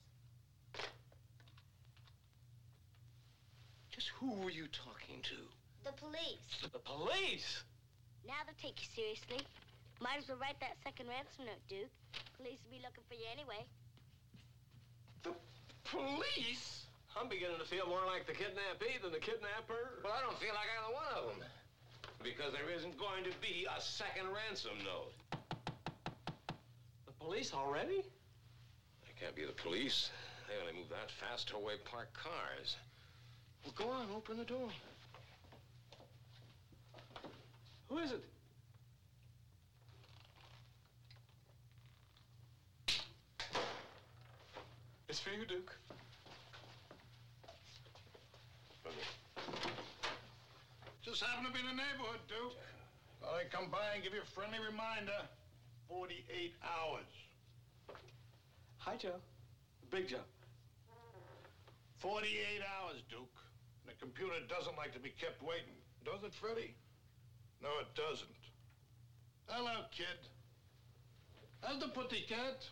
Just 3.97 4.13
who 4.21 4.29
were 4.45 4.53
you 4.53 4.69
talking 4.69 5.25
to? 5.25 5.41
The 5.81 5.91
police. 5.97 6.45
The 6.61 6.77
police? 6.85 7.65
Now 8.29 8.45
they'll 8.45 8.53
take 8.61 8.77
you 8.77 8.85
seriously. 8.93 9.41
Might 9.97 10.21
as 10.21 10.29
well 10.29 10.37
write 10.37 10.61
that 10.61 10.77
second 10.85 11.09
ransom 11.09 11.49
note, 11.49 11.57
Duke. 11.65 11.89
Police 12.37 12.61
will 12.61 12.77
be 12.77 12.83
looking 12.85 13.01
for 13.09 13.17
you 13.17 13.25
anyway. 13.25 13.65
The 15.25 15.33
police? 15.89 16.85
I'm 17.17 17.25
beginning 17.25 17.57
to 17.57 17.65
feel 17.65 17.89
more 17.89 18.05
like 18.05 18.29
the 18.29 18.37
kidnappee 18.37 19.01
than 19.01 19.09
the 19.09 19.17
kidnapper. 19.17 19.97
Well, 20.05 20.13
I 20.13 20.21
don't 20.21 20.37
feel 20.37 20.53
like 20.53 20.69
either 20.69 20.93
one 20.93 21.09
of 21.17 21.25
them. 21.33 21.41
Because 22.21 22.53
there 22.53 22.69
isn't 22.69 23.01
going 23.01 23.25
to 23.25 23.33
be 23.41 23.65
a 23.65 23.81
second 23.81 24.29
ransom 24.29 24.77
note. 24.85 25.09
The 27.09 27.17
police 27.17 27.49
already? 27.49 28.05
They 29.01 29.13
can't 29.17 29.33
be 29.33 29.49
the 29.49 29.57
police. 29.57 30.13
They 30.45 30.53
only 30.61 30.77
move 30.77 30.93
that 30.93 31.09
fast 31.09 31.49
to 31.49 31.57
away 31.57 31.81
parked 31.81 32.13
cars. 32.13 32.77
Well, 33.64 33.74
go 33.76 33.89
on, 33.89 34.08
open 34.16 34.38
the 34.38 34.45
door. 34.45 34.70
Who 37.89 37.97
is 37.99 38.12
it? 38.12 38.24
It's 45.10 45.20
for 45.20 45.30
you, 45.30 45.45
Duke. 45.45 45.74
Just 51.01 51.24
happened 51.24 51.47
to 51.47 51.53
be 51.53 51.60
in 51.60 51.66
the 51.66 51.82
neighborhood, 51.82 52.20
Duke. 52.28 52.58
Thought 53.22 53.36
I'd 53.39 53.51
come 53.51 53.70
by 53.72 53.95
and 53.95 54.03
give 54.03 54.14
you 54.14 54.22
a 54.22 54.26
friendly 54.26 54.60
reminder. 54.60 55.26
48 55.88 56.53
hours. 56.62 57.97
Hi, 58.80 58.97
Joe. 58.97 59.16
Big 59.89 60.10
Joe. 60.10 60.18
48 61.99 62.62
hours, 62.62 63.01
Duke. 63.10 63.36
And 63.99 64.11
the 64.11 64.13
computer 64.13 64.35
doesn't 64.47 64.77
like 64.77 64.93
to 64.93 64.99
be 64.99 65.09
kept 65.09 65.41
waiting. 65.41 65.75
Does 66.05 66.23
it, 66.23 66.33
Freddy? 66.33 66.75
No, 67.61 67.69
it 67.81 67.87
doesn't. 67.95 68.29
Hello, 69.47 69.85
kid. 69.91 70.05
How's 71.61 71.79
the 71.79 71.87
putty 71.89 72.25
cat? 72.27 72.65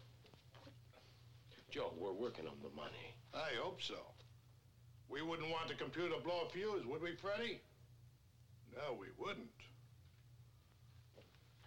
Joe, 1.70 1.94
we're 1.98 2.14
working 2.14 2.48
on 2.48 2.58
the 2.62 2.70
money. 2.76 3.16
I 3.34 3.50
hope 3.62 3.82
so. 3.82 3.96
We 5.10 5.22
wouldn't 5.22 5.50
want 5.50 5.68
the 5.68 5.76
computer 5.76 6.16
to 6.16 6.22
blow 6.22 6.44
a 6.48 6.50
fuse, 6.50 6.86
would 6.86 7.02
we, 7.02 7.16
Freddy? 7.16 7.62
No, 8.76 8.94
we 9.00 9.08
wouldn't. 9.18 9.50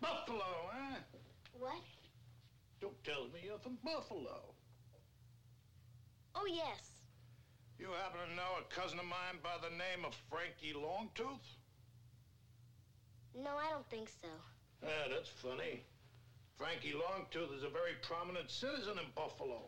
Buffalo, 0.00 0.70
huh? 0.72 0.98
What? 1.58 1.82
Don't 2.80 3.04
tell 3.04 3.24
me 3.24 3.40
you're 3.44 3.58
from 3.58 3.78
Buffalo. 3.84 4.54
Oh, 6.34 6.46
yes. 6.46 6.97
You 7.78 7.86
happen 8.02 8.18
to 8.28 8.34
know 8.34 8.58
a 8.58 8.74
cousin 8.74 8.98
of 8.98 9.04
mine 9.04 9.38
by 9.42 9.54
the 9.62 9.70
name 9.70 10.04
of 10.04 10.12
Frankie 10.28 10.74
Longtooth? 10.74 11.46
No, 13.36 13.50
I 13.56 13.70
don't 13.70 13.88
think 13.88 14.08
so. 14.08 14.28
Ah, 14.84 15.06
that's 15.08 15.28
funny. 15.28 15.84
Frankie 16.56 16.92
Longtooth 16.92 17.56
is 17.56 17.62
a 17.62 17.68
very 17.68 17.94
prominent 18.02 18.50
citizen 18.50 18.98
in 18.98 19.06
Buffalo. 19.14 19.62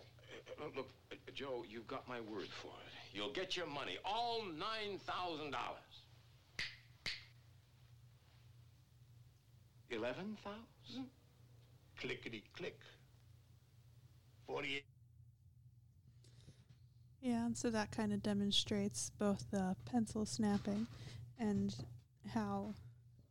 Uh, 0.61 0.65
look, 0.77 0.91
uh, 1.13 1.15
Joe, 1.35 1.65
you've 1.69 1.87
got 1.87 2.09
my 2.09 2.21
word 2.21 2.49
for 2.61 2.75
it. 2.83 2.93
You'll 3.15 3.33
get 3.33 3.57
your 3.57 3.67
money, 3.67 3.97
all 4.05 4.43
$9,000. 4.43 5.55
11,000? 9.91 11.07
Clickety 12.01 12.43
click. 12.57 12.79
48. 14.47 14.90
Yeah, 17.21 17.45
and 17.45 17.57
so 17.57 17.71
that 17.71 17.91
kind 17.91 18.13
of 18.13 18.23
demonstrates 18.23 19.11
both 19.19 19.45
the 19.51 19.77
pencil 19.85 20.25
snapping 20.25 20.87
and 21.39 21.75
how 22.33 22.75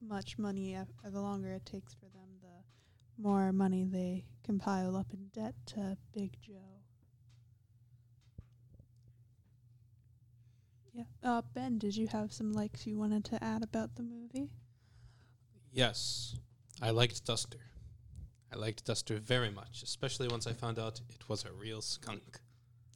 much 0.02 0.38
money, 0.38 0.76
uh, 0.76 0.86
the 1.04 1.20
longer 1.20 1.52
it 1.54 1.66
takes 1.66 1.94
for 1.96 2.06
them, 2.06 2.30
the 2.42 3.22
more 3.22 3.52
money 3.52 3.84
they 3.84 4.26
can 4.44 4.60
pile 4.60 4.96
up 4.96 5.08
in 5.14 5.28
debt 5.34 5.56
to 5.68 5.98
Big 6.14 6.38
Joe. 6.42 6.54
Yeah. 10.94 11.04
Uh, 11.24 11.42
Ben, 11.54 11.78
did 11.78 11.96
you 11.96 12.08
have 12.08 12.32
some 12.32 12.54
likes 12.54 12.86
you 12.86 12.98
wanted 12.98 13.26
to 13.26 13.44
add 13.44 13.64
about 13.64 13.96
the 13.96 14.04
movie? 14.04 14.50
Yes, 15.72 16.36
I 16.82 16.92
liked 16.92 17.26
Duster. 17.26 17.60
I 18.52 18.58
liked 18.58 18.86
Duster 18.86 19.18
very 19.18 19.50
much, 19.50 19.84
especially 19.84 20.28
once 20.28 20.48
I 20.48 20.54
found 20.54 20.80
out 20.80 21.02
it 21.10 21.30
was 21.30 21.46
a 21.46 21.52
real 21.52 21.82
skunk. 21.82 22.42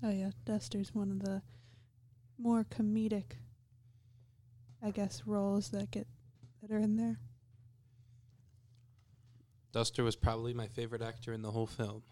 Oh 0.04 0.10
yeah, 0.10 0.32
Duster's 0.46 0.94
one 0.94 1.12
of 1.12 1.24
the 1.24 1.42
more 2.38 2.66
comedic, 2.66 3.38
I 4.84 4.92
guess, 4.92 5.24
roles 5.26 5.70
that 5.70 5.92
get 5.92 6.08
that 6.62 6.72
are 6.72 6.80
in 6.80 6.98
there. 6.98 7.20
Duster 9.72 10.04
was 10.04 10.18
probably 10.18 10.54
my 10.54 10.68
favorite 10.68 11.02
actor 11.02 11.32
in 11.32 11.42
the 11.42 11.52
whole 11.52 11.68
film. 11.68 12.04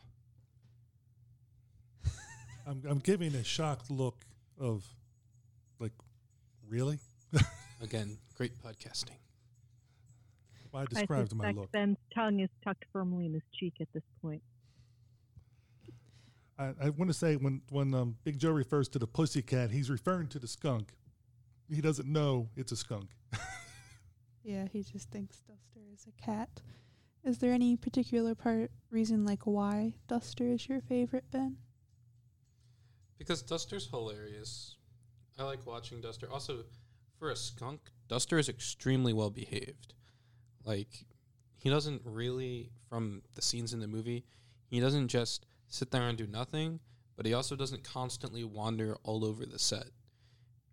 I'm, 2.67 2.81
I'm 2.87 2.99
giving 2.99 3.35
a 3.35 3.43
shocked 3.43 3.91
look 3.91 4.25
of, 4.57 4.85
like, 5.79 5.91
really? 6.67 6.99
Again, 7.81 8.17
great 8.35 8.53
podcasting. 8.63 9.17
Why 10.71 10.81
I 10.81 10.85
describes 10.85 11.35
my 11.35 11.51
look? 11.51 11.71
Ben's 11.71 11.97
tongue 12.15 12.39
is 12.39 12.49
tucked 12.63 12.85
firmly 12.93 13.25
in 13.25 13.33
his 13.33 13.43
cheek 13.53 13.73
at 13.81 13.87
this 13.93 14.03
point. 14.21 14.41
I, 16.57 16.73
I 16.81 16.89
want 16.89 17.09
to 17.09 17.13
say 17.13 17.35
when 17.35 17.61
when 17.69 17.93
um, 17.93 18.15
Big 18.23 18.39
Joe 18.39 18.51
refers 18.51 18.87
to 18.89 18.99
the 18.99 19.07
pussycat, 19.07 19.71
he's 19.71 19.89
referring 19.89 20.27
to 20.29 20.39
the 20.39 20.47
skunk. 20.47 20.93
He 21.69 21.81
doesn't 21.81 22.07
know 22.07 22.49
it's 22.55 22.71
a 22.71 22.75
skunk. 22.75 23.09
Yeah, 24.43 24.65
he 24.71 24.83
just 24.83 25.09
thinks 25.11 25.41
Duster 25.41 25.81
is 25.93 26.07
a 26.07 26.21
cat. 26.21 26.61
Is 27.23 27.37
there 27.37 27.53
any 27.53 27.77
particular 27.77 28.33
part 28.33 28.71
reason 28.89 29.25
like 29.25 29.45
why 29.45 29.93
Duster 30.07 30.47
is 30.47 30.67
your 30.67 30.81
favorite, 30.81 31.25
Ben? 31.31 31.57
Because 33.19 33.43
Duster's 33.43 33.87
hilarious. 33.87 34.77
I 35.37 35.43
like 35.43 35.65
watching 35.67 36.01
Duster. 36.01 36.31
Also, 36.31 36.63
for 37.19 37.29
a 37.29 37.35
skunk, 37.35 37.81
Duster 38.07 38.39
is 38.39 38.49
extremely 38.49 39.13
well 39.13 39.29
behaved. 39.29 39.93
Like, 40.65 41.05
he 41.57 41.69
doesn't 41.69 42.01
really, 42.03 42.71
from 42.89 43.21
the 43.35 43.41
scenes 43.43 43.73
in 43.73 43.79
the 43.79 43.87
movie, 43.87 44.25
he 44.65 44.79
doesn't 44.79 45.09
just 45.09 45.45
sit 45.71 45.89
there 45.91 46.03
and 46.03 46.17
do 46.17 46.27
nothing, 46.27 46.79
but 47.15 47.25
he 47.25 47.33
also 47.33 47.55
doesn't 47.55 47.83
constantly 47.83 48.43
wander 48.43 48.97
all 49.03 49.25
over 49.25 49.45
the 49.45 49.57
set. 49.57 49.87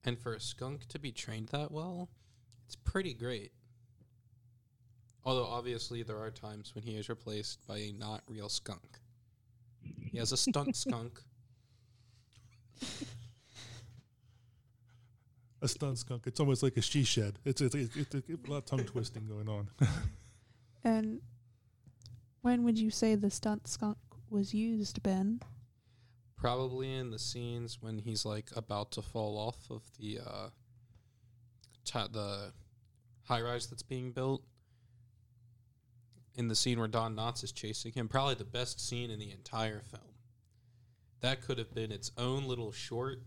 And 0.04 0.18
for 0.18 0.34
a 0.34 0.40
skunk 0.40 0.86
to 0.88 0.98
be 0.98 1.12
trained 1.12 1.48
that 1.48 1.70
well, 1.70 2.08
it's 2.66 2.76
pretty 2.76 3.14
great. 3.14 3.52
Although, 5.24 5.46
obviously, 5.46 6.02
there 6.02 6.18
are 6.18 6.30
times 6.30 6.74
when 6.74 6.84
he 6.84 6.96
is 6.96 7.08
replaced 7.08 7.66
by 7.66 7.78
a 7.78 7.92
not 7.92 8.22
real 8.28 8.48
skunk. 8.48 8.98
He 10.10 10.18
has 10.18 10.32
a 10.32 10.36
stunt 10.36 10.76
skunk. 10.76 11.20
A 15.60 15.68
stunt 15.68 15.98
skunk. 15.98 16.26
It's 16.26 16.40
almost 16.40 16.62
like 16.62 16.76
a 16.76 16.82
she 16.82 17.04
shed. 17.04 17.38
It's 17.44 17.60
it's, 17.60 17.74
it's, 17.74 17.96
it's 17.96 18.14
a 18.14 18.50
lot 18.50 18.58
of 18.58 18.64
tongue 18.66 18.84
twisting 18.84 19.26
going 19.26 19.48
on. 19.48 19.68
And 20.84 21.20
when 22.40 22.62
would 22.62 22.78
you 22.78 22.90
say 22.90 23.16
the 23.16 23.30
stunt 23.30 23.66
skunk 23.66 23.98
was 24.30 24.54
used, 24.54 25.02
Ben? 25.02 25.40
Probably 26.36 26.92
in 26.94 27.10
the 27.10 27.18
scenes 27.18 27.78
when 27.80 27.98
he's 27.98 28.24
like 28.24 28.50
about 28.54 28.92
to 28.92 29.02
fall 29.02 29.36
off 29.36 29.70
of 29.70 29.82
the 29.98 30.20
uh, 30.24 30.48
ta- 31.84 32.08
the 32.12 32.52
high 33.24 33.40
rise 33.40 33.66
that's 33.66 33.82
being 33.82 34.12
built. 34.12 34.42
In 36.36 36.46
the 36.46 36.54
scene 36.54 36.78
where 36.78 36.86
Don 36.86 37.16
Knotts 37.16 37.42
is 37.42 37.50
chasing 37.50 37.92
him, 37.92 38.06
probably 38.06 38.36
the 38.36 38.44
best 38.44 38.86
scene 38.86 39.10
in 39.10 39.18
the 39.18 39.32
entire 39.32 39.82
film. 39.82 40.14
That 41.20 41.42
could 41.42 41.58
have 41.58 41.74
been 41.74 41.90
its 41.90 42.12
own 42.16 42.44
little 42.44 42.70
short, 42.70 43.22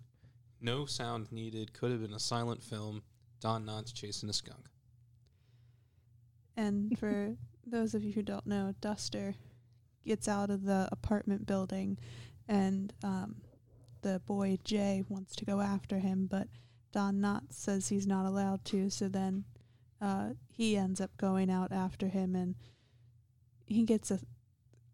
no 0.61 0.85
sound 0.85 1.29
needed. 1.31 1.73
Could 1.73 1.91
have 1.91 2.01
been 2.01 2.13
a 2.13 2.19
silent 2.19 2.63
film. 2.63 3.03
Don 3.41 3.65
Knotts 3.65 3.93
chasing 3.93 4.29
a 4.29 4.33
skunk. 4.33 4.69
And 6.55 6.97
for 6.97 7.35
those 7.65 7.93
of 7.95 8.03
you 8.03 8.13
who 8.13 8.21
don't 8.21 8.45
know, 8.45 8.75
Duster 8.79 9.35
gets 10.05 10.27
out 10.27 10.49
of 10.49 10.63
the 10.63 10.87
apartment 10.91 11.45
building, 11.45 11.97
and 12.47 12.93
um, 13.03 13.35
the 14.01 14.21
boy 14.25 14.57
Jay 14.63 15.03
wants 15.09 15.35
to 15.35 15.45
go 15.45 15.61
after 15.61 15.99
him, 15.99 16.27
but 16.29 16.47
Don 16.91 17.15
Knotts 17.21 17.53
says 17.53 17.87
he's 17.87 18.07
not 18.07 18.25
allowed 18.25 18.65
to. 18.65 18.89
So 18.89 19.07
then 19.07 19.45
uh, 20.01 20.31
he 20.49 20.75
ends 20.75 20.99
up 20.99 21.15
going 21.17 21.49
out 21.49 21.71
after 21.71 22.07
him, 22.07 22.35
and 22.35 22.55
he 23.65 23.83
gets 23.83 24.11
a 24.11 24.19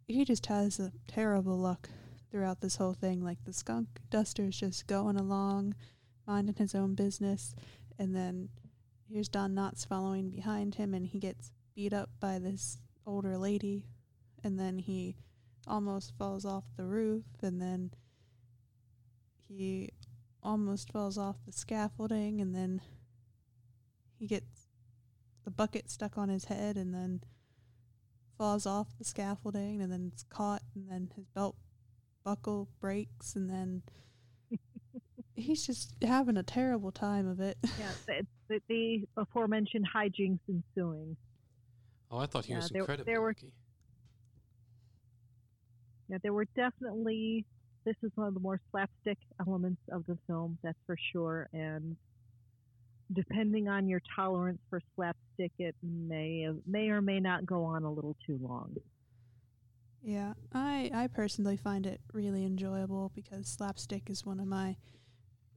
he 0.08 0.24
just 0.24 0.46
has 0.46 0.80
a 0.80 0.94
terrible 1.08 1.58
luck 1.58 1.90
throughout 2.32 2.62
this 2.62 2.78
whole 2.78 2.94
thing. 2.94 3.24
Like 3.24 3.44
the 3.46 3.54
skunk 3.54 3.88
Duster's 4.10 4.58
just 4.60 4.88
going 4.88 5.18
along, 5.18 5.76
minding 6.26 6.56
his 6.56 6.76
own 6.76 6.96
business, 6.96 7.56
and 7.98 8.16
then 8.16 8.50
here's 9.10 9.30
Don 9.30 9.56
Knotts 9.56 9.88
following 9.88 10.30
behind 10.30 10.76
him, 10.76 10.94
and 10.94 11.08
he 11.08 11.20
gets 11.20 11.52
beat 11.76 11.94
up 11.94 12.10
by 12.20 12.40
this 12.40 12.80
older 13.06 13.38
lady, 13.38 13.86
and 14.48 14.58
then 14.58 14.80
he 14.80 15.16
almost 15.68 16.14
falls 16.18 16.46
off 16.46 16.64
the 16.78 16.86
roof, 16.86 17.26
and 17.44 17.62
then 17.62 17.92
he 19.48 19.90
almost 20.42 20.92
falls 20.92 21.18
off 21.18 21.36
the 21.46 21.52
scaffolding, 21.52 22.40
and 22.42 22.56
then 22.56 22.82
he 24.18 24.26
gets 24.28 24.68
the 25.44 25.52
bucket 25.52 25.90
stuck 25.90 26.18
on 26.18 26.30
his 26.30 26.46
head, 26.46 26.78
and 26.78 26.94
then 26.94 27.22
falls 28.38 28.66
off 28.66 28.88
the 28.98 29.04
scaffolding, 29.04 29.82
and 29.82 29.92
then 29.92 30.10
it's 30.14 30.24
caught, 30.24 30.62
and 30.74 30.90
then 30.90 31.10
his 31.16 31.26
belt 31.36 31.56
buckle 32.24 32.70
breaks, 32.80 33.36
and 33.36 33.50
then 33.50 33.82
he's 35.36 35.66
just 35.66 35.94
having 36.02 36.38
a 36.38 36.44
terrible 36.44 36.92
time 36.92 37.28
of 37.28 37.40
it. 37.42 37.58
Yeah, 37.78 37.92
the, 38.06 38.28
the, 38.48 38.62
the 38.70 39.22
aforementioned 39.22 39.88
hijinks 39.94 40.40
ensuing. 40.48 41.18
Oh, 42.10 42.20
I 42.20 42.26
thought 42.26 42.46
he 42.46 42.54
Yeah, 42.54 42.60
was 42.60 42.70
there- 42.70 42.82
incredibly 42.84 43.12
there 43.14 43.22
were- 43.22 43.30
lucky. 43.30 43.52
Yeah, 46.10 46.18
there 46.24 46.34
were 46.34 46.46
definitely. 46.56 47.46
This 47.86 47.96
is 48.04 48.12
one 48.16 48.28
of 48.28 48.34
the 48.34 48.42
more 48.42 48.60
slapstick 48.72 49.18
elements 49.40 49.82
of 49.94 50.06
the 50.08 50.18
film, 50.28 50.58
that's 50.62 50.78
for 50.86 50.98
sure. 51.14 51.48
And 51.54 51.96
depending 53.14 53.70
on 53.70 53.88
your 53.88 54.02
tolerance 54.16 54.60
for 54.70 54.82
slapstick, 54.96 55.52
it 55.58 55.76
may 55.82 56.50
may 56.66 56.90
or 56.90 57.02
may 57.02 57.20
not 57.20 57.46
go 57.46 57.64
on 57.64 57.84
a 57.84 57.92
little 57.92 58.16
too 58.26 58.40
long. 58.42 58.76
Yeah, 60.04 60.34
I 60.54 60.92
I 60.94 61.08
personally 61.08 61.58
find 61.58 61.86
it 61.86 62.02
really 62.14 62.46
enjoyable 62.46 63.12
because 63.16 63.48
slapstick 63.48 64.10
is 64.10 64.26
one 64.26 64.40
of 64.40 64.48
my, 64.48 64.76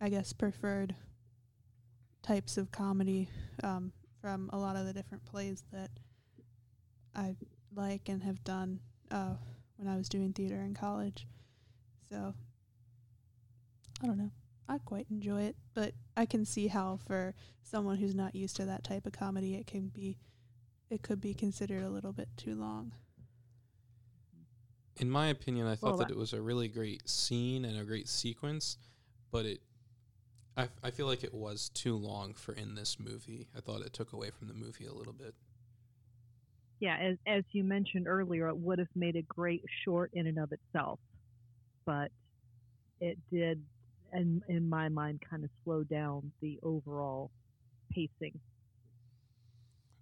I 0.00 0.08
guess, 0.08 0.32
preferred 0.32 0.94
types 2.22 2.56
of 2.56 2.70
comedy 2.70 3.28
um, 3.62 3.92
from 4.20 4.50
a 4.52 4.58
lot 4.58 4.76
of 4.76 4.86
the 4.86 4.92
different 4.92 5.24
plays 5.24 5.64
that 5.72 5.90
I 7.14 7.34
like 7.74 8.08
and 8.08 8.22
have 8.22 8.42
done 8.44 8.80
uh, 9.10 9.34
when 9.80 9.88
I 9.92 9.96
was 9.96 10.08
doing 10.08 10.32
theater 10.32 10.60
in 10.60 10.74
college. 10.74 11.26
So 12.10 12.34
I 14.02 14.06
don't 14.06 14.18
know. 14.18 14.30
I 14.68 14.78
quite 14.78 15.06
enjoy 15.10 15.42
it, 15.42 15.56
but 15.74 15.92
I 16.16 16.26
can 16.26 16.44
see 16.44 16.68
how 16.68 16.98
for 17.06 17.34
someone 17.62 17.96
who's 17.96 18.14
not 18.14 18.34
used 18.34 18.56
to 18.56 18.66
that 18.66 18.84
type 18.84 19.06
of 19.06 19.12
comedy, 19.12 19.54
it 19.56 19.66
can 19.66 19.88
be, 19.88 20.18
it 20.90 21.02
could 21.02 21.20
be 21.20 21.34
considered 21.34 21.82
a 21.82 21.88
little 21.88 22.12
bit 22.12 22.28
too 22.36 22.54
long. 22.54 22.92
In 24.96 25.10
my 25.10 25.28
opinion, 25.28 25.66
I 25.66 25.74
thought 25.76 25.88
Well, 25.90 25.96
that 25.98 26.08
that- 26.08 26.14
it 26.14 26.18
was 26.18 26.34
a 26.34 26.42
really 26.42 26.68
great 26.68 27.08
scene 27.08 27.64
and 27.64 27.78
a 27.78 27.84
great 27.84 28.06
sequence, 28.06 28.76
but 29.30 29.46
it, 29.46 29.60
I, 30.56 30.64
f- 30.64 30.78
I 30.84 30.90
feel 30.90 31.06
like 31.06 31.24
it 31.24 31.32
was 31.34 31.70
too 31.70 31.96
long 31.96 32.34
for 32.34 32.52
in 32.52 32.74
this 32.74 33.00
movie. 33.00 33.48
I 33.56 33.60
thought 33.60 33.80
it 33.80 33.92
took 33.94 34.12
away 34.12 34.30
from 34.30 34.48
the 34.48 34.54
movie 34.54 34.84
a 34.86 34.92
little 34.92 35.14
bit. 35.14 35.34
Yeah, 36.80 36.96
as 36.96 37.16
as 37.26 37.44
you 37.52 37.62
mentioned 37.62 38.08
earlier, 38.08 38.48
it 38.48 38.56
would 38.56 38.78
have 38.78 38.88
made 38.94 39.16
a 39.16 39.22
great 39.22 39.62
short 39.84 40.10
in 40.14 40.26
and 40.26 40.38
of 40.38 40.50
itself, 40.52 40.98
but 41.84 42.10
it 43.00 43.18
did, 43.30 43.62
in 44.14 44.42
in 44.48 44.68
my 44.68 44.88
mind, 44.88 45.22
kind 45.28 45.44
of 45.44 45.50
slow 45.64 45.82
down 45.84 46.32
the 46.40 46.58
overall 46.62 47.30
pacing. 47.92 48.40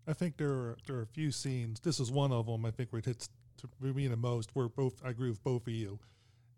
I 0.07 0.13
think 0.13 0.37
there 0.37 0.51
are 0.51 0.77
there 0.87 0.97
are 0.97 1.03
a 1.03 1.07
few 1.07 1.31
scenes. 1.33 1.81
This 1.81 2.01
is 2.01 2.11
one 2.11 2.33
of 2.33 2.47
them. 2.47 2.65
I 2.65 2.71
think 2.71 2.93
where 2.93 3.01
it 3.01 3.05
hits 3.07 3.29
to 3.59 3.69
me 3.93 4.07
the 4.07 4.17
most. 4.17 4.51
Where 4.55 4.69
both 4.69 5.05
I 5.05 5.11
agree 5.11 5.31
with 5.31 5.43
both 5.43 5.67
of 5.67 5.73
you, 5.73 5.99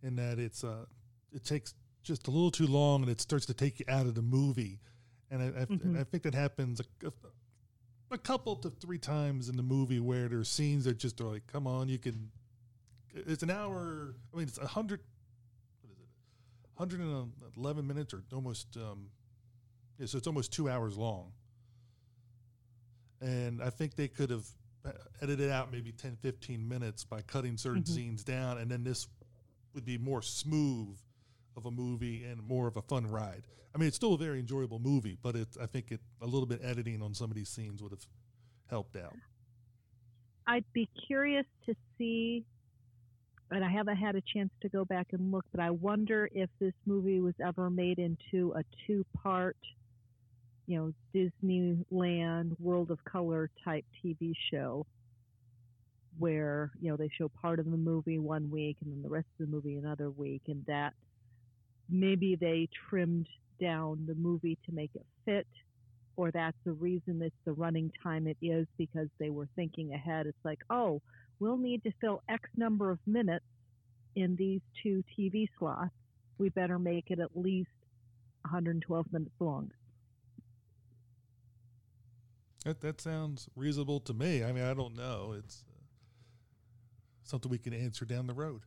in 0.03 0.17
that 0.17 0.39
it's 0.39 0.63
uh 0.63 0.85
it 1.33 1.45
takes 1.45 1.75
just 2.03 2.29
a 2.29 2.31
little 2.31 2.51
too 2.51 2.67
long 2.67 3.03
and 3.03 3.11
it 3.11 3.21
starts 3.21 3.47
to 3.47 3.55
take 3.55 3.81
you 3.81 3.87
out 3.89 4.07
of 4.07 4.15
the 4.15 4.23
movie, 4.23 4.81
and 5.31 5.43
I 5.43 5.47
I, 5.63 5.65
Mhm. 5.67 6.01
I 6.01 6.05
think 6.05 6.23
that 6.25 6.35
happens 6.35 6.81
a, 6.81 7.13
a, 8.11 8.19
couple 8.19 8.57
to 8.57 8.71
three 8.71 8.99
times 8.99 9.49
in 9.49 9.57
the 9.57 9.63
movie 9.63 10.01
where 10.01 10.29
there's 10.29 10.49
scenes 10.49 10.85
that 10.85 10.99
just 10.99 11.21
are 11.21 11.25
like, 11.25 11.47
come 11.47 11.67
on, 11.67 11.89
you 11.89 11.99
can. 11.99 12.31
It's 13.15 13.43
an 13.43 13.51
hour. 13.51 14.15
I 14.33 14.37
mean, 14.37 14.47
it's 14.49 14.59
a 14.59 14.67
hundred. 14.67 15.01
What 15.83 15.93
is 15.93 15.99
it? 15.99 16.09
Hundred 16.79 17.01
and 17.01 17.33
eleven 17.57 17.87
minutes, 17.87 18.15
or 18.15 18.23
almost. 18.33 18.77
Um, 18.77 19.09
yeah, 19.99 20.07
so 20.07 20.19
it's 20.19 20.27
almost 20.27 20.53
two 20.53 20.69
hours 20.69 20.97
long 20.97 21.33
and 23.21 23.63
I 23.63 23.71
think 23.71 23.95
they 23.97 24.09
could 24.09 24.31
have 24.31 24.47
uh, 24.85 24.93
edited 25.21 25.51
out 25.51 25.71
maybe 25.71 25.93
10, 25.93 26.17
15 26.23 26.67
minutes 26.67 27.05
by 27.05 27.21
cutting 27.23 27.57
certain 27.57 27.83
Mhm. 27.83 27.89
scenes 27.89 28.25
down, 28.25 28.59
and 28.59 28.71
then 28.71 28.83
this 28.83 29.09
would 29.75 29.85
be 29.85 29.99
more 29.99 30.23
smooth 30.23 30.99
of 31.57 31.67
a 31.67 31.71
movie 31.71 32.25
and 32.25 32.43
more 32.43 32.67
of 32.67 32.77
a 32.77 32.83
fun 32.83 33.07
ride. 33.07 33.45
I 33.75 33.79
mean, 33.79 33.89
it's 33.89 33.97
still 33.97 34.15
a 34.15 34.19
very 34.19 34.41
enjoyable 34.41 34.79
movie, 34.79 35.17
but 35.21 35.37
it, 35.37 35.49
I 35.61 35.67
think 35.67 35.93
it 35.93 36.01
a 36.21 36.27
little 36.27 36.47
bit 36.47 36.61
editing 36.63 37.03
on 37.03 37.15
some 37.15 37.31
of 37.31 37.37
these 37.37 37.49
scenes 37.49 37.83
would 37.83 37.93
have 37.93 38.07
helped 38.69 38.97
out. 38.97 39.15
I'd 40.47 40.65
be 40.73 40.89
curious 41.07 41.47
to 41.67 41.75
see 41.97 42.45
and 43.51 43.65
I 43.65 43.71
haven't 43.71 43.97
had 43.97 44.15
a 44.15 44.21
chance 44.21 44.51
to 44.63 44.69
go 44.69 44.85
back 44.85 45.09
and 45.13 45.33
look, 45.33 45.45
but 45.51 45.61
I 45.61 45.71
wonder 45.71 46.29
if 46.33 46.49
this 46.61 46.73
movie 46.87 47.21
was 47.21 47.35
ever 47.45 47.69
made 47.69 47.99
into 47.99 48.53
a 48.57 48.63
two-part, 48.87 49.57
you 50.67 50.79
know, 50.79 51.31
Disneyland 51.53 52.59
World 52.61 52.91
of 52.91 53.05
Color 53.05 53.51
type 53.65 53.85
TV 54.05 54.33
show, 54.53 54.87
where 56.19 56.71
you 56.81 56.91
know 56.91 56.97
they 56.97 57.11
show 57.19 57.29
part 57.29 57.59
of 57.59 57.65
the 57.71 57.77
movie 57.77 58.19
one 58.19 58.51
week 58.51 58.77
and 58.85 58.93
then 58.93 59.03
the 59.03 59.09
rest 59.09 59.27
of 59.39 59.47
the 59.47 59.53
movie 59.53 59.75
another 59.75 60.11
week, 60.11 60.43
and 60.47 60.65
that 60.67 60.95
maybe 61.91 62.37
they 62.37 62.69
trimmed 62.89 63.29
down 63.61 64.05
the 64.07 64.15
movie 64.15 64.59
to 64.67 64.73
make 64.73 64.91
it 64.95 65.05
fit 65.25 65.47
or 66.21 66.31
that's 66.31 66.57
the 66.65 66.73
reason 66.73 67.23
it's 67.23 67.35
the 67.47 67.53
running 67.53 67.91
time 68.03 68.27
it 68.27 68.37
is 68.43 68.67
because 68.77 69.09
they 69.19 69.31
were 69.31 69.49
thinking 69.57 69.95
ahead. 69.95 70.27
It's 70.27 70.45
like, 70.45 70.59
oh, 70.69 71.01
we'll 71.39 71.57
need 71.57 71.83
to 71.85 71.93
fill 71.99 72.23
X 72.29 72.43
number 72.57 72.91
of 72.91 72.99
minutes 73.07 73.47
in 74.15 74.37
these 74.37 74.61
two 74.83 75.03
TV 75.19 75.49
slots. 75.59 75.95
We 76.37 76.51
better 76.51 76.79
make 76.79 77.07
it 77.09 77.21
at 77.21 77.31
least 77.35 77.71
112 78.43 79.07
minutes 79.13 79.35
long. 79.41 79.71
That 82.65 82.83
that 82.83 83.01
sounds 83.01 83.49
reasonable 83.57 84.01
to 84.01 84.13
me. 84.13 84.45
I 84.45 84.53
mean, 84.53 84.65
I 84.65 84.75
don't 84.75 84.95
know. 84.95 85.35
It's 85.39 85.65
uh, 85.67 85.81
something 87.23 87.51
we 87.51 87.57
can 87.57 87.73
answer 87.73 88.05
down 88.05 88.27
the 88.27 88.35
road, 88.35 88.61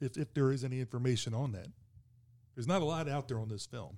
if 0.00 0.16
if 0.16 0.32
there 0.32 0.50
is 0.50 0.64
any 0.64 0.80
information 0.80 1.34
on 1.34 1.52
that. 1.52 1.68
There's 2.54 2.68
not 2.68 2.82
a 2.82 2.84
lot 2.84 3.08
out 3.08 3.28
there 3.28 3.38
on 3.38 3.48
this 3.48 3.66
film. 3.66 3.96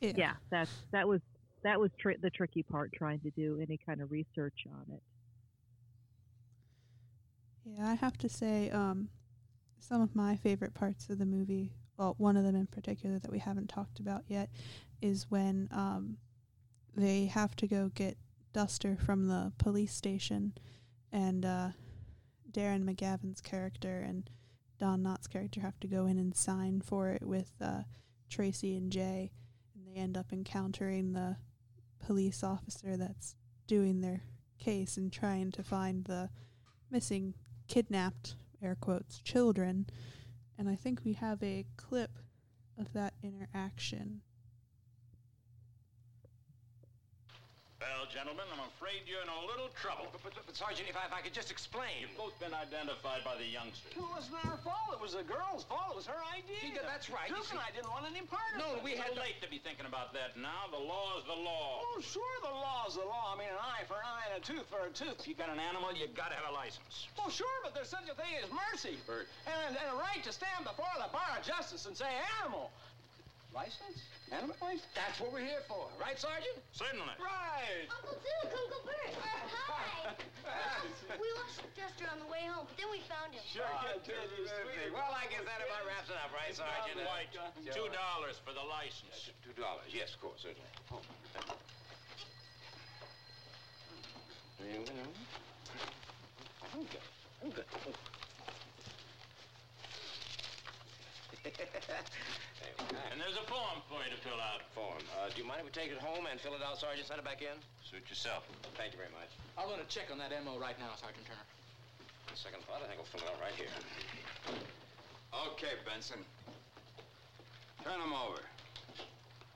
Yeah, 0.00 0.12
yeah 0.16 0.32
that's 0.50 0.70
that 0.92 1.06
was 1.06 1.20
that 1.62 1.78
was 1.78 1.90
tr- 1.98 2.12
the 2.20 2.30
tricky 2.30 2.62
part 2.62 2.92
trying 2.92 3.20
to 3.20 3.30
do 3.30 3.58
any 3.60 3.78
kind 3.84 4.00
of 4.00 4.10
research 4.10 4.66
on 4.66 4.94
it. 4.94 5.02
Yeah, 7.64 7.88
I 7.88 7.94
have 7.94 8.16
to 8.18 8.28
say, 8.28 8.70
um, 8.70 9.08
some 9.78 10.00
of 10.00 10.16
my 10.16 10.36
favorite 10.36 10.74
parts 10.74 11.10
of 11.10 11.18
the 11.18 11.26
movie, 11.26 11.72
well, 11.98 12.14
one 12.18 12.36
of 12.36 12.44
them 12.44 12.56
in 12.56 12.66
particular 12.66 13.18
that 13.18 13.30
we 13.30 13.38
haven't 13.38 13.68
talked 13.68 14.00
about 14.00 14.24
yet, 14.26 14.48
is 15.02 15.26
when 15.28 15.68
um, 15.70 16.16
they 16.96 17.26
have 17.26 17.54
to 17.56 17.66
go 17.66 17.90
get 17.94 18.16
Duster 18.52 18.96
from 18.96 19.28
the 19.28 19.52
police 19.58 19.94
station, 19.94 20.54
and 21.12 21.44
uh, 21.44 21.68
Darren 22.50 22.84
McGavin's 22.84 23.40
character 23.40 24.00
and 24.00 24.28
Don 24.80 25.02
Knotts' 25.02 25.28
character 25.28 25.60
have 25.60 25.78
to 25.80 25.86
go 25.86 26.06
in 26.06 26.18
and 26.18 26.34
sign 26.34 26.80
for 26.80 27.10
it 27.10 27.22
with 27.22 27.52
uh, 27.60 27.82
Tracy 28.30 28.74
and 28.74 28.90
Jay, 28.90 29.30
and 29.74 29.86
they 29.86 30.00
end 30.00 30.16
up 30.16 30.32
encountering 30.32 31.12
the 31.12 31.36
police 32.04 32.42
officer 32.42 32.96
that's 32.96 33.36
doing 33.66 34.00
their 34.00 34.22
case 34.58 34.96
and 34.96 35.12
trying 35.12 35.52
to 35.52 35.62
find 35.62 36.04
the 36.04 36.30
missing 36.90 37.34
kidnapped 37.68 38.36
air 38.62 38.76
quotes 38.80 39.20
children. 39.20 39.86
And 40.58 40.68
i 40.68 40.74
think 40.74 41.00
we 41.04 41.14
have 41.14 41.42
a 41.42 41.66
clip 41.76 42.18
of 42.78 42.92
that 42.94 43.14
interaction 43.22 44.22
Well, 47.80 48.04
gentlemen, 48.12 48.44
I'm 48.52 48.60
afraid 48.76 49.08
you're 49.08 49.24
in 49.24 49.32
a 49.32 49.40
little 49.48 49.72
trouble. 49.72 50.12
But, 50.12 50.20
but, 50.20 50.36
but 50.36 50.52
Sergeant, 50.52 50.92
if 50.92 51.00
I, 51.00 51.08
if 51.08 51.16
I 51.16 51.24
could 51.24 51.32
just 51.32 51.48
explain. 51.48 52.04
You've 52.04 52.12
both 52.12 52.36
been 52.36 52.52
identified 52.52 53.24
by 53.24 53.40
the 53.40 53.48
youngsters. 53.48 53.96
It 53.96 54.04
wasn't 54.04 54.36
our 54.44 54.60
fault. 54.60 54.92
It 54.92 55.00
was 55.00 55.16
the 55.16 55.24
girl's 55.24 55.64
fault. 55.64 55.96
It 55.96 56.04
was 56.04 56.04
her 56.04 56.20
idea. 56.28 56.76
Yeah, 56.76 56.84
that's 56.84 57.08
right. 57.08 57.32
Duke 57.32 57.48
and 57.48 57.56
I 57.56 57.72
didn't 57.72 57.88
want 57.88 58.04
any 58.04 58.20
part 58.28 58.52
of 58.52 58.60
it. 58.60 58.68
no, 58.68 58.76
it. 58.76 58.84
we 58.84 59.00
had 59.00 59.16
late 59.16 59.40
to 59.40 59.48
be 59.48 59.56
thinking 59.56 59.88
about 59.88 60.12
that 60.12 60.36
now. 60.36 60.68
The 60.68 60.80
law 60.80 61.16
is 61.16 61.24
the 61.24 61.40
law. 61.40 61.80
Oh, 61.80 62.04
sure, 62.04 62.36
the 62.44 62.52
law's 62.52 63.00
the 63.00 63.08
law. 63.08 63.32
I 63.32 63.40
mean, 63.40 63.48
an 63.48 63.56
eye 63.56 63.88
for 63.88 63.96
an 63.96 64.04
eye 64.04 64.28
and 64.28 64.36
a 64.36 64.44
tooth 64.44 64.68
for 64.68 64.84
a 64.84 64.92
tooth. 64.92 65.16
If 65.16 65.24
you 65.24 65.32
got 65.32 65.48
an 65.48 65.56
animal, 65.56 65.88
you 65.96 66.04
got 66.12 66.28
to 66.28 66.36
have 66.36 66.52
a 66.52 66.56
license. 66.56 67.08
Oh, 67.16 67.32
sure, 67.32 67.64
but 67.64 67.72
there's 67.72 67.88
such 67.88 68.12
a 68.12 68.16
thing 68.16 68.36
as 68.44 68.52
mercy. 68.52 69.00
Bert. 69.08 69.24
And, 69.48 69.72
and 69.72 69.88
a 69.88 69.96
right 69.96 70.20
to 70.28 70.32
stand 70.36 70.68
before 70.68 70.92
the 71.00 71.08
bar 71.08 71.32
of 71.32 71.40
justice 71.40 71.88
and 71.88 71.96
say 71.96 72.12
animal. 72.44 72.68
License? 73.50 73.98
Animal 74.30 74.54
license? 74.62 74.86
That's 74.94 75.18
what 75.18 75.34
we're 75.34 75.42
here 75.42 75.58
for, 75.66 75.90
right, 75.98 76.14
Sergeant? 76.14 76.54
Certainly. 76.70 77.18
Right. 77.18 77.82
Uncle 77.90 78.14
Duke, 78.22 78.54
Uncle 78.54 78.82
Bert. 78.86 79.10
Hi. 79.18 80.14
we 81.18 81.26
lost 81.34 81.58
Duster 81.74 82.06
on 82.14 82.22
the 82.22 82.30
way 82.30 82.46
home, 82.46 82.70
but 82.70 82.78
then 82.78 82.86
we 82.94 83.02
found 83.10 83.34
him. 83.34 83.42
Sure, 83.50 83.66
Oh, 83.66 83.90
good, 83.90 84.06
good, 84.06 84.22
you're 84.38 84.46
good. 84.46 84.70
sweet. 84.70 84.94
Well, 84.94 85.10
I 85.10 85.26
guess 85.26 85.42
that 85.42 85.66
about 85.66 85.82
wraps 85.82 86.06
it 86.06 86.14
up, 86.22 86.30
right, 86.30 86.54
Sergeant? 86.54 87.02
White, 87.10 87.34
two 87.74 87.90
dollars 87.90 88.38
for 88.46 88.54
the 88.54 88.62
license. 88.62 89.34
Two 89.42 89.50
dollars, 89.58 89.90
yes, 89.90 90.14
of 90.14 90.22
course, 90.22 90.46
certainly. 90.46 90.70
Oh. 90.94 91.02
Okay, 96.78 97.02
okay. 97.50 97.66
And 103.10 103.20
there's 103.20 103.36
a 103.36 103.46
form 103.48 103.80
for 103.88 104.00
you 104.04 104.10
to 104.12 104.20
fill 104.20 104.38
out. 104.40 104.62
Form. 104.74 105.00
Uh, 105.16 105.28
do 105.32 105.40
you 105.40 105.46
mind 105.48 105.64
if 105.64 105.66
we 105.66 105.74
take 105.74 105.90
it 105.90 105.98
home 105.98 106.28
and 106.30 106.40
fill 106.40 106.54
it 106.54 106.62
out, 106.62 106.78
Sergeant? 106.78 107.08
Send 107.08 107.18
it 107.20 107.26
back 107.26 107.42
in? 107.42 107.56
Suit 107.84 108.04
yourself. 108.08 108.44
Thank 108.76 108.92
you 108.92 109.00
very 109.00 109.12
much. 109.16 109.32
I'll 109.58 109.68
run 109.68 109.80
a 109.80 109.88
check 109.88 110.12
on 110.12 110.18
that 110.20 110.32
MO 110.44 110.60
right 110.60 110.78
now, 110.78 110.92
Sergeant 110.96 111.24
Turner. 111.24 111.46
On 112.28 112.36
second 112.36 112.62
thought, 112.68 112.84
I 112.84 112.86
think 112.86 113.00
I'll 113.02 113.10
fill 113.10 113.24
it 113.24 113.30
out 113.32 113.40
right 113.42 113.54
here. 113.56 113.72
Okay, 115.52 115.74
Benson. 115.86 116.20
Turn 117.82 117.98
them 117.98 118.12
over. 118.12 118.44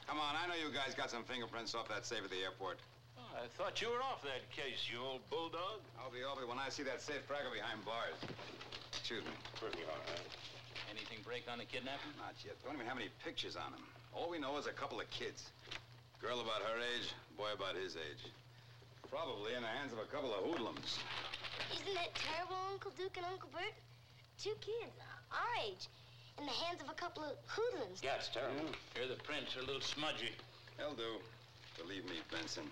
Come 0.07 0.21
on, 0.21 0.37
I 0.37 0.47
know 0.49 0.57
you 0.57 0.73
guys 0.73 0.95
got 0.95 1.11
some 1.11 1.25
fingerprints 1.25 1.75
off 1.75 1.89
that 1.89 2.05
safe 2.05 2.25
at 2.25 2.31
the 2.31 2.41
airport. 2.45 2.79
Oh, 3.17 3.25
I 3.37 3.49
thought 3.57 3.81
you 3.81 3.89
were 3.89 4.03
off 4.03 4.23
that 4.23 4.45
case, 4.53 4.89
you 4.91 5.01
old 5.01 5.25
bulldog. 5.31 5.81
I'll 6.01 6.13
be 6.13 6.25
over 6.25 6.47
when 6.47 6.59
I 6.59 6.69
see 6.69 6.83
that 6.85 7.01
safe 7.01 7.25
cracker 7.27 7.53
behind 7.53 7.85
bars. 7.85 8.17
Excuse 8.93 9.25
me. 9.25 9.33
Pretty 9.61 9.81
all 9.89 9.97
right. 10.09 10.44
Anything 10.95 11.19
break 11.27 11.51
on 11.51 11.59
the 11.59 11.67
kidnapping? 11.67 12.15
Not 12.23 12.39
yet. 12.47 12.55
Don't 12.63 12.79
even 12.79 12.87
have 12.87 12.95
any 12.95 13.11
pictures 13.27 13.59
on 13.59 13.75
them. 13.75 13.83
All 14.15 14.31
we 14.31 14.39
know 14.39 14.55
is 14.63 14.71
a 14.71 14.77
couple 14.79 15.03
of 15.03 15.11
kids. 15.11 15.51
Girl 16.23 16.39
about 16.39 16.63
her 16.63 16.79
age, 16.79 17.11
boy 17.35 17.51
about 17.51 17.75
his 17.75 17.99
age. 17.99 18.23
Probably 19.11 19.59
in 19.59 19.67
the 19.67 19.75
hands 19.75 19.91
of 19.91 19.99
a 19.99 20.07
couple 20.07 20.31
of 20.31 20.47
hoodlums. 20.47 21.03
Isn't 21.75 21.95
that 21.99 22.15
terrible, 22.15 22.55
Uncle 22.71 22.95
Duke 22.95 23.19
and 23.19 23.27
Uncle 23.27 23.51
Bert? 23.51 23.75
Two 24.39 24.55
kids, 24.63 24.95
uh, 25.03 25.35
our 25.35 25.53
age, 25.67 25.91
in 26.39 26.47
the 26.47 26.55
hands 26.63 26.79
of 26.79 26.89
a 26.89 26.95
couple 26.95 27.27
of 27.27 27.35
hoodlums. 27.47 27.99
Yeah, 28.03 28.15
it's 28.15 28.31
terrible. 28.31 28.71
Here, 28.95 29.11
the 29.11 29.19
prints 29.27 29.59
are 29.59 29.63
a 29.63 29.67
little 29.67 29.83
smudgy. 29.83 30.31
They'll 30.79 30.95
do. 30.95 31.19
Believe 31.75 32.07
me, 32.07 32.23
Benson. 32.31 32.71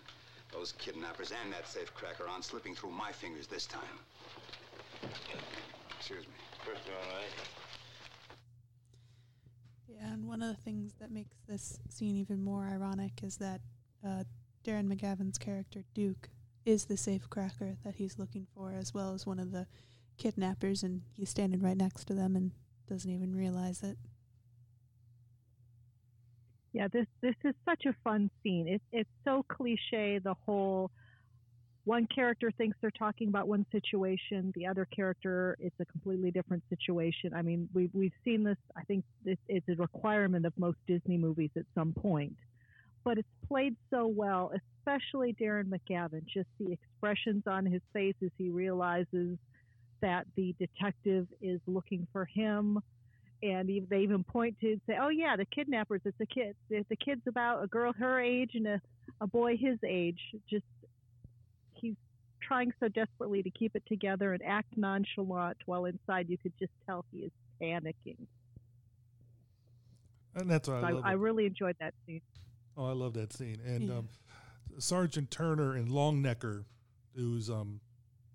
Those 0.55 0.73
kidnappers 0.79 1.33
and 1.35 1.53
that 1.53 1.67
safe 1.67 1.93
cracker 1.95 2.31
aren't 2.31 2.45
slipping 2.45 2.75
through 2.75 2.95
my 2.95 3.11
fingers 3.11 3.47
this 3.47 3.67
time. 3.67 3.99
Excuse 5.99 6.23
me. 6.23 6.39
First 6.65 6.87
Pretty 6.87 6.95
all 6.95 7.19
right. 7.19 7.62
Yeah, 9.95 10.13
and 10.13 10.27
one 10.27 10.43
of 10.43 10.49
the 10.49 10.63
things 10.63 10.95
that 11.01 11.11
makes 11.11 11.37
this 11.49 11.79
scene 11.89 12.17
even 12.17 12.43
more 12.43 12.65
ironic 12.67 13.23
is 13.23 13.37
that 13.37 13.61
uh, 14.05 14.25
Darren 14.65 14.93
McGavin's 14.93 15.39
character, 15.39 15.85
Duke, 15.95 16.31
is 16.65 16.87
the 16.87 16.95
safecracker 16.95 17.77
that 17.85 17.97
he's 17.97 18.19
looking 18.19 18.47
for, 18.55 18.73
as 18.73 18.95
well 18.95 19.13
as 19.13 19.27
one 19.27 19.39
of 19.39 19.53
the 19.53 19.67
kidnappers, 20.17 20.83
and 20.83 21.03
he's 21.13 21.31
standing 21.31 21.61
right 21.61 21.77
next 21.77 22.05
to 22.07 22.15
them 22.15 22.37
and 22.37 22.53
doesn't 22.89 23.11
even 23.11 23.35
realize 23.35 23.83
it. 23.83 23.99
Yeah, 26.73 26.89
this 26.89 27.07
this 27.21 27.35
is 27.45 27.55
such 27.69 27.85
a 27.87 27.95
fun 28.03 28.31
scene. 28.43 28.67
It's 28.67 28.85
it's 28.93 29.11
so 29.25 29.45
cliche. 29.49 30.19
The 30.19 30.35
whole 30.47 30.91
one 31.85 32.07
character 32.15 32.53
thinks 32.57 32.77
they're 32.81 32.91
talking 32.93 33.29
about 33.29 33.49
one 33.49 33.67
situation, 33.73 34.53
the 34.55 34.67
other 34.67 34.85
character 34.85 35.57
it's 35.59 35.75
a 35.81 35.85
completely 35.85 36.31
different 36.31 36.63
situation. 36.69 37.35
I 37.35 37.43
mean, 37.43 37.69
we've 37.75 37.91
we've 37.93 38.13
seen 38.25 38.45
this. 38.45 38.59
I 38.77 38.83
think 38.85 39.05
this 39.25 39.39
is 39.49 39.63
a 39.69 39.75
requirement 39.75 40.47
of 40.47 40.53
most 40.57 40.79
Disney 40.87 41.19
movies 41.19 41.51
at 41.57 41.65
some 41.75 41.93
point, 41.93 42.37
but 43.05 43.19
it's 43.19 43.29
played 43.49 43.75
so 43.91 44.07
well, 44.07 44.53
especially 44.79 45.35
Darren 45.41 45.65
McGavin. 45.65 46.25
Just 46.33 46.49
the 46.61 46.73
expressions 46.73 47.43
on 47.47 47.67
his 47.67 47.83
face 47.93 48.15
as 48.23 48.31
he 48.39 48.51
realizes 48.51 49.37
that 50.03 50.27
the 50.37 50.55
detective 50.59 51.27
is 51.41 51.61
looking 51.67 52.07
for 52.13 52.25
him 52.25 52.81
and 53.43 53.69
they 53.89 53.99
even 53.99 54.23
point 54.23 54.57
to 54.61 54.81
say, 54.87 54.97
"Oh 55.01 55.09
yeah, 55.09 55.37
the 55.37 55.47
kidnappers. 55.47 56.01
It's 56.05 56.21
a 56.21 56.27
kid. 56.27 56.55
The, 56.71 56.97
kid's 56.97 57.27
about 57.27 57.65
a 57.65 57.67
girl 57.67 57.93
her 57.95 58.21
age 58.21 58.53
and 58.55 58.69
a, 58.69 58.81
a 59.21 59.27
boy 59.27 59.57
his 59.57 59.79
age. 59.85 60.21
Just 60.49 60.65
trying 62.53 62.73
so 62.81 62.89
desperately 62.89 63.43
to 63.43 63.51
keep 63.51 63.75
it 63.75 63.83
together 63.89 64.35
and 64.35 64.43
act 64.43 64.77
nonchalant, 64.77 65.57
while 65.65 65.87
inside 65.87 66.29
you 66.29 66.37
could 66.37 66.53
just 66.59 66.73
tell 66.87 67.05
he 67.11 67.21
is 67.21 67.33
panicking. 67.63 68.19
And 70.35 70.51
that's 70.51 70.69
what 70.69 70.81
So 70.83 71.01
I. 71.05 71.09
I, 71.09 71.11
I 71.11 71.13
really 71.13 71.47
enjoyed 71.47 71.77
that 71.81 71.95
scene. 72.07 72.21
Oh, 72.77 72.87
I 72.87 72.93
love 72.93 73.15
that 73.15 73.33
scene. 73.33 73.59
And 73.65 73.89
Yeah. 73.89 73.99
um, 73.99 74.09
Sergeant 74.79 75.31
Turner 75.31 75.75
and 75.75 75.89
Longnecker, 75.89 76.65
who's 77.15 77.49
um, 77.49 77.81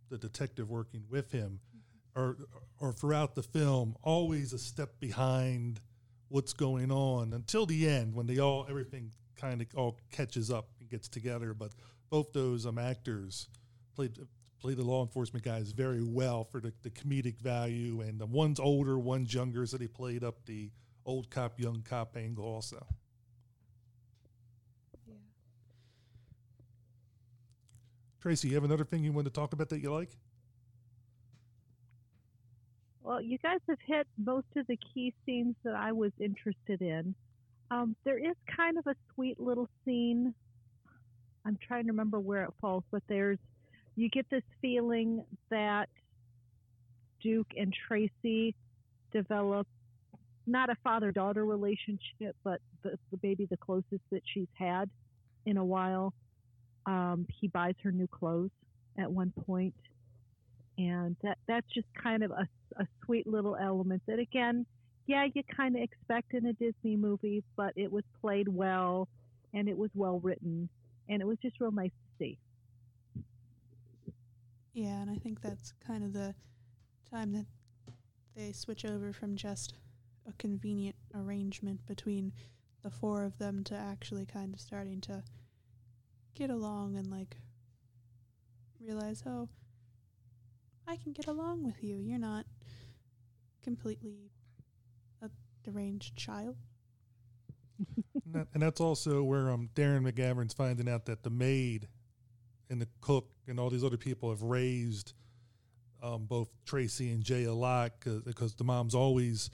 the 0.10 0.18
detective 0.18 0.70
working 0.70 1.04
with 1.10 1.32
him, 1.32 1.60
are, 2.16 2.38
are 2.82 2.94
throughout 2.94 3.36
the 3.36 3.44
film 3.44 3.96
always 4.02 4.52
a 4.52 4.58
step 4.60 5.00
behind 5.00 5.80
what's 6.30 6.54
going 6.54 6.92
on 6.92 7.34
until 7.34 7.68
the 7.68 7.88
end 7.88 8.16
when 8.16 8.26
they 8.26 8.40
all 8.40 8.66
everything 8.68 9.12
kind 9.36 9.62
of 9.62 9.68
all 9.76 10.00
catches 10.12 10.50
up 10.50 10.70
and 10.80 10.90
gets 10.90 11.08
together. 11.08 11.54
But 11.54 11.74
both 12.10 12.34
those 12.34 12.66
um, 12.66 12.80
actors 12.80 13.48
played 13.98 14.20
play 14.62 14.74
the 14.76 14.84
law 14.84 15.04
enforcement 15.04 15.44
guys 15.44 15.72
very 15.72 16.04
well 16.04 16.44
for 16.44 16.60
the, 16.60 16.72
the 16.84 16.90
comedic 16.90 17.40
value. 17.40 18.02
And 18.02 18.20
the 18.20 18.26
one's 18.26 18.60
older, 18.60 18.98
one's 18.98 19.34
younger, 19.34 19.66
so 19.66 19.78
they 19.78 19.88
played 19.88 20.24
up 20.24 20.46
the 20.46 20.72
old 21.06 21.30
cop, 21.30 21.60
young 21.60 21.84
cop 21.88 22.16
angle 22.16 22.46
also. 22.46 22.86
Yeah. 25.08 25.14
Tracy, 28.22 28.50
you 28.50 28.56
have 28.56 28.64
another 28.64 28.84
thing 28.84 29.04
you 29.04 29.12
want 29.12 29.26
to 29.26 29.34
talk 29.34 29.54
about 29.54 29.70
that 29.70 29.80
you 29.80 29.92
like? 29.92 30.18
Well, 33.04 33.22
you 33.22 33.38
guys 33.38 33.60
have 33.70 33.80
hit 33.86 34.06
most 34.18 34.48
of 34.58 34.68
the 34.68 34.78
key 34.94 35.14
scenes 35.26 35.56
that 35.64 35.76
I 35.76 35.92
was 35.92 36.12
interested 36.20 36.82
in. 36.82 37.16
Um, 37.72 37.96
there 38.04 38.18
is 38.18 38.36
kind 38.56 38.78
of 38.78 38.86
a 38.88 38.96
sweet 39.14 39.40
little 39.40 39.70
scene. 39.86 40.34
I'm 41.46 41.58
trying 41.66 41.86
to 41.86 41.92
remember 41.92 42.20
where 42.20 42.44
it 42.44 42.54
falls, 42.60 42.84
but 42.92 43.04
there's 43.08 43.40
you 43.98 44.10
get 44.10 44.30
this 44.30 44.44
feeling 44.62 45.26
that 45.50 45.90
Duke 47.22 47.52
and 47.58 47.76
Tracy 47.88 48.56
develop 49.12 49.68
not 50.46 50.70
a 50.70 50.76
father 50.84 51.12
daughter 51.12 51.44
relationship, 51.46 52.36
but 52.44 52.62
the, 52.84 52.98
the 53.12 53.18
baby 53.18 53.48
the 53.50 53.58
closest 53.58 54.02
that 54.12 54.22
she's 54.34 54.48
had 54.54 54.90
in 55.46 55.58
a 55.58 55.66
while. 55.66 56.14
Um, 56.86 57.26
he 57.42 57.48
buys 57.48 57.74
her 57.84 57.92
new 57.92 58.08
clothes 58.08 58.52
at 58.98 59.12
one 59.12 59.34
point, 59.46 59.76
and 60.78 61.18
that 61.24 61.38
that's 61.48 61.68
just 61.74 61.88
kind 62.02 62.24
of 62.24 62.32
a, 62.32 62.48
a 62.80 62.88
sweet 63.04 63.28
little 63.28 63.58
element 63.58 64.04
that 64.08 64.20
again, 64.20 64.66
yeah, 65.08 65.26
you 65.34 65.42
kind 65.56 65.76
of 65.76 65.82
expect 65.82 66.34
in 66.34 66.46
a 66.46 66.54
Disney 66.54 66.96
movie, 66.96 67.44
but 67.58 67.74
it 67.76 67.92
was 67.92 68.04
played 68.22 68.48
well, 68.48 69.10
and 69.54 69.68
it 69.68 69.78
was 69.78 69.90
well 69.96 70.20
written, 70.20 70.70
and 71.10 71.22
it 71.22 71.26
was 71.26 71.38
just 71.42 71.60
real 71.60 71.72
nice. 71.72 71.92
Yeah, 74.78 75.02
and 75.02 75.10
I 75.10 75.16
think 75.16 75.42
that's 75.42 75.74
kind 75.88 76.04
of 76.04 76.14
the 76.14 76.36
time 77.10 77.34
that 77.34 77.48
they 78.36 78.52
switch 78.52 78.86
over 78.86 79.12
from 79.12 79.36
just 79.36 79.74
a 80.30 80.34
convenient 80.34 80.96
arrangement 81.16 81.84
between 81.88 82.32
the 82.84 82.92
four 82.92 83.24
of 83.24 83.40
them 83.40 83.64
to 83.64 83.76
actually 83.76 84.28
kind 84.28 84.54
of 84.54 84.60
starting 84.60 85.02
to 85.02 85.24
get 86.36 86.52
along 86.52 86.96
and 86.96 87.10
like 87.10 87.38
realize, 88.80 89.24
oh, 89.26 89.50
I 90.88 90.98
can 90.98 91.12
get 91.12 91.26
along 91.26 91.64
with 91.64 91.84
you. 91.84 91.96
You're 91.96 92.20
not 92.20 92.46
completely 93.64 94.30
a 95.24 95.32
deranged 95.64 96.16
child. 96.16 96.56
and, 97.80 98.36
that, 98.36 98.48
and 98.54 98.62
that's 98.62 98.80
also 98.80 99.24
where 99.24 99.50
um, 99.50 99.72
Darren 99.74 100.08
McGavin's 100.08 100.54
finding 100.54 100.88
out 100.88 101.08
that 101.08 101.24
the 101.24 101.32
maid 101.32 101.88
and 102.70 102.82
the 102.82 102.88
cook 103.02 103.28
and 103.48 103.60
all 103.60 103.70
these 103.70 103.84
other 103.84 103.98
people 103.98 104.30
have 104.30 104.42
raised 104.42 105.14
um, 106.04 106.26
both 106.26 106.50
Tracy 106.66 107.12
and 107.12 107.24
Jay 107.24 107.46
a 107.46 107.54
lot 107.54 107.94
because 108.02 108.56
the 108.56 108.64
mom's 108.64 108.94
always 108.94 109.50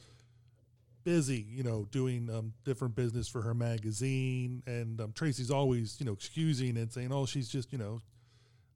busy, 1.04 1.46
you 1.50 1.64
know, 1.64 1.86
doing 1.92 2.30
um, 2.30 2.54
different 2.64 2.96
business 2.96 3.28
for 3.28 3.42
her 3.42 3.54
magazine, 3.54 4.64
and 4.66 5.00
um, 5.02 5.12
Tracy's 5.14 5.52
always, 5.52 6.00
you 6.00 6.06
know, 6.06 6.14
excusing 6.14 6.78
and 6.78 6.92
saying, 6.92 7.12
"Oh, 7.12 7.26
she's 7.26 7.50
just, 7.50 7.72
you 7.72 7.78
know, 7.78 8.02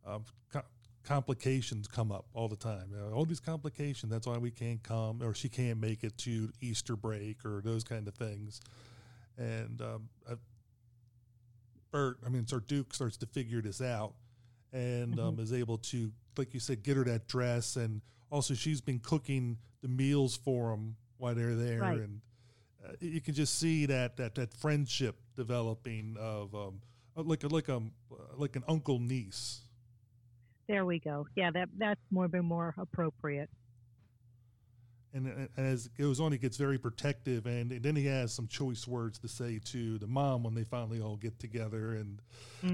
um, 0.06 0.26
co- 0.52 0.66
complications 1.04 1.88
come 1.88 2.12
up 2.12 2.26
all 2.34 2.48
the 2.48 2.56
time. 2.56 2.90
You 2.92 2.98
know, 2.98 3.14
all 3.14 3.26
these 3.26 3.40
complications. 3.40 4.12
That's 4.12 4.28
why 4.28 4.38
we 4.38 4.52
can't 4.52 4.82
come, 4.84 5.22
or 5.22 5.34
she 5.34 5.50
can't 5.50 5.80
make 5.80 6.04
it 6.04 6.18
to 6.20 6.52
Easter 6.62 6.96
break, 6.96 7.46
or 7.46 7.62
those 7.62 7.84
kind 7.84 8.08
of 8.08 8.16
things." 8.16 8.62
And 9.38 9.82
um, 9.82 10.10
I, 10.30 10.34
Bert, 11.92 12.18
I 12.26 12.30
mean, 12.30 12.48
Sir 12.48 12.60
Duke 12.60 12.94
starts 12.94 13.18
to 13.18 13.26
figure 13.26 13.62
this 13.62 13.82
out, 13.82 14.14
and 14.78 15.20
um, 15.20 15.38
Mhm. 15.38 15.40
is 15.42 15.54
able 15.54 15.78
to, 15.80 16.12
like 16.38 16.54
you 16.54 16.60
said, 16.60 16.84
get 16.84 16.98
her 16.98 17.04
that 17.06 17.28
dress, 17.28 17.76
and 17.76 18.02
also 18.30 18.54
she's 18.54 18.80
been 18.82 19.00
cooking 19.00 19.58
the 19.82 19.88
meals 19.88 20.36
for 20.38 20.70
them 20.72 20.96
while 21.18 21.34
they're 21.36 21.56
there, 21.56 21.82
Right. 21.82 22.00
and 22.02 22.22
uh, 22.86 22.94
you 23.02 23.20
can 23.22 23.34
just 23.34 23.56
see 23.58 23.86
that 23.88 24.18
that 24.18 24.36
that 24.36 24.54
friendship 24.54 25.16
developing 25.36 26.16
of 26.20 26.54
um, 26.54 26.82
uh, 27.16 27.24
like 27.24 27.44
a, 27.44 27.48
like 27.48 27.70
um 27.70 27.92
like 28.36 28.56
an 28.56 28.64
uncle 28.68 29.00
niece. 29.00 29.62
There 30.68 30.86
we 30.86 31.00
go. 31.00 31.28
Yeah, 31.36 31.50
that 31.52 31.70
that's 31.78 32.02
more 32.12 32.28
been 32.28 32.46
more 32.46 32.76
appropriate. 32.78 33.50
And, 35.18 35.50
and 35.58 35.68
as 35.68 35.88
it 35.88 35.98
goes 35.98 36.20
on, 36.20 36.32
he 36.32 36.38
gets 36.38 36.58
very 36.58 36.78
protective, 36.78 37.46
and, 37.46 37.72
then 37.72 37.96
he 37.96 38.06
has 38.06 38.32
some 38.34 38.48
choice 38.48 38.88
words 38.88 39.18
to 39.20 39.28
say 39.28 39.60
to 39.66 39.98
the 39.98 40.08
mom 40.08 40.44
when 40.44 40.54
they 40.54 40.64
finally 40.64 41.02
all 41.02 41.16
get 41.18 41.40
together, 41.40 41.94
and 41.96 42.22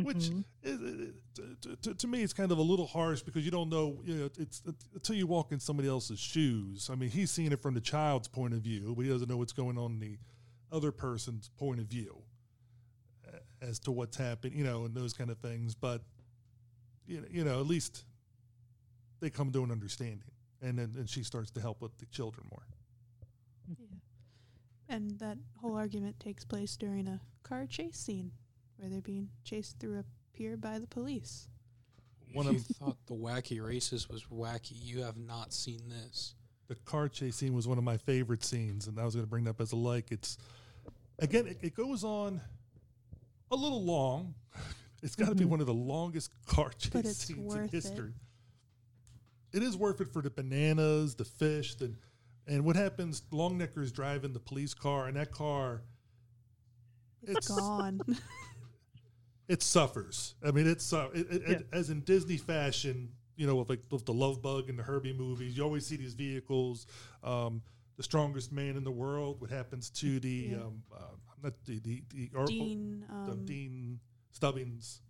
which 0.05 0.17
Mhm. 0.29 0.43
is, 0.61 0.81
is- 0.81 1.13
to, 1.61 1.75
to, 1.77 1.93
to 1.95 2.07
me 2.07 2.21
it's 2.21 2.33
kind 2.33 2.51
of 2.51 2.57
a 2.57 2.61
little 2.61 2.85
harsh 2.85 3.21
because 3.21 3.43
you 3.45 3.51
don't 3.51 3.69
know, 3.69 3.97
you 4.05 4.15
know, 4.15 4.29
it's, 4.37 4.61
until 4.93 5.15
you 5.15 5.25
walk 5.25 5.51
in 5.51 5.59
somebody 5.59 5.87
else's 5.89 6.19
shoes. 6.19 6.89
I 6.91 6.95
mean, 6.95 7.09
he's 7.09 7.31
seeing 7.31 7.51
it 7.51 7.61
from 7.61 7.73
the 7.73 7.81
child's 7.81 8.27
point 8.27 8.53
of 8.53 8.59
view, 8.61 8.93
but 8.95 9.03
he 9.03 9.09
doesn't 9.09 9.29
know 9.29 9.37
what's 9.37 9.53
going 9.53 9.77
on 9.77 9.93
in 9.93 9.99
the 9.99 10.17
other 10.71 10.91
person's 10.91 11.49
point 11.57 11.79
of 11.79 11.85
view 11.87 12.21
uh, 13.27 13.37
as 13.61 13.79
to 13.79 13.91
what's 13.91 14.17
happened, 14.17 14.53
you 14.53 14.63
know, 14.63 14.85
and 14.85 14.93
those 14.93 15.13
kind 15.13 15.29
of 15.29 15.37
things. 15.39 15.73
But 15.75 16.01
you 17.07 17.21
know, 17.21 17.27
you 17.31 17.43
know, 17.43 17.59
at 17.59 17.67
least 17.67 18.03
they 19.19 19.29
come 19.29 19.51
to 19.51 19.63
an 19.63 19.71
understanding, 19.71 20.23
and 20.63 20.79
then 20.79 20.93
and 20.97 21.09
she 21.09 21.23
starts 21.23 21.51
to 21.51 21.61
help 21.61 21.81
with 21.81 21.97
the 21.97 22.05
children 22.07 22.47
more. 22.51 22.63
Yeah. 23.69 23.97
And 24.89 25.19
that 25.19 25.37
whole 25.61 25.75
argument 25.75 26.19
takes 26.19 26.43
place 26.45 26.75
during 26.77 27.07
a 27.07 27.19
car 27.43 27.65
chase 27.67 27.97
scene 27.97 28.31
where 28.77 28.89
they're 28.89 29.01
being 29.01 29.29
chased 29.43 29.79
through 29.79 29.99
a 29.99 30.03
pier 30.33 30.57
by 30.57 30.79
the 30.79 30.87
police. 30.87 31.47
One 32.33 32.45
One 32.45 32.55
of- 32.55 32.61
you 32.61 32.73
thought 32.79 32.97
the 33.05 33.13
wacky 33.13 33.65
races 33.65 34.09
was 34.09 34.23
wacky. 34.25 34.73
You 34.73 35.03
have 35.03 35.17
not 35.17 35.53
seen 35.53 35.89
this. 35.89 36.35
the 36.67 36.75
car 36.75 37.09
chase 37.09 37.35
scene 37.35 37.53
was 37.53 37.67
one 37.67 37.77
of 37.77 37.83
my 37.83 37.97
favorite 37.97 38.43
scenes, 38.43 38.87
and 38.87 38.97
I 38.97 39.03
was 39.05 39.15
going 39.15 39.25
to 39.25 39.29
bring 39.29 39.43
that 39.43 39.51
up 39.51 39.61
as 39.61 39.73
a 39.73 39.75
like. 39.75 40.11
It's 40.11 40.37
again, 41.19 41.45
it, 41.45 41.57
it 41.61 41.75
goes 41.75 42.03
on 42.03 42.41
a 43.51 43.55
little 43.55 43.83
long. 43.83 44.33
It's 45.03 45.17
got 45.17 45.27
to 45.27 45.35
be 45.35 45.41
mm-hmm. 45.41 45.51
one 45.51 45.59
of 45.59 45.65
the 45.65 45.73
longest 45.73 46.31
car 46.47 46.71
chase 46.77 47.17
scenes 47.17 47.53
in 47.53 47.67
history. 47.67 48.07
it. 48.07 48.22
It 49.53 49.63
is 49.63 49.77
worth 49.77 50.01
it 50.01 50.07
for 50.11 50.21
the 50.21 50.29
bananas, 50.31 51.15
the 51.15 51.25
fish, 51.25 51.75
the, 51.75 51.93
and 52.47 52.65
what 52.65 52.75
happens? 52.75 53.21
Longnecker's 53.31 53.91
driving 53.91 54.33
the 54.33 54.39
police 54.39 54.73
car, 54.73 55.07
and 55.07 55.15
that 55.15 55.31
car, 55.31 55.83
It's 57.21 57.47
gone. 57.47 58.01
it 59.47 59.61
suffers. 59.61 60.35
I 60.45 60.51
mean, 60.51 60.67
it's 60.67 60.91
uh, 60.93 61.09
it, 61.13 61.27
it, 61.31 61.41
it- 61.49 61.67
as 61.71 61.89
in 61.89 62.01
Disney 62.01 62.37
fashion. 62.37 63.09
You 63.35 63.47
know, 63.47 63.55
with 63.55 63.67
like 63.69 63.81
with 63.89 64.05
the 64.05 64.13
Love 64.13 64.43
Bug 64.43 64.69
and 64.69 64.77
the 64.77 64.83
Herbie 64.83 65.13
movies, 65.13 65.57
you 65.57 65.63
always 65.63 65.87
see 65.87 65.95
these 65.95 66.13
vehicles. 66.13 66.85
Um, 67.23 67.63
the 67.97 68.03
strongest 68.03 68.51
man 68.51 68.75
in 68.77 68.83
the 68.83 68.91
world. 68.91 69.41
What 69.41 69.49
happens 69.49 69.89
to 69.91 70.19
the 70.19 70.49
Yeah. 70.51 70.57
um, 70.57 70.83
uh, 70.95 71.01
not 71.41 71.53
the 71.65 71.79
the, 71.79 72.03
the 72.13 72.29
or- 72.35 72.45
Dean, 72.45 73.03
the 73.25 73.31
um, 73.31 73.45
Dean 73.45 73.99
Stubbings, 74.31 75.01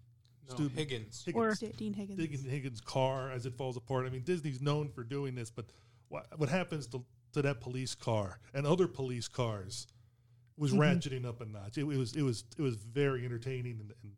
No, 0.49 0.55
Stub- 0.55 0.71
Higgins. 0.71 1.25
Or 1.33 1.53
Dean 1.77 1.93
Higgins. 1.93 2.19
Higgins, 2.19 2.43
Higgins' 2.45 2.81
car 2.81 3.31
as 3.31 3.45
it 3.45 3.53
falls 3.55 3.77
apart. 3.77 4.05
I 4.05 4.09
mean, 4.09 4.23
Disney's 4.23 4.61
known 4.61 4.89
for 4.89 5.03
doing 5.03 5.35
this, 5.35 5.49
but 5.49 5.65
what 6.09 6.27
what 6.37 6.49
happens 6.49 6.87
to 6.87 7.03
to 7.33 7.41
that 7.41 7.61
police 7.61 7.95
car 7.95 8.39
and 8.53 8.67
other 8.67 8.87
police 8.87 9.27
cars 9.27 9.87
was 10.57 10.73
Mhm. 10.73 10.77
ratcheting 10.79 11.25
up 11.25 11.41
a 11.41 11.45
notch. 11.45 11.77
It, 11.77 11.81
it 11.81 11.97
was 11.97 12.15
it 12.15 12.21
was 12.23 12.43
it 12.57 12.61
was 12.61 12.75
very 12.75 13.25
entertaining 13.25 13.79
and 13.79 13.93
and, 14.03 14.11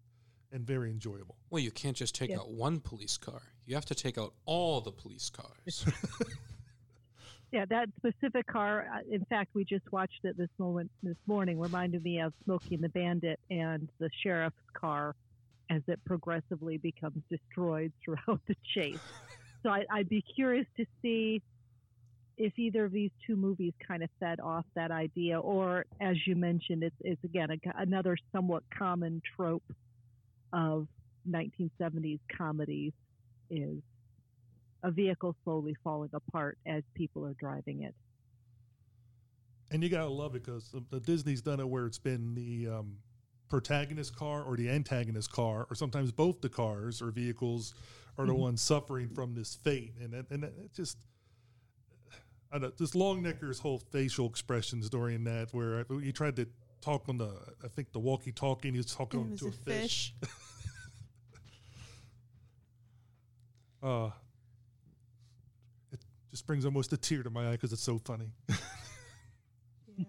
and 0.52 0.66
very 0.68 0.90
enjoyable. 0.90 1.38
Well, 1.50 1.62
you 1.62 1.72
can't 1.72 1.96
just 1.96 2.16
take 2.16 2.30
Yeah. 2.32 2.40
out 2.40 2.50
one 2.52 2.80
police 2.80 3.18
car. 3.18 3.42
You 3.66 3.76
have 3.76 3.86
to 3.86 3.96
take 3.96 4.18
out 4.18 4.34
all 4.46 4.82
the 4.82 4.92
police 4.92 5.30
cars. 5.30 5.86
Yeah, 7.52 7.64
that 7.70 7.88
specific 7.98 8.48
car. 8.48 8.86
uh, 8.94 9.00
In 9.10 9.24
fact, 9.26 9.52
we 9.54 9.64
just 9.64 9.90
watched 9.92 10.26
it 10.26 10.36
this 10.36 10.50
moment 10.58 10.92
this 11.04 11.16
morning. 11.26 11.58
Reminded 11.58 12.04
me 12.04 12.20
of 12.20 12.34
Smokey 12.44 12.76
and 12.76 12.84
the 12.84 12.90
Bandit 12.90 13.40
and 13.50 13.88
the 14.00 14.10
sheriff's 14.24 14.58
car 14.74 15.16
as 15.70 15.82
it 15.88 16.00
progressively 16.06 16.78
becomes 16.78 17.22
destroyed 17.30 17.92
throughout 18.04 18.42
the 18.48 18.56
chase. 18.76 19.00
so 19.64 19.70
I, 19.70 19.84
I'd 19.92 20.10
be 20.10 20.24
curious 20.36 20.68
to 20.78 20.86
see 21.02 21.42
if 22.38 22.58
either 22.58 22.86
of 22.86 22.92
these 22.92 23.12
two 23.26 23.36
movies 23.36 23.74
kind 23.88 24.04
of 24.04 24.10
fed 24.20 24.40
off 24.40 24.66
that 24.76 24.92
idea, 24.92 25.40
or 25.40 25.86
as 26.02 26.16
you 26.28 26.36
mentioned, 26.36 26.84
it's, 26.84 26.96
it's 27.02 27.24
again 27.24 27.50
a, 27.52 27.58
another 27.78 28.18
somewhat 28.34 28.64
common 28.78 29.22
trope 29.36 29.64
of 30.52 30.88
1970s 31.30 32.20
comedies 32.38 32.94
is 33.50 33.82
a 34.84 34.92
vehicle 34.92 35.36
slowly 35.44 35.76
falling 35.84 36.10
apart 36.14 36.58
as 36.66 36.84
people 36.94 37.26
are 37.26 37.34
driving 37.34 37.84
it. 37.84 37.96
And 39.72 39.82
you 39.82 39.90
gotta 39.90 40.10
love 40.10 40.36
it 40.36 40.44
because 40.44 40.74
the 40.92 41.00
Disney's 41.00 41.42
done 41.42 41.60
it 41.60 41.68
where 41.68 41.86
it's 41.86 41.98
been 41.98 42.36
the 42.36 42.68
um, 42.68 42.98
protagonist 43.50 44.16
car 44.16 44.44
or 44.44 44.56
the 44.58 44.70
antagonist 44.70 45.32
car, 45.32 45.66
or 45.70 45.76
sometimes 45.76 46.12
both 46.12 46.42
the 46.42 46.50
cars 46.50 47.02
or 47.02 47.12
vehicles 47.12 47.74
are 48.18 48.26
the 48.26 48.34
Mhm. 48.34 48.40
ones 48.40 48.62
suffering 48.62 49.10
from 49.10 49.34
this 49.36 49.56
fate, 49.56 49.94
and 50.02 50.14
it, 50.14 50.26
and 50.30 50.44
it 50.44 50.74
just. 50.74 50.98
I 52.52 52.60
don't, 52.60 52.78
this 52.78 52.92
Longnecker's 52.92 53.60
whole 53.60 53.80
facial 53.80 54.28
expressions 54.30 54.90
during 54.90 55.24
that, 55.26 55.54
where 55.54 55.86
he 56.02 56.12
tried 56.14 56.36
to 56.38 56.48
talk 56.80 57.10
on 57.10 57.18
the, 57.18 57.32
I 57.64 57.68
think 57.68 57.92
the 57.92 58.00
walkie-talkie, 58.00 58.68
and 58.70 58.76
he 58.76 58.80
was 58.80 58.94
talking 58.94 59.32
it 59.34 59.40
to 59.40 59.46
a 59.46 59.50
a 59.50 59.52
fish. 59.52 60.14
fish. 60.22 60.30
Uh, 63.84 64.10
it 65.92 66.00
just 66.32 66.48
brings 66.48 66.66
almost 66.66 66.92
a 66.94 66.98
tear 66.98 67.22
to 67.22 67.30
my 67.30 67.50
eye 67.50 67.52
because 67.52 67.72
it's 67.74 67.84
so 67.84 68.00
funny. 68.00 68.32
Yeah. 69.98 70.06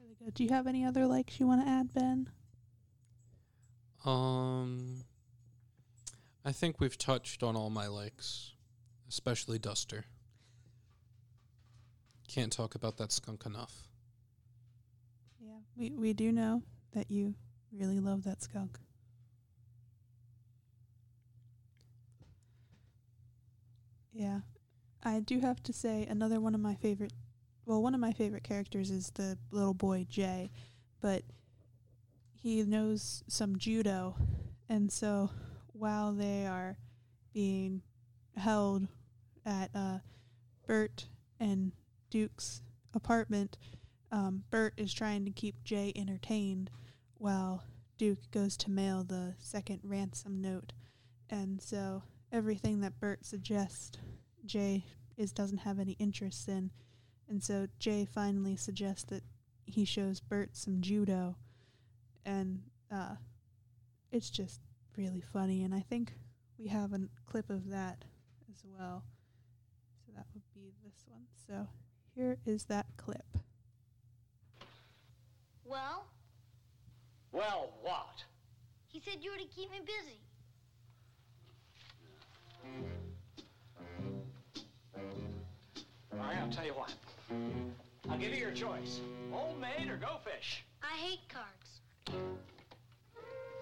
really 0.00 0.14
good. 0.24 0.29
Do 0.40 0.44
you 0.44 0.54
have 0.54 0.66
any 0.66 0.86
other 0.86 1.06
likes 1.06 1.38
you 1.38 1.46
want 1.46 1.66
to 1.66 1.70
add, 1.70 1.92
Ben? 1.92 2.26
Um, 4.06 5.04
I 6.46 6.50
think 6.52 6.80
we've 6.80 6.96
touched 6.96 7.42
on 7.42 7.56
all 7.56 7.68
my 7.68 7.88
likes, 7.88 8.54
especially 9.06 9.58
Duster. 9.58 10.06
Can't 12.26 12.50
talk 12.50 12.74
about 12.74 12.96
that 12.96 13.12
skunk 13.12 13.44
enough. 13.44 13.82
Yeah, 15.38 15.58
we 15.76 15.90
we 15.90 16.14
do 16.14 16.32
know 16.32 16.62
that 16.92 17.10
you 17.10 17.34
really 17.70 18.00
love 18.00 18.24
that 18.24 18.42
skunk. 18.42 18.78
Yeah, 24.10 24.40
I 25.02 25.20
do 25.20 25.40
have 25.40 25.62
to 25.64 25.74
say 25.74 26.06
another 26.08 26.40
one 26.40 26.54
of 26.54 26.62
my 26.62 26.76
favorite. 26.76 27.12
Well, 27.70 27.82
one 27.82 27.94
of 27.94 28.00
my 28.00 28.10
favorite 28.10 28.42
characters 28.42 28.90
is 28.90 29.12
the 29.14 29.38
little 29.52 29.74
boy 29.74 30.04
Jay, 30.10 30.50
but 31.00 31.22
he 32.32 32.64
knows 32.64 33.22
some 33.28 33.58
judo, 33.58 34.16
and 34.68 34.90
so 34.90 35.30
while 35.72 36.12
they 36.12 36.46
are 36.46 36.78
being 37.32 37.82
held 38.36 38.88
at 39.46 39.70
uh, 39.72 39.98
Bert 40.66 41.06
and 41.38 41.70
Duke's 42.10 42.60
apartment, 42.92 43.56
um, 44.10 44.42
Bert 44.50 44.74
is 44.76 44.92
trying 44.92 45.24
to 45.24 45.30
keep 45.30 45.62
Jay 45.62 45.92
entertained 45.94 46.70
while 47.18 47.62
Duke 47.98 48.32
goes 48.32 48.56
to 48.56 48.70
mail 48.72 49.04
the 49.04 49.36
second 49.38 49.78
ransom 49.84 50.42
note. 50.42 50.72
And 51.30 51.62
so 51.62 52.02
everything 52.32 52.80
that 52.80 52.98
Bert 52.98 53.24
suggests, 53.24 53.96
Jay 54.44 54.86
is 55.16 55.30
doesn't 55.30 55.58
have 55.58 55.78
any 55.78 55.92
interest 56.00 56.48
in. 56.48 56.72
And 57.30 57.42
so 57.42 57.68
Jay 57.78 58.04
finally 58.04 58.56
suggests 58.56 59.04
that 59.04 59.22
he 59.64 59.84
shows 59.84 60.18
Bert 60.20 60.50
some 60.56 60.80
judo. 60.80 61.36
And 62.26 62.60
uh, 62.92 63.14
it's 64.10 64.30
just 64.30 64.60
really 64.96 65.22
funny. 65.32 65.62
And 65.62 65.72
I 65.72 65.80
think 65.80 66.12
we 66.58 66.66
have 66.66 66.92
a 66.92 67.00
clip 67.26 67.48
of 67.48 67.70
that 67.70 68.04
as 68.52 68.64
well. 68.64 69.04
So 70.04 70.12
that 70.16 70.26
would 70.34 70.42
be 70.54 70.72
this 70.84 71.04
one. 71.06 71.22
So 71.46 71.68
here 72.16 72.36
is 72.44 72.64
that 72.64 72.86
clip. 72.96 73.24
Well, 75.64 76.06
Well, 77.30 77.70
what? 77.80 78.24
he 78.88 79.00
said 79.00 79.18
you 79.22 79.30
were 79.30 79.36
to 79.36 79.44
keep 79.44 79.70
me 79.70 79.78
busy. 79.86 80.18
All 86.12 86.18
right, 86.18 86.36
I'll 86.38 86.50
tell 86.50 86.64
you 86.66 86.72
what. 86.74 86.92
I'll 88.08 88.18
give 88.18 88.32
you 88.32 88.38
your 88.38 88.50
choice. 88.50 89.00
Old 89.32 89.60
maid 89.60 89.88
or 89.88 89.96
go 89.96 90.18
fish? 90.24 90.64
I 90.82 90.96
hate 90.96 91.20
cards. 91.28 91.80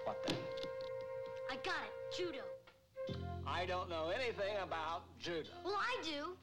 What 0.05 0.17
then? 0.25 0.37
I 1.51 1.55
got 1.57 1.75
it. 1.85 2.17
Judo. 2.17 2.43
I 3.45 3.65
don't 3.65 3.89
know 3.89 4.09
anything 4.09 4.55
about 4.63 5.03
judo. 5.19 5.49
Well, 5.63 5.77
I 5.77 6.03
do. 6.03 6.35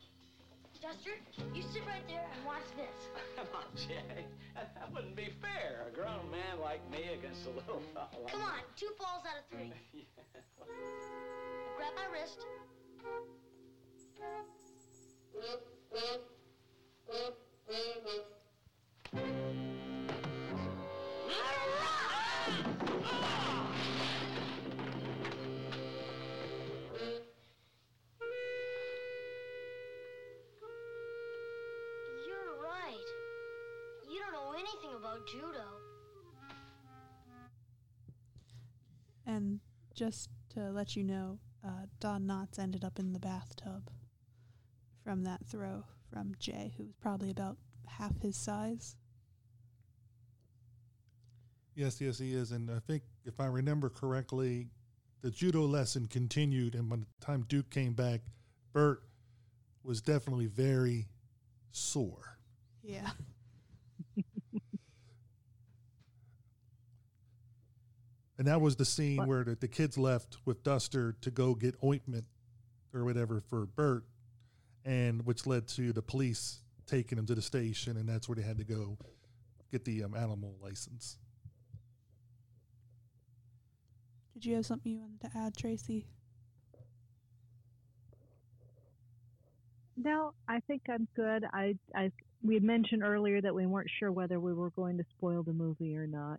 Duster, 0.83 1.18
you 1.55 1.62
sit 1.62 1.83
right 1.87 2.07
there 2.07 2.27
and 2.35 2.45
watch 2.45 2.66
this. 2.77 3.09
Come 3.37 3.47
on, 3.55 3.64
Jay. 3.74 4.27
That, 4.55 4.74
that 4.74 4.93
wouldn't 4.95 5.16
be 5.16 5.33
fair. 5.41 5.87
A 5.89 5.95
grown 5.95 6.31
man 6.31 6.61
like 6.62 6.89
me 6.91 7.14
against 7.14 7.47
a 7.47 7.51
little 7.51 7.83
fella. 7.95 8.09
like 8.22 8.33
Come 8.33 8.43
on, 8.43 8.61
two 8.77 8.91
falls 8.99 9.24
out 9.27 9.39
of 9.41 9.47
three. 9.51 9.72
Grab 11.77 11.93
my 11.97 12.07
wrist. 12.12 12.47
You're 17.09 17.23
right. 32.63 33.09
You 34.11 34.21
don't 34.21 34.33
know 34.33 34.53
anything 34.53 34.95
about 34.97 35.27
judo. 35.27 35.65
And 39.27 39.61
just 39.95 40.31
to 40.51 40.71
let 40.71 40.97
you 40.97 41.05
know, 41.05 41.39
uh, 41.65 41.87
Don 42.01 42.27
Knotts 42.27 42.59
ended 42.59 42.85
up 42.85 42.99
in 42.99 43.13
the 43.13 43.21
bathtub 43.21 43.91
from 45.05 45.23
that 45.25 45.47
throw 45.47 45.85
from 46.13 46.35
Jay, 46.39 46.75
who 46.77 46.85
was 46.85 46.95
probably 47.01 47.31
about 47.31 47.57
half 47.87 48.21
his 48.21 48.37
size. 48.37 48.97
Yes, 51.75 52.01
yes, 52.01 52.19
he 52.19 52.35
is. 52.35 52.53
And 52.53 52.71
I 52.71 52.79
think 52.87 53.03
if 53.25 53.39
I 53.39 53.47
remember 53.47 53.91
correctly, 53.91 54.69
the 55.23 55.31
judo 55.31 55.63
lesson 55.63 56.07
continued. 56.07 56.75
And 56.75 56.89
by 56.89 56.97
the 56.97 57.07
time 57.21 57.45
Duke 57.49 57.71
came 57.71 57.93
back, 57.93 58.21
Bert 58.73 59.03
was 59.83 60.01
definitely 60.01 60.47
very 60.47 61.07
sore. 61.71 62.39
Yeah. 62.83 63.11
And 68.39 68.47
that 68.47 68.61
was 68.61 68.77
the 68.77 68.85
scene 68.85 69.27
where 69.27 69.45
the, 69.45 69.55
the 69.55 69.69
kids 69.69 69.97
left 69.97 70.37
with 70.45 70.63
Duster 70.63 71.17
to 71.23 71.31
go 71.31 71.55
get 71.55 71.75
ointment 71.83 72.27
or 72.93 73.05
whatever 73.05 73.41
for 73.41 73.67
Bert, 73.67 74.05
and 74.87 75.26
which 75.26 75.47
led 75.47 75.66
to 75.66 75.93
the 75.93 76.01
police 76.01 76.61
taking 76.87 77.18
him 77.18 77.26
to 77.26 77.34
the 77.34 77.43
station, 77.43 77.97
and 77.97 78.09
that's 78.09 78.28
where 78.28 78.37
they 78.37 78.43
had 78.43 78.57
to 78.57 78.64
go 78.64 78.97
get 79.72 79.84
the 79.84 80.05
um, 80.05 80.14
animal 80.14 80.55
license. 80.62 81.18
Did 84.34 84.45
you 84.45 84.55
have 84.55 84.66
something 84.66 84.93
you 84.93 85.01
wanted 85.01 85.20
to 85.22 85.30
add, 85.37 85.57
Tracy? 85.57 86.07
No, 89.97 90.34
I 90.47 90.61
think 90.61 90.82
I'm 90.89 91.09
good. 91.16 91.45
I, 91.53 91.74
I, 91.95 92.12
we 92.43 92.55
had 92.55 92.62
mentioned 92.62 93.03
earlier 93.03 93.41
that 93.41 93.55
we 93.55 93.66
weren't 93.66 93.91
sure 93.99 94.12
whether 94.12 94.39
we 94.39 94.53
were 94.53 94.70
going 94.70 94.99
to 94.99 95.05
spoil 95.16 95.43
the 95.43 95.55
movie 95.55 95.97
or 95.97 96.07
not, 96.07 96.39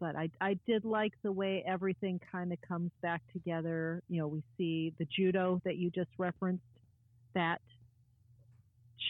but 0.00 0.16
I, 0.16 0.28
I 0.40 0.58
did 0.66 0.84
like 0.84 1.12
the 1.22 1.32
way 1.32 1.64
everything 1.66 2.20
kind 2.30 2.52
of 2.52 2.60
comes 2.60 2.90
back 3.00 3.22
together. 3.32 4.02
You 4.08 4.20
know, 4.20 4.26
we 4.26 4.42
see 4.58 4.92
the 4.98 5.06
judo 5.06 5.62
that 5.64 5.76
you 5.76 5.88
just 5.90 6.10
referenced 6.18 6.64
that 7.34 7.60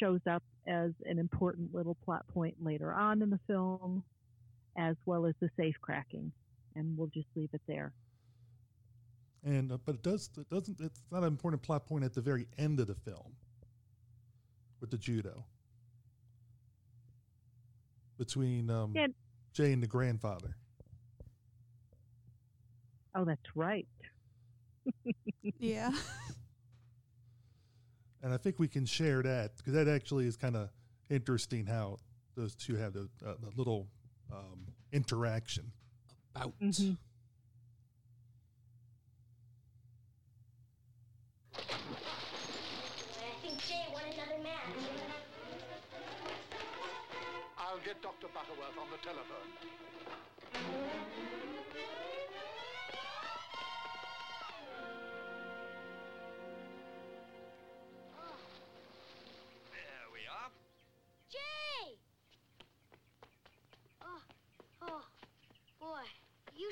shows 0.00 0.20
up 0.30 0.42
as 0.66 0.90
an 1.04 1.18
important 1.18 1.74
little 1.74 1.96
plot 2.04 2.26
point 2.28 2.56
later 2.62 2.92
on 2.92 3.22
in 3.22 3.30
the 3.30 3.40
film, 3.46 4.02
as 4.76 4.96
well 5.06 5.26
as 5.26 5.34
the 5.40 5.48
safe 5.56 5.76
cracking, 5.80 6.32
and 6.74 6.96
we'll 6.96 7.08
just 7.08 7.28
leave 7.34 7.50
it 7.52 7.62
there. 7.66 7.92
And 9.44 9.70
uh, 9.72 9.78
but 9.84 9.96
it 9.96 10.02
does 10.02 10.30
it 10.36 10.48
doesn't 10.50 10.80
it's 10.80 11.04
not 11.12 11.18
an 11.22 11.28
important 11.28 11.62
plot 11.62 11.86
point 11.86 12.04
at 12.04 12.14
the 12.14 12.20
very 12.20 12.46
end 12.58 12.80
of 12.80 12.88
the 12.88 12.94
film 12.94 13.34
with 14.80 14.90
the 14.90 14.98
judo 14.98 15.44
between 18.18 18.70
um, 18.70 18.92
Yeah. 18.94 19.06
Jay 19.52 19.72
and 19.72 19.82
the 19.82 19.86
grandfather. 19.86 20.56
Oh, 23.14 23.24
that's 23.24 23.40
right. 23.54 23.86
yeah. 25.58 25.90
And 28.26 28.34
I 28.34 28.38
think 28.38 28.58
we 28.58 28.66
can 28.66 28.84
share 28.84 29.22
that 29.22 29.56
because 29.56 29.74
that 29.74 29.86
actually 29.86 30.26
is 30.26 30.36
kind 30.36 30.56
of 30.56 30.68
interesting 31.08 31.64
how 31.64 31.98
those 32.36 32.56
two 32.56 32.74
have 32.74 32.92
the, 32.92 33.08
uh, 33.24 33.34
the 33.40 33.50
little 33.56 33.86
um, 34.32 34.66
interaction. 34.90 35.70
About. 36.34 36.52
I 36.58 36.64
think 43.42 43.64
Jay 43.64 43.86
won 43.92 44.02
another 44.12 44.42
match. 44.42 44.74
I'll 47.56 47.78
get 47.78 48.02
Dr. 48.02 48.26
Butterworth 48.34 48.76
on 48.76 48.90
the 48.90 48.98
telephone. 49.04 49.52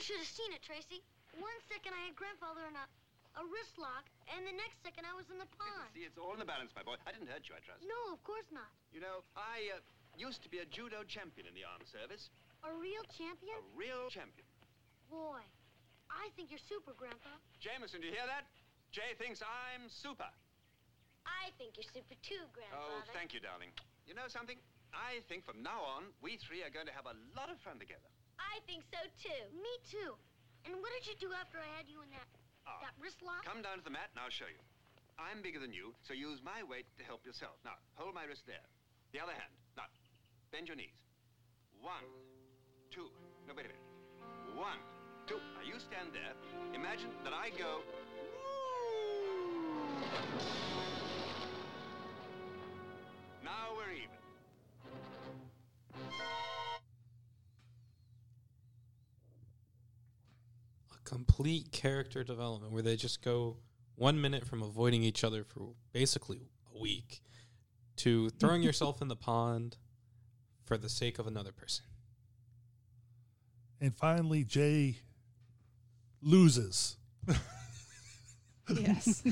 Should 0.04 0.20
have 0.20 0.28
seen 0.28 0.52
it, 0.52 0.60
Tracy. 0.60 1.00
One 1.40 1.56
second 1.64 1.96
I 1.96 2.12
had 2.12 2.14
grandfather 2.14 2.68
in 2.68 2.76
a, 2.76 2.84
a 3.40 3.42
wrist 3.48 3.80
lock, 3.80 4.04
and 4.28 4.44
the 4.44 4.52
next 4.52 4.84
second 4.84 5.08
I 5.08 5.16
was 5.16 5.24
in 5.32 5.40
the 5.40 5.48
pond. 5.56 5.88
See, 5.96 6.04
it's 6.04 6.20
all 6.20 6.36
in 6.36 6.40
the 6.44 6.44
balance, 6.44 6.76
my 6.76 6.84
boy. 6.84 7.00
I 7.08 7.10
didn't 7.16 7.32
hurt 7.32 7.48
you, 7.48 7.56
I 7.56 7.64
trust. 7.64 7.80
No, 7.88 8.12
of 8.12 8.20
course 8.20 8.44
not. 8.52 8.68
You 8.92 9.00
know, 9.00 9.24
I 9.32 9.72
uh, 9.72 9.80
used 10.20 10.44
to 10.44 10.52
be 10.52 10.60
a 10.60 10.68
judo 10.68 11.08
champion 11.08 11.48
in 11.48 11.56
the 11.56 11.64
armed 11.64 11.88
service. 11.88 12.28
A 12.68 12.70
real 12.76 13.00
champion? 13.16 13.56
A 13.56 13.64
real 13.72 14.12
champion. 14.12 14.44
Boy, 15.08 15.40
I 16.12 16.28
think 16.36 16.52
you're 16.52 16.62
super, 16.68 16.92
Grandpa. 16.92 17.40
Jameson, 17.56 18.04
do 18.04 18.06
you 18.06 18.14
hear 18.14 18.28
that? 18.28 18.44
Jay 18.92 19.16
thinks 19.16 19.40
I'm 19.40 19.88
super. 19.88 20.28
I 21.24 21.48
think 21.56 21.80
you're 21.80 21.88
super 21.88 22.14
too, 22.20 22.44
Grandpa. 22.52 22.76
Oh, 22.76 23.00
thank 23.16 23.32
you, 23.32 23.40
darling. 23.40 23.72
You 24.04 24.12
know 24.12 24.28
something? 24.28 24.60
I 24.92 25.24
think 25.26 25.42
from 25.42 25.64
now 25.64 25.82
on, 25.82 26.12
we 26.20 26.36
three 26.38 26.62
are 26.62 26.70
going 26.70 26.86
to 26.86 26.94
have 26.94 27.08
a 27.08 27.16
lot 27.34 27.48
of 27.48 27.58
fun 27.64 27.80
together. 27.82 28.13
I 28.38 28.60
think 28.66 28.84
so 28.90 29.00
too. 29.20 29.42
Me 29.54 29.72
too. 29.86 30.14
And 30.64 30.80
what 30.80 30.90
did 30.96 31.04
you 31.06 31.16
do 31.20 31.30
after 31.36 31.60
I 31.60 31.68
had 31.76 31.88
you 31.88 32.00
in 32.00 32.10
that 32.10 32.28
Ah, 32.66 32.80
that 32.80 32.96
wrist 32.96 33.20
lock? 33.20 33.44
Come 33.44 33.60
down 33.60 33.76
to 33.76 33.84
the 33.84 33.92
mat 33.92 34.08
and 34.16 34.24
I'll 34.24 34.32
show 34.32 34.48
you. 34.48 34.60
I'm 35.20 35.42
bigger 35.44 35.60
than 35.60 35.72
you, 35.72 35.94
so 36.02 36.16
use 36.16 36.40
my 36.42 36.64
weight 36.64 36.86
to 36.98 37.04
help 37.04 37.24
yourself. 37.24 37.60
Now, 37.64 37.76
hold 37.94 38.14
my 38.14 38.24
wrist 38.24 38.48
there. 38.48 38.64
The 39.12 39.20
other 39.20 39.32
hand. 39.36 39.52
Now, 39.76 39.86
bend 40.50 40.66
your 40.66 40.76
knees. 40.76 40.96
One, 41.80 42.02
two. 42.90 43.12
No, 43.46 43.54
wait 43.54 43.66
a 43.66 43.68
minute. 43.68 43.84
One, 44.56 44.80
two. 45.28 45.38
Now, 45.54 45.62
you 45.62 45.78
stand 45.78 46.10
there. 46.16 46.32
Imagine 46.72 47.10
that 47.22 47.32
I 47.32 47.50
go. 47.54 47.84
Now 53.44 53.76
we're 53.76 53.92
even. 53.92 54.23
Complete 61.04 61.70
character 61.72 62.24
development 62.24 62.72
where 62.72 62.82
they 62.82 62.96
just 62.96 63.22
go 63.22 63.56
one 63.96 64.20
minute 64.20 64.46
from 64.46 64.62
avoiding 64.62 65.02
each 65.02 65.22
other 65.22 65.44
for 65.44 65.74
basically 65.92 66.40
a 66.74 66.78
week 66.80 67.20
to 67.96 68.30
throwing 68.30 68.62
yourself 68.68 69.00
in 69.00 69.08
the 69.08 69.16
pond 69.16 69.76
for 70.64 70.76
the 70.76 70.88
sake 70.88 71.18
of 71.18 71.26
another 71.26 71.52
person. 71.52 71.84
And 73.80 73.94
finally, 73.94 74.44
Jay 74.44 74.98
loses. 76.22 76.96
Yes. 78.68 79.22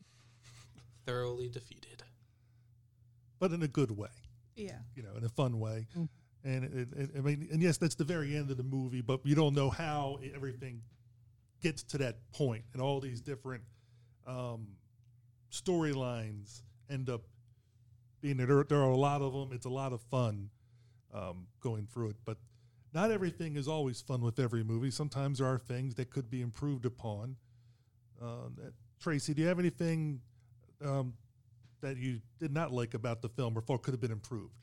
Thoroughly 1.06 1.48
defeated. 1.48 2.02
but 3.38 3.52
in 3.52 3.62
a 3.62 3.68
good 3.68 3.90
way. 3.90 4.08
Yeah. 4.56 4.78
You 4.94 5.02
know, 5.02 5.14
in 5.16 5.24
a 5.24 5.28
fun 5.28 5.58
way. 5.60 5.88
Mm-hmm. 5.92 6.04
And 6.42 6.64
it, 6.64 6.88
it, 6.96 7.10
I 7.16 7.20
mean, 7.20 7.48
and 7.52 7.62
yes, 7.62 7.76
that's 7.76 7.94
the 7.94 8.04
very 8.04 8.34
end 8.36 8.50
of 8.50 8.56
the 8.56 8.62
movie, 8.62 9.02
but 9.02 9.20
you 9.24 9.34
don't 9.34 9.54
know 9.54 9.68
how 9.68 10.18
everything 10.34 10.80
gets 11.62 11.82
to 11.82 11.98
that 11.98 12.16
point, 12.32 12.64
and 12.72 12.80
all 12.80 13.00
these 13.00 13.20
different 13.20 13.62
um, 14.26 14.68
storylines 15.52 16.62
end 16.88 17.10
up 17.10 17.22
being 18.22 18.38
there. 18.38 18.64
There 18.64 18.78
are 18.78 18.90
a 18.90 18.96
lot 18.96 19.20
of 19.20 19.32
them. 19.32 19.50
It's 19.52 19.66
a 19.66 19.70
lot 19.70 19.92
of 19.92 20.00
fun 20.02 20.48
um, 21.12 21.46
going 21.60 21.86
through 21.92 22.10
it, 22.10 22.16
but 22.24 22.38
not 22.92 23.10
everything 23.10 23.56
is 23.56 23.68
always 23.68 24.00
fun 24.00 24.20
with 24.22 24.38
every 24.38 24.64
movie. 24.64 24.90
Sometimes 24.90 25.38
there 25.38 25.46
are 25.46 25.58
things 25.58 25.94
that 25.96 26.10
could 26.10 26.30
be 26.30 26.40
improved 26.40 26.86
upon. 26.86 27.36
Uh, 28.20 28.48
Tracy, 29.00 29.32
do 29.34 29.42
you 29.42 29.48
have 29.48 29.58
anything 29.58 30.20
um, 30.84 31.14
that 31.80 31.96
you 31.96 32.20
did 32.38 32.52
not 32.52 32.72
like 32.72 32.94
about 32.94 33.22
the 33.22 33.28
film 33.28 33.56
or 33.56 33.60
thought 33.60 33.82
could 33.82 33.94
have 33.94 34.00
been 34.00 34.10
improved? 34.10 34.54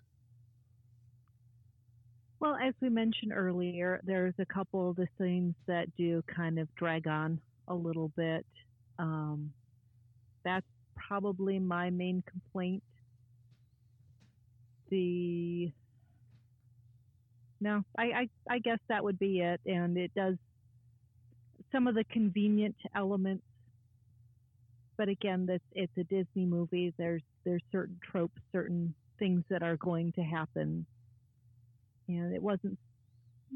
Well, 2.39 2.55
as 2.55 2.73
we 2.81 2.89
mentioned 2.89 3.33
earlier, 3.33 3.99
there's 4.03 4.35
a 4.39 4.45
couple 4.45 4.89
of 4.91 4.95
the 4.95 5.07
scenes 5.19 5.55
that 5.67 5.87
do 5.97 6.21
kind 6.33 6.59
of 6.59 6.73
drag 6.75 7.07
on 7.07 7.39
a 7.67 7.73
little 7.73 8.09
bit. 8.15 8.45
Um, 8.99 9.51
that's 10.43 10.65
probably 10.95 11.59
my 11.59 11.89
main 11.89 12.23
complaint. 12.29 12.83
The 14.89 15.71
no, 17.59 17.83
I, 17.97 18.03
I 18.03 18.29
I 18.49 18.59
guess 18.59 18.79
that 18.87 19.03
would 19.03 19.19
be 19.19 19.41
it, 19.41 19.59
and 19.65 19.97
it 19.97 20.11
does 20.15 20.35
some 21.71 21.87
of 21.87 21.95
the 21.95 22.05
convenient 22.05 22.75
elements. 22.95 23.43
But 24.97 25.09
again, 25.09 25.45
this 25.45 25.61
it's 25.73 25.91
a 25.97 26.03
Disney 26.03 26.45
movie. 26.45 26.93
There's 26.97 27.23
there's 27.45 27.63
certain 27.71 27.99
tropes, 28.03 28.41
certain 28.51 28.93
things 29.19 29.43
that 29.49 29.63
are 29.63 29.77
going 29.77 30.11
to 30.13 30.21
happen 30.21 30.85
and 32.07 32.33
it 32.33 32.41
wasn't 32.41 32.77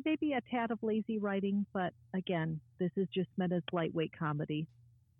maybe 0.06 0.34
a 0.34 0.42
tad 0.50 0.72
of 0.72 0.80
lazy 0.82 1.18
writing, 1.20 1.66
but 1.74 1.94
again, 2.14 2.60
this 2.80 2.92
is 2.96 3.08
just 3.14 3.30
meant 3.38 3.54
as 3.54 3.62
lightweight 3.72 4.12
comedy, 4.18 4.68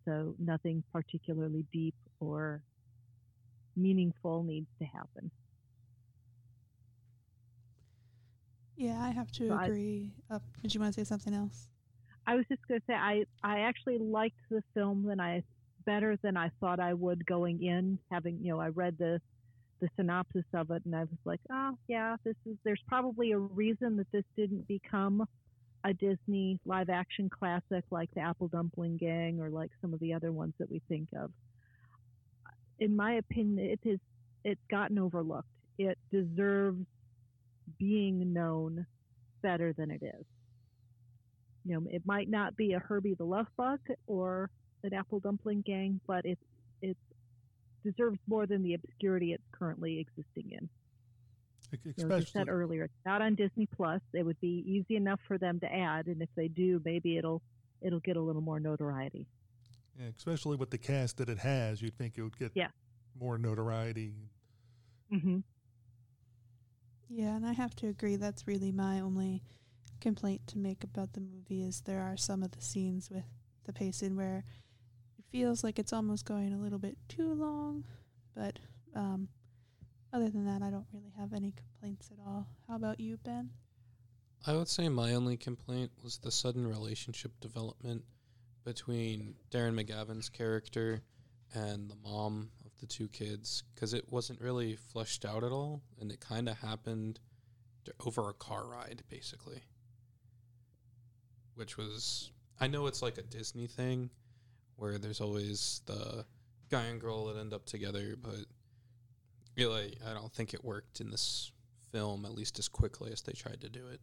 so 0.06 0.34
nothing 0.40 0.84
particularly 0.94 1.66
deep 1.74 1.96
or 2.20 2.62
meaningful 3.76 4.44
needs 4.44 4.68
to 4.80 4.86
happen. 4.86 5.30
Yeah, 8.78 9.00
I 9.02 9.10
have 9.12 9.32
to 9.34 9.48
So 9.50 9.54
I- 9.54 9.66
agree. 9.66 10.12
Uh, 10.30 10.40
did 10.62 10.74
you 10.74 10.80
want 10.80 10.94
to 10.94 11.00
say 11.00 11.04
something 11.08 11.34
else? 11.34 11.68
I 12.26 12.36
was 12.36 12.46
just 12.48 12.66
going 12.68 12.80
to 12.80 12.86
say 12.88 12.94
I 12.94 13.26
I 13.44 13.60
actually 13.62 13.98
liked 13.98 14.38
the 14.50 14.64
film 14.74 15.04
than 15.04 15.20
I 15.20 15.44
better 15.86 16.18
than 16.22 16.38
I 16.38 16.50
thought 16.60 16.80
I 16.80 16.94
would 16.94 17.26
going 17.26 17.64
in. 17.64 17.98
Having 18.12 18.40
you 18.44 18.52
know 18.54 18.60
I 18.60 18.68
read 18.70 18.98
the 18.98 19.20
the 19.82 19.90
synopsis 19.98 20.46
of 20.54 20.72
it 20.72 20.84
and 20.86 20.96
I 20.96 21.02
was 21.02 21.20
like, 21.26 21.40
oh 21.52 21.72
yeah, 21.88 22.16
this 22.24 22.36
is 22.46 22.56
there's 22.64 22.82
probably 22.88 23.32
a 23.32 23.38
reason 23.38 23.98
that 23.98 24.12
this 24.12 24.24
didn't 24.38 24.68
become 24.68 25.26
a 25.84 25.94
Disney 25.94 26.60
live 26.66 26.90
action 26.90 27.30
classic 27.30 27.84
like 27.90 28.10
the 28.14 28.22
Apple 28.22 28.48
Dumpling 28.48 28.98
Gang 28.98 29.40
or 29.42 29.50
like 29.50 29.72
some 29.82 29.94
of 29.94 30.00
the 30.00 30.14
other 30.14 30.32
ones 30.32 30.54
that 30.60 30.70
we 30.70 30.82
think 30.88 31.10
of. 31.18 31.32
In 32.80 32.96
my 32.96 33.14
opinion, 33.14 33.60
it 33.60 33.80
is 33.84 34.00
it's 34.44 34.62
gotten 34.70 35.00
overlooked. 35.00 35.48
It 35.78 35.98
deserves 36.12 36.86
being 37.80 38.34
known 38.34 38.86
better 39.42 39.74
than 39.74 39.92
it 39.92 40.04
is 40.04 40.26
you 41.66 41.76
know, 41.76 41.88
it 41.90 42.02
might 42.06 42.30
not 42.30 42.56
be 42.56 42.74
a 42.74 42.80
Herbie 42.80 43.16
the 43.16 43.24
Love 43.24 43.48
Bug 43.58 43.80
or 44.08 44.50
an 44.84 44.94
Apple 44.94 45.20
Dumpling 45.20 45.64
Gang, 45.66 46.00
but 46.08 46.26
it's 46.26 46.42
it 46.82 46.98
deserves 47.84 48.20
more 48.28 48.46
than 48.46 48.64
the 48.64 48.74
obscurity 48.74 49.34
it's 49.34 49.44
currently 49.52 50.00
existing 50.00 50.52
in. 50.52 50.70
You 51.96 52.06
know, 52.06 52.16
as 52.16 52.24
you 52.24 52.30
said 52.32 52.50
earlier, 52.50 52.84
it's 52.84 52.94
not 53.06 53.22
on 53.22 53.36
Disney 53.36 53.66
Plus. 53.66 54.02
It 54.14 54.24
would 54.26 54.40
be 54.42 54.64
easy 54.68 54.98
enough 54.98 55.22
for 55.26 55.38
them 55.38 55.60
to 55.62 55.74
add, 55.74 56.08
and 56.08 56.22
if 56.22 56.28
they 56.36 56.50
do, 56.50 56.82
maybe 56.84 57.18
it'll 57.18 57.42
it'll 57.82 58.02
get 58.02 58.18
a 58.18 58.22
little 58.22 58.42
more 58.42 58.60
notoriety. 58.60 59.26
Yeah, 60.00 60.08
especially 60.18 60.58
with 60.58 60.70
the 60.70 60.78
cast 60.78 61.18
that 61.18 61.30
it 61.30 61.40
has, 61.40 61.82
you'd 61.82 61.98
think 61.98 62.18
it 62.18 62.24
would 62.24 62.38
get 62.38 62.52
Yeah. 62.56 62.68
more 63.18 63.38
notoriety. 63.38 64.14
Mm-hmm. 65.14 65.40
Yeah, 67.10 67.36
and 67.36 67.46
I 67.46 67.54
have 67.54 67.76
to 67.78 67.88
agree. 67.88 68.16
That's 68.16 68.48
really 68.48 68.72
my 68.72 69.00
only 69.00 69.44
complaint 70.00 70.48
to 70.48 70.58
make 70.58 70.84
about 70.84 71.14
the 71.14 71.22
movie 71.22 71.62
is 71.64 71.82
there 71.82 72.02
are 72.02 72.18
some 72.18 72.42
of 72.44 72.52
the 72.52 72.62
scenes 72.62 73.10
with 73.12 73.26
the 73.66 73.74
pacing 73.74 74.16
where 74.16 74.40
it 74.40 74.44
feels 75.32 75.64
like 75.64 75.80
it's 75.80 75.94
almost 75.94 76.26
going 76.26 76.54
a 76.54 76.58
little 76.58 76.80
bit 76.80 76.98
too 77.08 77.34
long. 77.34 77.84
But 78.36 78.60
um, 78.96 79.28
other 80.14 80.30
than 80.30 80.46
that, 80.46 80.62
I 80.62 80.70
don't 80.70 80.88
really 80.94 81.14
have 81.18 81.34
any 81.34 81.54
complaints 81.54 82.10
at 82.12 82.18
all. 82.26 82.48
How 82.68 82.76
about 82.76 83.00
you, 83.00 83.18
Ben? 83.18 83.50
I 84.46 84.56
would 84.56 84.68
say 84.68 84.90
my 84.90 85.14
only 85.14 85.38
complaint 85.38 85.92
was 86.04 86.18
the 86.18 86.32
sudden 86.32 86.66
relationship 86.66 87.32
development 87.40 88.04
between 88.64 89.36
Darren 89.52 89.80
McGavin's 89.80 90.30
character 90.30 91.02
and 91.54 91.90
the 91.90 91.96
mom 92.04 92.50
of 92.66 92.72
the 92.80 92.88
two 92.88 93.08
kids 93.08 93.64
because 93.74 93.94
it 93.94 94.12
wasn't 94.12 94.42
really 94.42 94.76
fleshed 94.76 95.26
out 95.26 95.44
at 95.44 95.52
all, 95.52 95.82
and 96.00 96.12
it 96.12 96.20
kind 96.20 96.50
of 96.50 96.58
happened 96.58 97.20
over 98.06 98.30
a 98.30 98.34
car 98.34 98.66
ride, 98.66 99.04
basically. 99.10 99.62
Which 101.56 101.78
was, 101.78 102.32
I 102.60 102.68
know 102.68 102.88
it's 102.88 103.02
like 103.02 103.18
a 103.18 103.24
Disney 103.24 103.68
thing 103.68 104.10
where 104.82 104.98
there's 104.98 105.22
always 105.22 105.82
the 105.86 106.26
guy 106.72 106.86
and 106.86 107.00
girl 107.00 107.28
that 107.28 107.40
end 107.40 107.54
up 107.54 107.66
together, 107.66 108.16
but 108.20 108.46
really, 109.56 109.96
I 110.10 110.14
don't 110.14 110.34
think 110.34 110.56
it 110.56 110.66
worked 110.66 111.00
in 111.00 111.12
this 111.12 111.52
film 111.92 112.26
at 112.26 112.34
least 112.34 112.58
as 112.58 112.68
quickly 112.68 113.12
as 113.12 113.22
they 113.22 113.34
tried 113.34 113.62
to 113.62 113.70
do 113.70 113.88
it. 113.90 114.02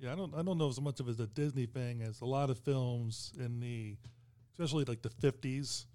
Yeah, 0.00 0.12
I 0.12 0.16
don't 0.16 0.34
I 0.34 0.42
don't 0.42 0.58
know 0.58 0.68
as 0.68 0.80
much 0.80 0.98
of 0.98 1.06
it 1.06 1.12
as 1.12 1.20
a 1.20 1.28
Disney 1.28 1.66
thing 1.66 2.02
as 2.02 2.20
a 2.20 2.24
lot 2.24 2.50
of 2.50 2.58
films 2.58 3.32
in 3.38 3.60
the, 3.60 3.96
especially 4.52 4.84
like 4.84 5.02
the 5.02 5.10
fifties, 5.10 5.86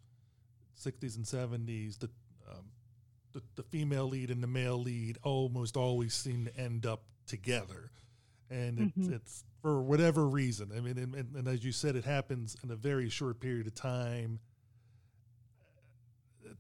sixties, 0.76 1.18
and 1.18 1.28
seventies. 1.28 1.98
The, 1.98 2.10
um, 2.50 2.64
the 3.34 3.42
the 3.58 3.64
female 3.64 4.08
lead 4.08 4.32
and 4.32 4.42
the 4.42 4.48
male 4.48 4.82
lead 4.82 5.18
almost 5.24 5.76
always 5.76 6.14
seem 6.14 6.46
to 6.46 6.58
end 6.58 6.86
up 6.86 7.04
together, 7.28 7.92
and 8.50 8.80
it's, 8.98 9.08
Mhm. 9.08 9.14
it's 9.14 9.44
for 9.62 9.82
whatever 9.82 10.28
reason. 10.28 10.72
I 10.76 10.80
mean, 10.80 10.98
and, 10.98 11.14
and, 11.16 11.36
and 11.36 11.48
as 11.48 11.64
you 11.64 11.72
said, 11.72 11.96
it 11.96 12.06
happens 12.06 12.56
in 12.64 12.72
a 12.72 12.76
very 12.76 13.10
short 13.10 13.40
period 13.40 13.68
of 13.68 13.76
time. 13.76 14.40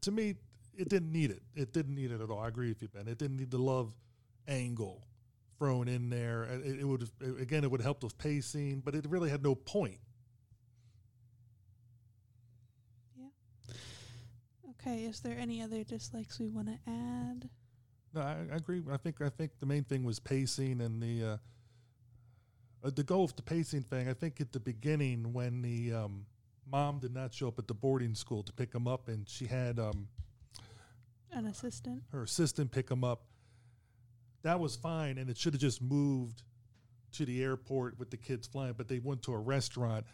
To 0.01 0.11
me, 0.11 0.35
it 0.77 0.87
didn't 0.89 1.11
need 1.11 1.31
it. 1.31 1.41
It 1.55 1.73
didn't 1.73 1.95
need 1.95 2.11
it 2.11 2.21
at 2.21 2.29
all. 2.29 2.39
I 2.39 2.47
agree 2.47 2.69
with 2.69 2.81
you, 2.81 2.87
Ben. 2.87 3.07
It 3.07 3.17
didn't 3.17 3.37
need 3.37 3.51
the 3.51 3.57
love 3.57 3.93
angle 4.47 5.03
thrown 5.57 5.87
in 5.87 6.09
there. 6.09 6.43
It, 6.43 6.79
it 6.79 6.85
would 6.85 7.01
have- 7.01 7.37
again, 7.39 7.63
it 7.63 7.71
would 7.71 7.81
have 7.81 7.85
helped 7.85 8.03
with 8.03 8.17
pacing, 8.17 8.81
but 8.81 8.95
it 8.95 9.05
really 9.09 9.29
had 9.29 9.43
no 9.43 9.55
point. 9.55 9.99
Yeah. 13.17 13.27
Okay, 14.71 15.03
is 15.05 15.19
there 15.19 15.37
any 15.37 15.61
other 15.61 15.83
dislikes 15.83 16.39
we 16.39 16.49
want 16.49 16.67
to 16.67 16.79
add? 16.87 17.49
No, 18.13 18.21
I, 18.21 18.37
I 18.51 18.55
agree. 18.55 18.81
I 18.89 18.97
think 18.97 19.21
I 19.21 19.29
think 19.29 19.51
the 19.59 19.65
main 19.65 19.83
thing 19.83 20.03
was 20.03 20.19
pacing 20.19 20.81
and 20.81 21.01
the 21.01 21.23
uh, 21.23 21.37
uh, 22.83 22.89
the 22.93 23.03
goal 23.03 23.23
of 23.25 23.35
the 23.35 23.41
pacing 23.41 23.83
thing. 23.83 24.07
I 24.09 24.13
think 24.13 24.39
at 24.41 24.51
the 24.51 24.59
beginning 24.59 25.33
when 25.33 25.61
the 25.61 25.93
um, 25.93 26.25
mom 26.69 26.99
did 26.99 27.13
not 27.13 27.33
show 27.33 27.47
up 27.47 27.59
at 27.59 27.67
the 27.67 27.73
boarding 27.73 28.15
school 28.15 28.43
to 28.43 28.53
pick 28.53 28.73
him 28.73 28.87
up, 28.87 29.07
and 29.07 29.27
she 29.27 29.45
had 29.47 29.79
um, 29.79 30.07
An 31.31 31.45
assistant. 31.45 32.03
her 32.11 32.23
assistant 32.23 32.71
pick 32.71 32.89
him 32.89 33.03
up. 33.03 33.23
That 34.43 34.59
was 34.59 34.75
fine, 34.75 35.17
and 35.17 35.29
it 35.29 35.37
should 35.37 35.53
have 35.53 35.61
just 35.61 35.81
moved 35.81 36.43
to 37.13 37.25
the 37.25 37.43
airport 37.43 37.99
with 37.99 38.09
the 38.11 38.17
kids 38.17 38.47
flying. 38.47 38.73
But 38.77 38.87
they 38.87 38.99
went 38.99 39.23
to 39.23 39.33
a 39.33 39.37
restaurant 39.37 40.05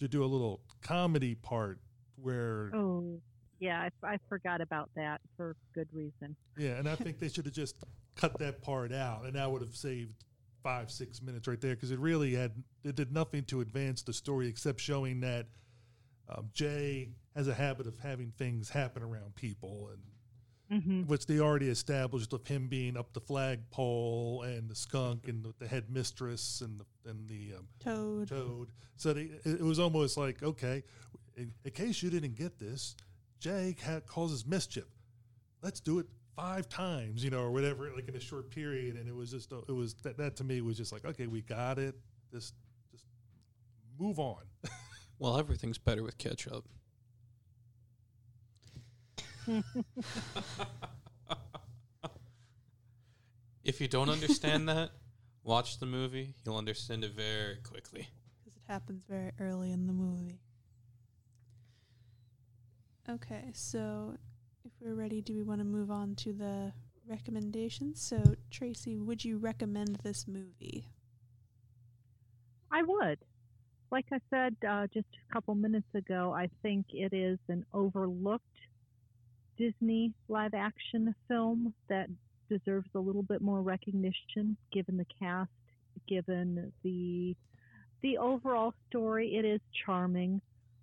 to 0.00 0.08
do 0.08 0.24
a 0.24 0.26
little 0.26 0.60
comedy 0.82 1.34
part 1.34 1.78
where, 2.16 2.70
Oh, 2.74 3.20
yeah, 3.58 3.88
I, 4.02 4.14
I 4.14 4.18
forgot 4.28 4.60
about 4.60 4.90
that 4.96 5.20
for 5.36 5.56
good 5.74 5.88
reason. 5.92 6.36
yeah, 6.56 6.72
and 6.78 6.88
I 6.88 6.94
think 6.94 7.18
they 7.18 7.28
should 7.28 7.44
have 7.46 7.54
just 7.54 7.76
cut 8.14 8.38
that 8.38 8.62
part 8.62 8.92
out, 8.92 9.24
and 9.24 9.34
that 9.34 9.50
would 9.50 9.60
have 9.62 9.74
saved 9.76 10.24
five, 10.66 10.90
six 10.90 11.22
minutes 11.22 11.46
right 11.46 11.60
there 11.60 11.76
because 11.76 11.92
it 11.92 11.98
really 12.00 12.34
had 12.34 12.50
it 12.82 12.96
did 12.96 13.12
nothing 13.12 13.44
to 13.44 13.60
advance 13.60 14.02
the 14.02 14.12
story 14.12 14.48
except 14.48 14.80
showing 14.80 15.20
that 15.20 15.46
um, 16.28 16.48
Jay 16.52 17.10
has 17.36 17.46
a 17.46 17.54
habit 17.54 17.86
of 17.86 17.96
having 18.00 18.32
things 18.36 18.68
happen 18.68 19.02
around 19.02 19.34
people 19.36 19.90
and. 19.92 20.02
Mhm. 20.68 21.06
which 21.06 21.26
they 21.26 21.38
already 21.38 21.68
established 21.68 22.32
of 22.32 22.44
him 22.44 22.66
being 22.66 22.96
up 22.96 23.12
the 23.12 23.20
flagpole 23.20 24.42
and 24.42 24.68
the 24.68 24.74
skunk 24.74 25.28
and 25.28 25.44
the, 25.44 25.54
the 25.60 25.68
head 25.68 25.84
mistress 25.88 26.60
and 26.60 26.80
the, 26.80 27.08
and 27.08 27.28
the 27.28 27.52
um, 27.56 27.68
Toad. 27.78 28.26
Toad. 28.26 28.68
So 28.96 29.12
they, 29.12 29.30
it 29.44 29.60
it 29.60 29.62
was 29.62 29.78
almost 29.78 30.16
like, 30.16 30.42
okay, 30.42 30.82
in, 31.36 31.52
in 31.64 31.70
case 31.70 32.02
you 32.02 32.10
didn't 32.10 32.34
get 32.34 32.58
this, 32.58 32.96
Jay 33.38 33.76
ha- 33.86 34.00
causes 34.00 34.44
mischief. 34.44 34.88
Let's 35.62 35.78
do 35.78 36.00
it 36.00 36.06
five 36.36 36.68
times, 36.68 37.24
you 37.24 37.30
know, 37.30 37.40
or 37.40 37.50
whatever, 37.50 37.90
like 37.94 38.08
in 38.08 38.14
a 38.14 38.20
short 38.20 38.50
period. 38.50 38.96
And 38.96 39.08
it 39.08 39.14
was 39.14 39.30
just, 39.30 39.50
it 39.52 39.72
was 39.72 39.94
that, 40.02 40.18
that 40.18 40.36
to 40.36 40.44
me 40.44 40.60
was 40.60 40.76
just 40.76 40.92
like, 40.92 41.04
okay, 41.04 41.26
we 41.26 41.40
got 41.40 41.78
it. 41.78 41.96
Just, 42.30 42.54
just 42.92 43.06
move 43.98 44.18
on. 44.18 44.42
Well, 45.18 45.38
everything's 45.38 45.78
better 45.78 46.02
with 46.02 46.18
ketchup. 46.18 46.66
if 53.64 53.80
you 53.80 53.88
don't 53.88 54.10
understand 54.10 54.68
that, 54.68 54.90
watch 55.42 55.78
the 55.78 55.86
movie. 55.86 56.34
You'll 56.44 56.58
understand 56.58 57.02
it 57.02 57.12
very 57.12 57.56
quickly. 57.62 58.10
Because 58.44 58.56
it 58.56 58.62
happens 58.70 59.04
very 59.08 59.32
early 59.40 59.72
in 59.72 59.86
the 59.86 59.94
movie. 59.94 60.40
Okay, 63.08 63.50
so 63.54 64.12
if 64.14 64.20
we're 64.80 64.94
ready, 64.94 65.20
do 65.20 65.34
we 65.34 65.42
want 65.42 65.60
to 65.60 65.64
move 65.64 65.90
on 65.90 66.14
to 66.16 66.32
the 66.32 66.72
recommendations? 67.08 68.00
So, 68.00 68.34
Tracy, 68.50 68.96
would 68.96 69.24
you 69.24 69.38
recommend 69.38 69.96
this 70.02 70.26
movie? 70.26 70.88
I 72.72 72.82
would. 72.82 73.18
Like 73.90 74.06
I 74.12 74.18
said 74.30 74.56
uh, 74.68 74.86
just 74.92 75.06
a 75.28 75.32
couple 75.32 75.54
minutes 75.54 75.86
ago, 75.94 76.32
I 76.36 76.50
think 76.62 76.86
it 76.90 77.12
is 77.12 77.38
an 77.48 77.64
overlooked 77.72 78.44
Disney 79.56 80.12
live 80.28 80.54
action 80.54 81.14
film 81.28 81.72
that 81.88 82.08
deserves 82.50 82.88
a 82.94 82.98
little 82.98 83.22
bit 83.22 83.40
more 83.40 83.62
recognition 83.62 84.56
given 84.72 84.96
the 84.96 85.06
cast, 85.18 85.50
given 86.08 86.72
the 86.82 87.34
the 88.02 88.18
overall 88.18 88.74
story. 88.88 89.36
It 89.36 89.44
is 89.44 89.60
charming. 89.86 90.40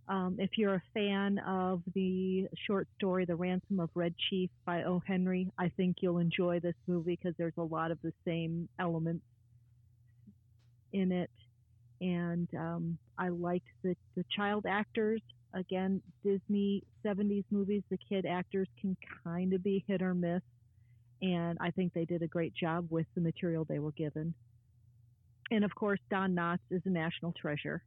Um, 0.09 0.35
if 0.37 0.51
you're 0.57 0.75
a 0.75 0.83
fan 0.93 1.39
of 1.39 1.81
the 1.93 2.47
short 2.67 2.87
story 2.97 3.25
"The 3.25 3.35
Ransom 3.35 3.79
of 3.79 3.89
Red 3.95 4.15
Chief" 4.29 4.49
by 4.65 4.83
O. 4.83 5.01
Henry, 5.05 5.49
I 5.57 5.69
think 5.69 5.97
you'll 6.01 6.17
enjoy 6.17 6.59
this 6.59 6.75
movie 6.87 7.17
because 7.21 7.35
there's 7.37 7.57
a 7.57 7.63
lot 7.63 7.91
of 7.91 7.99
the 8.01 8.11
same 8.25 8.67
elements 8.79 9.23
in 10.91 11.11
it 11.11 11.29
and 12.03 12.49
um, 12.57 12.97
I 13.17 13.29
liked 13.29 13.67
the 13.83 13.95
the 14.15 14.25
child 14.35 14.65
actors. 14.67 15.21
Again, 15.53 16.01
Disney 16.23 16.83
70s 17.05 17.45
movies, 17.51 17.83
the 17.91 17.97
kid 18.09 18.25
actors 18.25 18.67
can 18.81 18.97
kind 19.23 19.53
of 19.53 19.63
be 19.63 19.85
hit 19.87 20.01
or 20.01 20.13
miss, 20.13 20.41
and 21.21 21.57
I 21.61 21.71
think 21.71 21.93
they 21.93 22.05
did 22.05 22.23
a 22.23 22.27
great 22.27 22.53
job 22.55 22.87
with 22.89 23.05
the 23.15 23.21
material 23.21 23.63
they 23.63 23.79
were 23.79 23.91
given. 23.91 24.33
And 25.51 25.63
of 25.63 25.73
course, 25.75 25.99
Don 26.09 26.33
Knotts 26.33 26.59
is 26.71 26.81
a 26.85 26.89
national 26.89 27.33
treasure. 27.33 27.83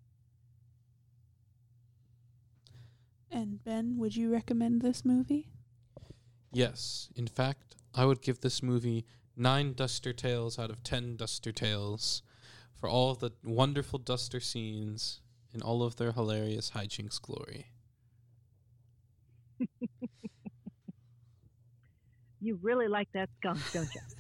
And 3.31 3.62
Ben, 3.65 3.98
would 3.98 4.16
you 4.16 4.32
recommend 4.32 4.82
this 4.82 5.05
movie? 5.05 5.48
Yes, 6.53 7.09
in 7.15 7.27
fact, 7.27 7.77
I 7.94 8.05
would 8.05 8.23
give 8.23 8.40
this 8.40 8.62
movie 8.62 9.05
nine 9.36 9.74
Duster 9.74 10.12
Tails 10.12 10.59
out 10.59 10.70
of 10.70 10.82
ten 10.82 11.16
Duster 11.16 11.53
Tails 11.53 12.23
for 12.74 12.89
all 12.89 13.11
of 13.11 13.19
the 13.19 13.32
wonderful 13.44 13.98
Duster 13.98 14.40
scenes 14.40 15.20
and 15.53 15.62
all 15.62 15.82
of 15.82 15.97
their 15.97 16.12
hilarious 16.12 16.73
hijinks 16.73 17.20
glory. 17.20 17.66
You 22.47 22.61
really 22.62 22.86
like 22.86 23.09
that 23.12 23.28
skunk, 23.39 23.59
don't 23.73 23.93
you? 23.93 24.01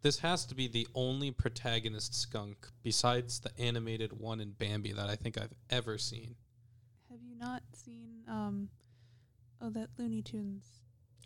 This 0.00 0.20
has 0.20 0.46
to 0.46 0.54
be 0.54 0.68
the 0.68 0.86
only 0.94 1.32
protagonist 1.32 2.14
skunk 2.14 2.68
besides 2.84 3.40
the 3.40 3.50
animated 3.58 4.12
one 4.12 4.40
in 4.40 4.52
Bambi 4.52 4.92
that 4.92 5.08
I 5.08 5.16
think 5.16 5.36
I've 5.36 5.54
ever 5.70 5.98
seen. 5.98 6.36
Have 7.10 7.20
you 7.22 7.36
not 7.36 7.62
seen 7.72 8.22
um 8.28 8.68
oh 9.60 9.70
that 9.70 9.88
Looney 9.98 10.22
Tunes 10.22 10.64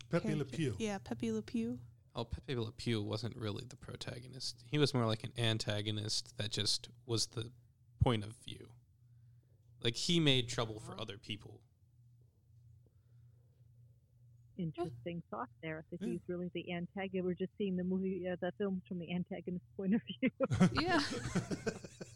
Pepe 0.09 0.27
Le 0.29 0.35
character? 0.35 0.55
Pew. 0.55 0.75
Yeah, 0.77 0.99
Pepe 1.03 1.31
Le 1.31 1.41
Pew. 1.41 1.79
Oh, 2.15 2.23
Pepe 2.23 2.55
Le 2.55 2.71
Pew 2.71 3.01
wasn't 3.01 3.35
really 3.35 3.65
the 3.67 3.75
protagonist. 3.75 4.63
He 4.69 4.77
was 4.77 4.93
more 4.93 5.05
like 5.05 5.23
an 5.23 5.33
antagonist 5.37 6.37
that 6.37 6.51
just 6.51 6.89
was 7.07 7.27
the 7.27 7.51
point 7.99 8.23
of 8.23 8.35
view. 8.45 8.69
Like 9.83 9.95
he 9.95 10.19
made 10.19 10.47
trouble 10.47 10.79
for 10.79 10.99
other 10.99 11.17
people. 11.17 11.61
Interesting 14.55 15.23
thought 15.31 15.49
there. 15.63 15.83
That 15.89 15.99
he's 16.03 16.19
really 16.27 16.51
the 16.53 16.71
antagonist. 16.71 17.25
We're 17.25 17.33
just 17.33 17.51
seeing 17.57 17.75
the 17.75 17.83
movie, 17.83 18.27
uh, 18.31 18.35
the 18.39 18.51
films 18.59 18.83
from 18.87 18.99
the 18.99 19.11
antagonist 19.11 19.65
point 19.75 19.95
of 19.95 20.01
view. 20.21 20.29
yeah. 20.81 20.99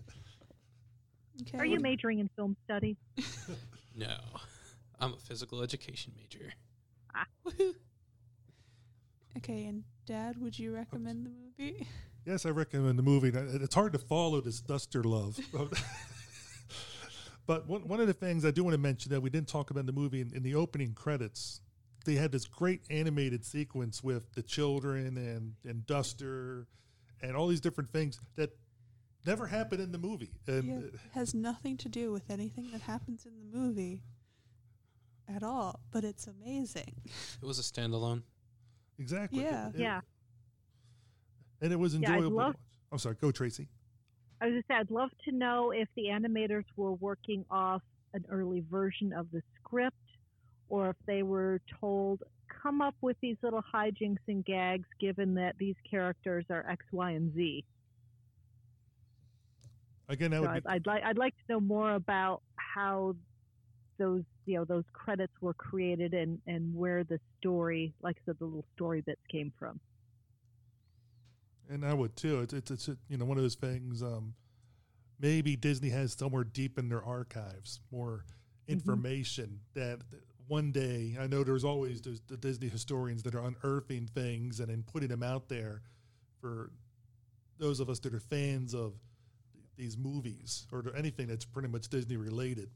Okay. 1.41 1.57
Are 1.57 1.65
you 1.65 1.79
majoring 1.79 2.19
in 2.19 2.29
film 2.35 2.55
studies? 2.65 2.97
No, 3.99 4.15
I'm 4.99 5.13
a 5.13 5.17
physical 5.17 5.63
education 5.63 6.13
major. 6.15 6.53
Ah. 7.15 7.25
Okay, 9.37 9.65
and 9.65 9.83
Dad, 10.05 10.39
would 10.39 10.57
you 10.57 10.71
recommend 10.71 11.25
the 11.25 11.31
movie? 11.31 11.87
Yes, 12.25 12.45
I 12.45 12.49
recommend 12.49 12.99
the 12.99 13.03
movie. 13.03 13.29
It's 13.29 13.73
hard 13.73 13.93
to 13.93 13.99
follow 13.99 14.39
this 14.39 14.61
Duster 14.61 15.03
love. 15.03 15.39
but 17.47 17.67
one, 17.67 17.87
one 17.87 17.99
of 17.99 18.07
the 18.07 18.13
things 18.13 18.45
I 18.45 18.51
do 18.51 18.63
want 18.63 18.75
to 18.75 18.79
mention 18.79 19.11
that 19.11 19.21
we 19.21 19.29
didn't 19.29 19.47
talk 19.47 19.71
about 19.71 19.79
in 19.81 19.85
the 19.87 19.93
movie 19.93 20.21
in, 20.21 20.31
in 20.35 20.43
the 20.43 20.53
opening 20.53 20.93
credits, 20.93 21.61
they 22.05 22.15
had 22.15 22.31
this 22.31 22.45
great 22.45 22.81
animated 22.89 23.45
sequence 23.45 24.03
with 24.03 24.33
the 24.33 24.43
children 24.43 25.17
and, 25.17 25.53
and 25.65 25.87
Duster 25.87 26.67
and 27.21 27.35
all 27.35 27.47
these 27.47 27.61
different 27.61 27.89
things 27.89 28.19
that 28.35 28.51
never 29.27 29.45
happened 29.47 29.81
in 29.81 29.91
the 29.91 29.97
movie. 29.97 30.31
And 30.47 30.63
yeah, 30.63 30.77
it 30.87 30.93
has 31.13 31.33
nothing 31.35 31.77
to 31.77 31.89
do 31.89 32.11
with 32.11 32.29
anything 32.31 32.71
that 32.71 32.81
happens 32.81 33.25
in 33.25 33.33
the 33.37 33.57
movie 33.57 34.01
at 35.27 35.43
all, 35.43 35.81
but 35.91 36.03
it's 36.03 36.25
amazing. 36.27 36.93
It 37.41 37.45
was 37.45 37.59
a 37.59 37.61
standalone. 37.61 38.23
Exactly. 38.97 39.43
Yeah. 39.43 39.69
It- 39.69 39.75
Yeah. 39.79 40.01
And 41.61 41.73
it 41.73 41.75
was 41.75 41.93
Yeah, 41.95 41.99
I'd 41.99 42.15
enjoyable. 42.15 42.29
to 42.29 42.35
love- 42.35 42.53
watch. 42.55 42.63
I'm 42.91 42.97
sorry. 42.99 43.15
Go, 43.15 43.31
Tracy. 43.31 43.67
I 44.39 44.45
was 44.47 44.55
just 44.55 44.67
say, 44.67 44.75
I'd 44.75 44.91
love 44.91 45.09
to 45.25 45.31
know 45.31 45.71
if 45.71 45.89
the 45.95 46.05
animators 46.05 46.65
were 46.75 46.93
working 46.93 47.43
off 47.49 47.81
an 48.13 48.23
early 48.29 48.61
version 48.61 49.11
of 49.11 49.29
the 49.31 49.41
script 49.59 49.97
or 50.69 50.89
if 50.91 50.95
they 51.05 51.23
were 51.23 51.59
told, 51.79 52.21
come 52.47 52.81
up 52.81 52.95
with 53.01 53.17
these 53.19 53.37
little 53.41 53.61
hijinks 53.73 54.19
and 54.27 54.45
gags 54.45 54.87
given 54.99 55.33
that 55.33 55.57
these 55.57 55.75
characters 55.89 56.45
are 56.49 56.65
X, 56.69 56.85
Y, 56.91 57.11
and 57.11 57.33
Z. 57.33 57.65
Again, 60.09 60.31
that 60.31 60.37
So 60.37 60.41
would 60.41 60.49
I'd, 60.49 60.63
be 60.63 60.69
I'd 60.69 60.87
like 60.87 61.03
I'd 61.03 61.17
like 61.17 61.33
to 61.35 61.53
know 61.53 61.59
more 61.59 61.95
about 61.95 62.41
how 62.55 63.15
those 63.97 64.23
you 64.45 64.57
know 64.57 64.65
those 64.65 64.85
credits 64.93 65.33
were 65.41 65.53
created 65.53 66.13
and 66.13 66.39
and 66.47 66.73
where 66.73 67.03
the 67.03 67.19
story, 67.39 67.93
like 68.01 68.17
I 68.17 68.21
said, 68.25 68.35
the 68.39 68.45
little 68.45 68.65
story 68.75 69.01
bits 69.01 69.21
came 69.29 69.51
from. 69.59 69.79
And 71.69 71.85
I 71.85 71.93
would 71.93 72.15
too. 72.15 72.41
It's 72.41 72.53
it's, 72.53 72.71
it's 72.71 72.89
you 73.09 73.17
know 73.17 73.25
one 73.25 73.37
of 73.37 73.43
those 73.43 73.55
things. 73.55 74.01
Um, 74.01 74.35
maybe 75.19 75.55
Disney 75.55 75.89
has 75.89 76.13
somewhere 76.13 76.43
deep 76.43 76.77
in 76.77 76.89
their 76.89 77.03
archives 77.03 77.81
more 77.91 78.23
information 78.67 79.59
that 79.73 79.99
that 80.11 80.21
one 80.47 80.71
day. 80.71 81.17
I 81.19 81.27
know 81.27 81.43
there's 81.43 81.65
always 81.65 82.01
those, 82.01 82.21
the 82.27 82.37
Disney 82.37 82.69
historians 82.69 83.23
that 83.23 83.35
are 83.35 83.43
unearthing 83.43 84.07
things 84.07 84.59
and 84.59 84.69
then 84.69 84.83
putting 84.89 85.09
them 85.09 85.23
out 85.23 85.49
there 85.49 85.81
for 86.39 86.71
those 87.59 87.79
of 87.79 87.89
us 87.89 87.99
that 87.99 88.13
are 88.13 88.19
fans 88.19 88.73
of 88.73 88.93
these 89.77 89.97
movies 89.97 90.65
or 90.71 90.83
anything 90.95 91.27
that's 91.27 91.45
pretty 91.45 91.67
much 91.67 91.87
Disney 91.87 92.17
related. 92.17 92.69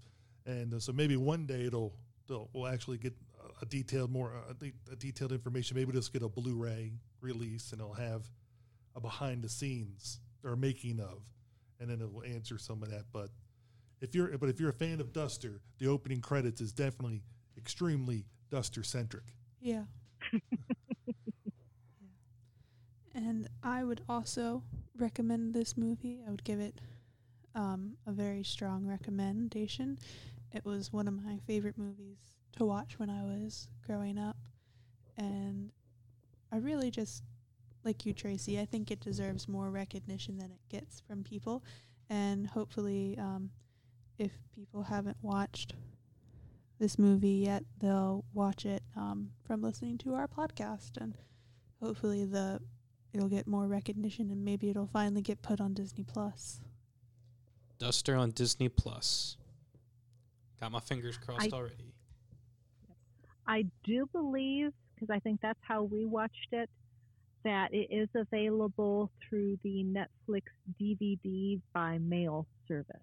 And 0.45 0.73
uh, 0.73 0.79
so 0.79 0.91
maybe 0.91 1.17
one 1.17 1.45
day 1.45 1.65
it'll 1.65 1.93
they'll 2.27 2.49
we'll 2.53 2.67
actually 2.67 2.97
get 2.97 3.13
a, 3.61 3.65
detailed 3.65 4.11
more 4.11 4.31
uh, 4.49 4.53
a, 4.61 4.93
a 4.93 4.95
detailed 4.95 5.31
information. 5.31 5.75
Maybe 5.75 5.91
just 5.91 6.13
get 6.13 6.23
a 6.23 6.29
Blu-ray 6.29 6.93
release 7.19 7.71
and 7.71 7.81
it'll 7.81 7.93
have 7.93 8.29
a 8.95 9.01
behind 9.01 9.43
the 9.43 9.49
scenes 9.49 10.19
or 10.43 10.55
making 10.55 10.99
of, 10.99 11.21
and 11.79 11.89
then 11.89 12.01
it 12.01 12.11
will 12.11 12.23
answer 12.23 12.57
some 12.57 12.81
of 12.81 12.89
that. 12.89 13.05
But 13.11 13.29
if 13.99 14.15
you're 14.15 14.37
but 14.37 14.49
if 14.49 14.59
you're 14.59 14.69
a 14.69 14.73
fan 14.73 14.99
of 14.99 15.13
Duster, 15.13 15.61
the 15.79 15.87
opening 15.87 16.21
credits 16.21 16.61
is 16.61 16.71
definitely 16.71 17.23
extremely 17.57 18.25
Duster 18.49 18.83
centric. 18.83 19.23
Yeah. 19.63 19.83
And 23.13 23.47
I 23.63 23.83
would 23.83 24.01
also 24.09 24.63
recommend 24.97 25.53
this 25.53 25.77
movie. 25.77 26.21
I 26.25 26.31
would 26.31 26.43
give 26.43 26.59
it 26.59 26.79
um, 27.55 27.97
a 28.05 28.11
very 28.11 28.43
strong 28.43 28.85
recommendation. 28.85 29.97
It 30.51 30.65
was 30.65 30.91
one 30.91 31.07
of 31.07 31.23
my 31.23 31.37
favorite 31.47 31.77
movies 31.77 32.17
to 32.57 32.65
watch 32.65 32.99
when 32.99 33.09
I 33.09 33.23
was 33.23 33.67
growing 33.85 34.17
up. 34.17 34.37
And 35.17 35.71
I 36.51 36.57
really 36.57 36.91
just, 36.91 37.23
like 37.83 38.05
you, 38.05 38.13
Tracy, 38.13 38.59
I 38.59 38.65
think 38.65 38.91
it 38.91 38.99
deserves 38.99 39.47
more 39.47 39.69
recognition 39.69 40.37
than 40.37 40.51
it 40.51 40.61
gets 40.69 40.99
from 41.01 41.23
people. 41.23 41.63
And 42.09 42.47
hopefully, 42.47 43.17
um, 43.17 43.51
if 44.17 44.31
people 44.53 44.83
haven't 44.83 45.17
watched 45.21 45.75
this 46.79 46.99
movie 46.99 47.43
yet, 47.45 47.63
they'll 47.79 48.25
watch 48.33 48.65
it 48.65 48.83
um, 48.95 49.31
from 49.45 49.61
listening 49.61 49.97
to 49.99 50.13
our 50.15 50.27
podcast. 50.27 50.97
And 50.99 51.15
hopefully, 51.81 52.25
the 52.25 52.59
it'll 53.13 53.29
get 53.29 53.47
more 53.47 53.67
recognition 53.67 54.31
and 54.31 54.43
maybe 54.43 54.69
it'll 54.69 54.87
finally 54.87 55.21
get 55.21 55.41
put 55.41 55.59
on 55.59 55.73
Disney 55.73 56.03
Plus. 56.03 56.61
Duster 57.79 58.15
on 58.15 58.31
Disney 58.31 58.69
Plus. 58.69 59.37
Got 60.59 60.71
my 60.71 60.79
fingers 60.79 61.17
crossed 61.17 61.53
I- 61.53 61.55
already. 61.55 61.93
I 63.47 63.65
do 63.83 64.07
believe, 64.13 64.71
because 64.93 65.09
I 65.09 65.19
think 65.19 65.41
that's 65.41 65.59
how 65.61 65.83
we 65.83 66.05
watched 66.05 66.53
it, 66.53 66.69
that 67.43 67.73
it 67.73 67.87
is 67.89 68.07
available 68.15 69.09
through 69.27 69.57
the 69.63 69.83
Netflix 69.83 70.43
DVD 70.79 71.59
by 71.73 71.97
mail 71.97 72.45
service. 72.67 73.01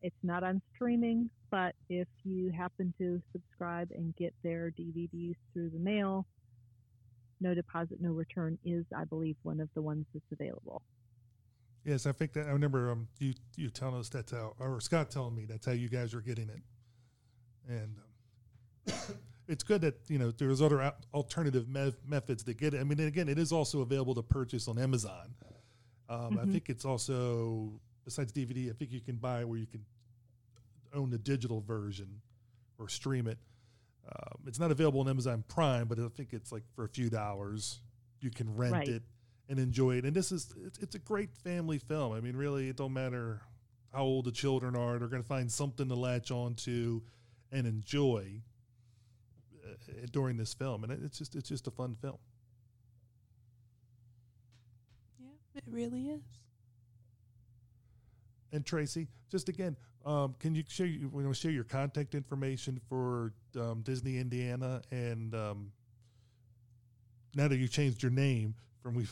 It's 0.00 0.16
not 0.22 0.44
on 0.44 0.62
streaming, 0.74 1.28
but 1.50 1.74
if 1.88 2.06
you 2.22 2.52
happen 2.52 2.94
to 2.98 3.20
subscribe 3.32 3.90
and 3.90 4.14
get 4.14 4.32
their 4.44 4.70
DVDs 4.70 5.34
through 5.52 5.70
the 5.70 5.78
mail, 5.80 6.24
No 7.40 7.54
Deposit, 7.54 8.00
No 8.00 8.10
Return 8.12 8.58
is, 8.64 8.84
I 8.96 9.04
believe, 9.04 9.36
one 9.42 9.60
of 9.60 9.68
the 9.74 9.82
ones 9.82 10.06
that's 10.12 10.24
available. 10.32 10.82
Yes, 11.84 12.06
I 12.06 12.12
think 12.12 12.32
that 12.34 12.46
I 12.46 12.50
remember 12.50 12.90
um, 12.90 13.08
you 13.18 13.34
you 13.56 13.70
telling 13.70 13.96
us 14.00 14.08
that's 14.08 14.32
how, 14.32 14.54
or 14.58 14.80
Scott 14.80 15.10
telling 15.10 15.34
me 15.34 15.46
that's 15.46 15.64
how 15.64 15.72
you 15.72 15.88
guys 15.88 16.12
are 16.12 16.20
getting 16.20 16.48
it, 16.50 16.62
and 17.68 17.96
um, 18.88 18.94
it's 19.48 19.62
good 19.62 19.80
that 19.82 19.94
you 20.08 20.18
know 20.18 20.30
there's 20.32 20.60
other 20.60 20.92
alternative 21.14 21.68
me- 21.68 21.94
methods 22.06 22.42
to 22.44 22.52
get 22.54 22.74
it. 22.74 22.80
I 22.80 22.84
mean, 22.84 23.00
again, 23.00 23.28
it 23.28 23.38
is 23.38 23.52
also 23.52 23.80
available 23.80 24.14
to 24.16 24.22
purchase 24.22 24.68
on 24.68 24.78
Amazon. 24.78 25.34
Um, 26.10 26.38
I 26.38 26.44
Mhm. 26.44 26.52
think 26.52 26.68
it's 26.68 26.84
also 26.84 27.80
besides 28.04 28.32
DVD. 28.32 28.70
I 28.70 28.72
think 28.74 28.90
you 28.92 29.00
can 29.00 29.16
buy 29.16 29.44
where 29.44 29.58
you 29.58 29.66
can 29.66 29.84
own 30.92 31.10
the 31.10 31.18
digital 31.18 31.60
version 31.60 32.20
or 32.78 32.88
stream 32.88 33.26
it. 33.28 33.38
Um, 34.10 34.40
it's 34.46 34.58
not 34.58 34.70
available 34.70 35.00
on 35.00 35.08
Amazon 35.08 35.44
Prime, 35.48 35.86
but 35.88 35.98
I 35.98 36.08
think 36.08 36.32
it's 36.32 36.50
like 36.50 36.62
for 36.74 36.84
a 36.84 36.88
few 36.88 37.10
dollars 37.10 37.80
you 38.20 38.30
can 38.30 38.54
rent 38.56 38.72
Right. 38.72 38.88
it 38.88 39.02
and 39.48 39.58
enjoy 39.58 39.96
it. 39.96 40.04
And 40.04 40.14
this 40.16 40.32
is 40.32 40.52
it's, 40.64 40.78
it's 40.78 40.94
a 40.94 40.98
great 40.98 41.34
family 41.36 41.78
film. 41.78 42.12
I 42.12 42.20
mean, 42.20 42.36
really, 42.36 42.68
it 42.68 42.76
don't 42.76 42.92
matter 42.94 43.42
how 43.92 44.02
old 44.04 44.24
the 44.24 44.32
children 44.32 44.76
are; 44.76 44.98
they're 44.98 45.08
going 45.08 45.22
to 45.22 45.28
find 45.28 45.50
something 45.52 45.88
to 45.88 45.94
latch 45.94 46.30
on 46.30 46.54
to 46.56 47.02
and 47.52 47.66
enjoy 47.66 48.42
uh, 49.64 50.06
during 50.10 50.36
this 50.36 50.54
film. 50.54 50.84
And 50.84 50.92
it- 50.92 51.00
it's 51.02 51.18
just 51.18 51.34
it's 51.36 51.48
just 51.48 51.66
a 51.66 51.70
fun 51.70 51.94
film. 52.00 52.18
Yeah, 55.18 55.28
it 55.54 55.64
really 55.66 56.08
is. 56.08 56.22
And 58.52 58.64
Tracy, 58.64 59.08
just 59.30 59.48
again, 59.50 59.76
um, 60.04 60.34
can 60.38 60.54
you 60.54 60.64
share 60.68 60.86
you 60.86 61.08
want 61.08 61.26
to 61.26 61.34
share 61.34 61.50
your 61.50 61.64
contact 61.64 62.14
information 62.14 62.80
for 62.88 63.32
um, 63.58 63.82
Disney 63.82 64.18
Indiana 64.18 64.82
and 64.90 65.34
um, 65.34 65.72
now 67.34 67.48
that 67.48 67.56
you 67.56 67.68
changed 67.68 68.02
your 68.02 68.12
name 68.12 68.54
from 68.82 68.94
we 68.94 69.06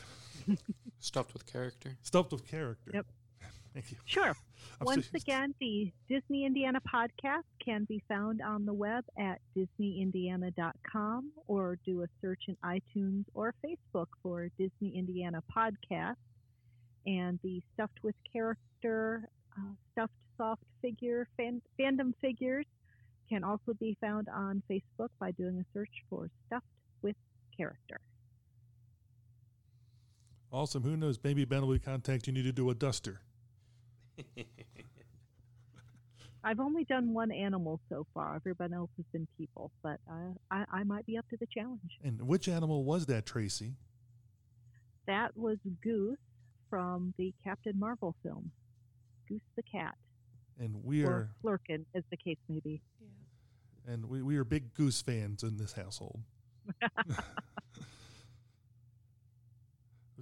Stuffed 0.99 1.33
with 1.33 1.45
character. 1.45 1.95
stuffed 2.01 2.31
with 2.31 2.47
character. 2.47 2.91
Yep. 2.93 3.05
Thank 3.73 3.91
you. 3.91 3.97
Sure. 4.05 4.35
Once 4.81 5.05
serious. 5.07 5.23
again, 5.23 5.53
the 5.59 5.91
Disney 6.09 6.45
Indiana 6.45 6.79
podcast 6.81 7.43
can 7.63 7.85
be 7.85 8.01
found 8.07 8.41
on 8.41 8.65
the 8.65 8.73
web 8.73 9.03
at 9.17 9.39
disneyindiana.com 9.55 11.31
or 11.47 11.77
do 11.85 12.03
a 12.03 12.07
search 12.21 12.43
in 12.47 12.57
iTunes 12.65 13.25
or 13.33 13.53
Facebook 13.63 14.07
for 14.23 14.49
Disney 14.57 14.97
Indiana 14.97 15.43
podcast. 15.55 16.15
And 17.05 17.39
the 17.43 17.61
stuffed 17.73 17.99
with 18.03 18.15
character, 18.31 19.29
uh, 19.57 19.73
stuffed 19.93 20.13
soft 20.37 20.63
figure, 20.81 21.27
fan, 21.37 21.61
fandom 21.79 22.13
figures 22.21 22.65
can 23.29 23.43
also 23.43 23.73
be 23.79 23.97
found 23.99 24.29
on 24.29 24.63
Facebook 24.69 25.09
by 25.19 25.31
doing 25.31 25.59
a 25.59 25.65
search 25.73 25.91
for 26.09 26.29
stuffed 26.47 26.65
with 27.01 27.15
character. 27.55 27.99
Awesome. 30.51 30.83
Who 30.83 30.95
knows? 30.95 31.19
Maybe 31.23 31.43
Ben 31.45 31.61
will 31.61 31.73
be 31.73 31.79
contact 31.79 32.27
you 32.27 32.33
need 32.33 32.43
to 32.43 32.53
do 32.53 32.69
a 32.69 32.75
duster. 32.75 33.21
I've 36.43 36.59
only 36.61 36.85
done 36.85 37.13
one 37.13 37.31
animal 37.31 37.81
so 37.89 38.07
far. 38.13 38.35
Everyone 38.37 38.73
else 38.73 38.89
has 38.95 39.05
been 39.11 39.27
people, 39.37 39.71
but 39.83 39.99
uh, 40.09 40.33
I, 40.49 40.63
I 40.71 40.83
might 40.83 41.05
be 41.05 41.17
up 41.17 41.27
to 41.29 41.37
the 41.37 41.47
challenge. 41.47 41.99
And 42.01 42.21
which 42.21 42.47
animal 42.47 42.85
was 42.85 43.07
that, 43.07 43.25
Tracy? 43.25 43.73
That 45.07 45.35
was 45.35 45.57
Goose 45.83 46.17
from 46.69 47.13
the 47.17 47.33
Captain 47.43 47.77
Marvel 47.77 48.15
film, 48.23 48.51
Goose 49.27 49.41
the 49.57 49.63
Cat, 49.63 49.95
And 50.59 50.83
we 50.83 51.05
or 51.05 51.11
are 51.11 51.29
Flerken, 51.43 51.85
as 51.93 52.03
the 52.09 52.17
case 52.17 52.37
may 52.49 52.59
be. 52.59 52.81
and 53.87 54.05
we, 54.05 54.21
we 54.21 54.37
are 54.37 54.43
big 54.43 54.73
goose 54.73 55.01
fans 55.01 55.43
in 55.43 55.57
this 55.57 55.73
household. 55.73 56.21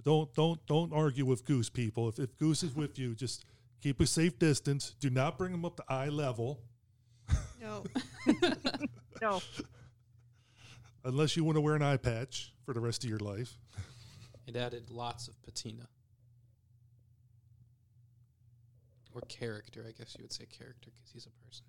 don't 0.04 0.32
don't 0.34 0.64
don't 0.66 0.92
argue 0.92 1.24
with 1.24 1.44
goose 1.44 1.68
people. 1.70 2.08
If 2.08 2.18
if 2.18 2.36
goose 2.36 2.62
is 2.62 2.74
with 2.74 2.98
you, 2.98 3.14
just 3.14 3.44
keep 3.82 4.00
a 4.00 4.06
safe 4.06 4.38
distance. 4.38 4.94
Do 5.00 5.10
not 5.10 5.38
bring 5.38 5.52
them 5.52 5.64
up 5.64 5.76
to 5.76 5.84
eye 5.88 6.08
level. 6.08 6.60
No. 7.58 7.82
no. 9.20 9.40
Unless 11.04 11.36
you 11.36 11.42
want 11.42 11.56
to 11.56 11.60
wear 11.60 11.74
an 11.74 11.82
eye 11.82 11.96
patch 11.96 12.52
for 12.64 12.72
the 12.74 12.80
rest 12.80 13.02
of 13.02 13.10
your 13.10 13.18
life. 13.18 13.58
It 14.46 14.54
added 14.54 14.90
lots 14.90 15.26
of 15.26 15.42
patina. 15.42 15.88
Or 19.16 19.22
character, 19.22 19.82
I 19.88 19.92
guess 19.92 20.14
you 20.18 20.24
would 20.24 20.32
say 20.32 20.44
character 20.44 20.90
because 20.94 21.10
he's 21.10 21.24
a 21.24 21.30
person. 21.46 21.64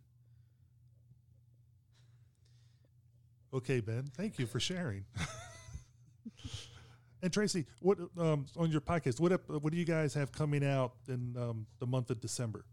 Okay, 3.54 3.80
Ben. 3.80 4.04
Thank 4.18 4.38
you 4.38 4.46
for 4.46 4.60
sharing. 4.60 5.06
and 7.22 7.32
Tracy, 7.32 7.66
what 7.80 8.00
um, 8.18 8.48
on 8.58 8.70
your 8.70 8.82
podcast? 8.82 9.22
What 9.22 9.32
ep- 9.32 9.48
what 9.48 9.72
do 9.72 9.78
you 9.80 9.86
guys 9.86 10.14
have 10.16 10.34
coming 10.34 10.66
out 10.66 10.96
in 11.08 11.38
um, 11.38 11.66
the 11.80 11.88
month 11.88 12.10
of 12.10 12.20
December? 12.20 12.66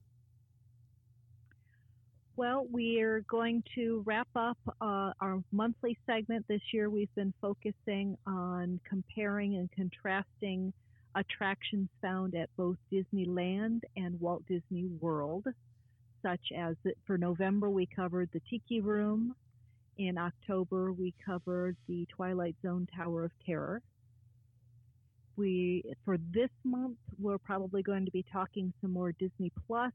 Well, 2.35 2.67
we're 2.69 3.21
going 3.21 3.63
to 3.77 4.03
wrap 4.05 4.27
up 4.35 4.59
uh, 4.81 5.13
our 5.21 5.41
monthly 5.53 5.97
segment 6.05 6.47
this 6.49 6.63
year. 6.73 6.91
We've 6.91 7.15
been 7.15 7.33
focusing 7.41 8.19
on 8.27 8.81
comparing 8.89 9.55
and 9.55 9.71
contrasting 9.71 10.73
attractions 11.15 11.89
found 12.03 12.35
at 12.35 12.51
both 12.57 12.77
Disneyland 12.93 13.81
and 13.97 14.21
Walt 14.21 14.45
Disney 14.47 14.87
World, 15.01 15.47
such 16.23 16.53
as 16.57 16.77
for 17.07 17.19
November 17.19 17.71
we 17.71 17.87
covered 17.87 18.31
the 18.33 18.41
Tiki 18.51 18.81
Room. 18.81 19.35
In 19.97 20.19
October 20.19 20.93
we 20.93 21.15
covered 21.25 21.77
the 21.89 22.07
Twilight 22.07 22.57
Zone 22.63 22.89
Tower 22.97 23.25
of 23.25 23.33
Terror. 23.47 23.81
We 25.37 25.85
for 26.05 26.17
this 26.33 26.51
month 26.65 26.99
we're 27.19 27.39
probably 27.39 27.83
going 27.83 28.05
to 28.05 28.11
be 28.11 28.25
talking 28.33 28.73
some 28.81 28.93
more 28.93 29.13
Disney 29.13 29.53
Plus 29.67 29.93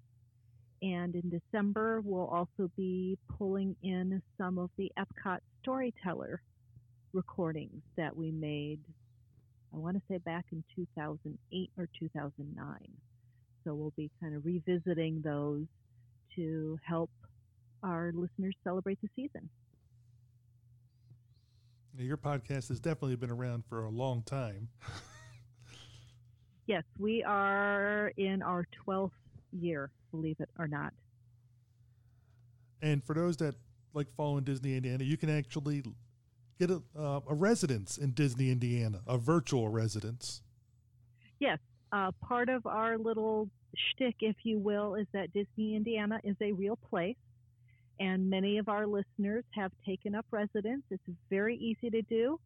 and 0.82 1.16
in 1.16 1.30
December, 1.30 2.02
we'll 2.02 2.28
also 2.28 2.72
be 2.78 3.18
pulling 3.38 3.76
in 3.84 4.22
some 4.38 4.58
of 4.58 4.70
the 4.78 4.92
Epcot 4.98 5.40
Storyteller 5.62 6.42
recordings 7.12 7.82
that 7.98 8.16
we 8.16 8.32
made, 8.32 8.80
I 9.74 9.78
want 9.78 9.98
to 9.98 10.02
say 10.10 10.18
back 10.18 10.46
in 10.52 10.64
2008 10.76 11.70
or 11.78 11.88
2009. 12.00 12.78
So 13.64 13.76
we'll 13.76 13.94
be 13.96 14.10
kind 14.22 14.36
of 14.36 14.46
revisiting 14.46 15.22
those 15.24 15.66
to 16.36 16.80
help 16.86 17.12
our 17.84 18.12
listeners 18.14 18.56
celebrate 18.64 19.00
the 19.02 19.10
season. 19.16 19.50
Now, 21.98 22.04
Your 22.04 22.18
podcast 22.18 22.70
has 22.70 22.80
definitely 22.80 23.16
been 23.16 23.32
around 23.32 23.64
for 23.68 23.86
a 23.86 23.90
long 23.90 24.24
time. 24.24 24.70
Yes, 26.68 26.84
we 27.00 27.24
are 27.24 28.12
in 28.16 28.44
our 28.44 28.68
12th 28.88 29.10
year, 29.60 29.90
believe 30.12 30.36
it 30.40 30.50
or 30.60 30.68
not. 30.68 30.94
And 32.82 33.04
for 33.04 33.16
those 33.16 33.38
that 33.38 33.56
like 33.94 34.08
following 34.16 34.44
Disney 34.44 34.78
Indiana, 34.78 35.04
you 35.04 35.18
can 35.18 35.30
actually 35.30 35.84
get 36.60 36.70
a, 36.70 36.82
uh, 36.98 37.22
a 37.28 37.34
residence 37.34 37.98
in 37.98 38.12
Disney 38.12 38.52
Indiana, 38.52 39.00
a 39.08 39.18
virtual 39.18 39.70
residence. 39.70 40.42
Yes, 41.40 41.60
uh, 41.92 42.12
part 42.22 42.50
of 42.50 42.68
our 42.68 42.98
little 42.98 43.50
shtick, 43.76 44.16
if 44.20 44.36
you 44.44 44.60
will, 44.60 44.96
is 44.96 45.08
that 45.14 45.32
Disney 45.34 45.76
Indiana 45.76 46.20
is 46.24 46.36
a 46.42 46.52
real 46.52 46.76
place, 46.76 47.16
and 48.00 48.30
many 48.30 48.58
of 48.58 48.68
our 48.68 48.86
listeners 48.86 49.46
have 49.52 49.72
taken 49.86 50.14
up 50.16 50.26
residence. 50.32 50.84
It's 50.92 51.02
very 51.30 51.56
easy 51.56 51.90
to 51.90 52.02
do. 52.02 52.40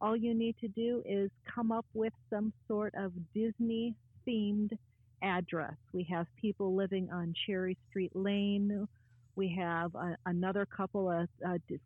All 0.00 0.16
you 0.16 0.34
need 0.34 0.56
to 0.60 0.68
do 0.68 1.02
is 1.06 1.30
come 1.54 1.70
up 1.70 1.86
with 1.94 2.12
some 2.28 2.52
sort 2.66 2.92
of 2.96 3.12
Disney 3.32 3.94
themed 4.26 4.76
address. 5.22 5.76
We 5.92 6.02
have 6.10 6.26
people 6.40 6.74
living 6.74 7.08
on 7.12 7.34
Cherry 7.46 7.78
Tree 7.92 8.10
Lane. 8.14 8.88
We 9.36 9.56
have 9.58 9.94
a, 9.94 10.16
another 10.26 10.66
couple, 10.66 11.08
a, 11.08 11.28
a 11.46 11.58
D- 11.68 11.78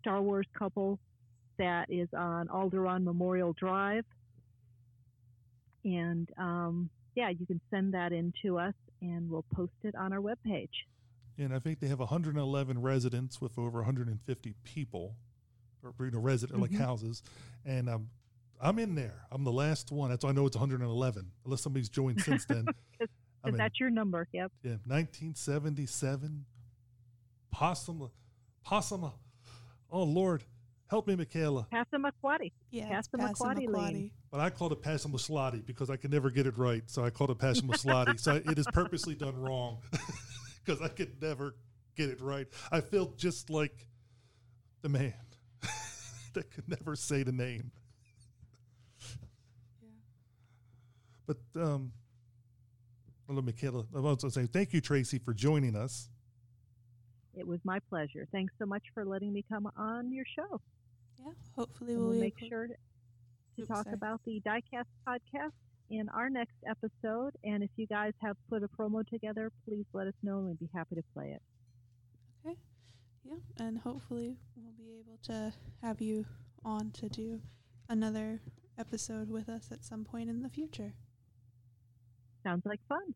Star 0.00 0.20
Wars 0.20 0.46
couple 0.56 0.98
that 1.58 1.90
is 1.90 2.08
on 2.16 2.48
Alderaan 2.48 3.04
Memorial 3.04 3.52
Drive. 3.52 4.04
And 5.84 6.28
um, 6.38 6.90
yeah, 7.14 7.28
you 7.30 7.46
can 7.46 7.60
send 7.70 7.94
that 7.94 8.12
in 8.12 8.32
to 8.42 8.58
us 8.58 8.74
and 9.02 9.28
we'll 9.30 9.44
post 9.54 9.72
it 9.82 9.94
on 9.94 10.12
our 10.12 10.20
webpage. 10.20 10.70
And 11.38 11.52
I 11.54 11.58
think 11.58 11.80
they 11.80 11.88
have 11.88 11.98
111 11.98 12.80
residents 12.80 13.40
with 13.40 13.58
over 13.58 13.78
150 13.80 14.54
people, 14.62 15.16
or 15.82 15.92
you 16.06 16.12
know, 16.12 16.20
resident 16.20 16.60
like 16.60 16.70
Mhm. 16.70 16.78
houses. 16.78 17.22
And 17.64 17.88
um, 17.90 18.08
I'm 18.60 18.78
in 18.78 18.94
there. 18.94 19.26
I'm 19.32 19.42
the 19.44 19.52
last 19.52 19.90
one. 19.90 20.10
That's 20.10 20.24
why 20.24 20.30
I 20.30 20.32
know 20.32 20.46
it's 20.46 20.56
111, 20.56 21.30
unless 21.44 21.60
somebody's 21.60 21.88
joined 21.88 22.20
since 22.20 22.44
then. 22.44 22.66
Because 23.44 23.58
that's 23.58 23.78
your 23.78 23.90
number. 23.90 24.26
Yep. 24.32 24.52
yeah, 24.62 24.76
1977. 24.86 26.46
Possum, 27.50 28.10
possum. 28.64 29.10
Oh 29.90 30.02
Lord, 30.02 30.44
help 30.88 31.06
me, 31.06 31.16
Michaela. 31.16 31.66
Passamaquoddy. 31.72 32.52
Yeah, 32.70 32.98
it's 32.98 33.08
Passamaquoddy 33.08 33.68
Lane. 33.68 34.10
But 34.30 34.40
I 34.40 34.50
called 34.50 34.72
it 34.72 34.82
Passamaquoddy 34.82 35.64
because 35.64 35.90
I 35.90 35.96
can 35.96 36.10
never 36.10 36.30
get 36.30 36.46
it 36.46 36.56
right, 36.58 36.82
so 36.86 37.04
I 37.04 37.10
called 37.10 37.30
it 37.30 37.38
Passamaquoddy. 37.38 38.18
so 38.18 38.34
it 38.44 38.58
is 38.58 38.66
purposely 38.72 39.14
done 39.14 39.40
wrong 39.40 39.78
because 40.64 40.80
I 40.82 40.88
could 40.88 41.20
never 41.20 41.54
get 41.96 42.08
it 42.10 42.20
right. 42.20 42.46
I 42.70 42.80
feel 42.80 43.12
just 43.16 43.50
like 43.50 43.86
the 44.82 44.88
man 44.88 45.14
that 46.34 46.50
could 46.50 46.68
never 46.68 46.96
say 46.96 47.22
the 47.22 47.32
name. 47.32 47.70
Yeah. 49.82 49.88
But 51.26 51.60
um, 51.60 51.92
hello, 53.26 53.42
Michaela. 53.42 53.86
I 53.94 54.00
was 54.00 54.22
going 54.22 54.30
to 54.30 54.30
say 54.30 54.46
thank 54.46 54.72
you, 54.72 54.80
Tracy, 54.80 55.18
for 55.18 55.32
joining 55.32 55.76
us. 55.76 56.08
It 57.36 57.46
was 57.46 57.58
my 57.64 57.80
pleasure. 57.88 58.28
Thanks 58.30 58.54
so 58.58 58.66
much 58.66 58.84
for 58.94 59.04
letting 59.04 59.32
me 59.32 59.44
come 59.48 59.68
on 59.76 60.12
your 60.12 60.24
show. 60.36 60.60
Yeah, 61.24 61.32
hopefully 61.56 61.96
we'll, 61.96 62.08
we'll 62.08 62.20
make 62.20 62.34
able- 62.40 62.48
sure 62.48 62.66
to, 62.68 62.74
to 62.74 63.62
Oops, 63.62 63.68
talk 63.68 63.84
sorry. 63.84 63.94
about 63.94 64.20
the 64.24 64.40
Diecast 64.46 64.84
podcast 65.08 65.52
in 65.90 66.08
our 66.10 66.28
next 66.30 66.56
episode. 66.68 67.32
And 67.44 67.62
if 67.62 67.70
you 67.76 67.86
guys 67.86 68.12
have 68.22 68.36
put 68.48 68.62
a 68.62 68.68
promo 68.68 69.06
together, 69.06 69.50
please 69.66 69.84
let 69.92 70.06
us 70.06 70.14
know 70.22 70.38
and 70.38 70.46
we'd 70.48 70.58
be 70.58 70.68
happy 70.74 70.96
to 70.96 71.02
play 71.14 71.30
it. 71.30 71.42
Okay. 72.46 72.56
Yeah, 73.24 73.36
and 73.66 73.78
hopefully 73.78 74.36
we'll 74.56 74.72
be 74.76 74.98
able 75.00 75.18
to 75.24 75.52
have 75.82 76.00
you 76.00 76.26
on 76.64 76.90
to 76.92 77.08
do 77.08 77.40
another 77.88 78.40
episode 78.78 79.30
with 79.30 79.48
us 79.48 79.68
at 79.70 79.84
some 79.84 80.04
point 80.04 80.28
in 80.28 80.42
the 80.42 80.48
future. 80.48 80.92
Sounds 82.42 82.66
like 82.66 82.80
fun. 82.88 83.14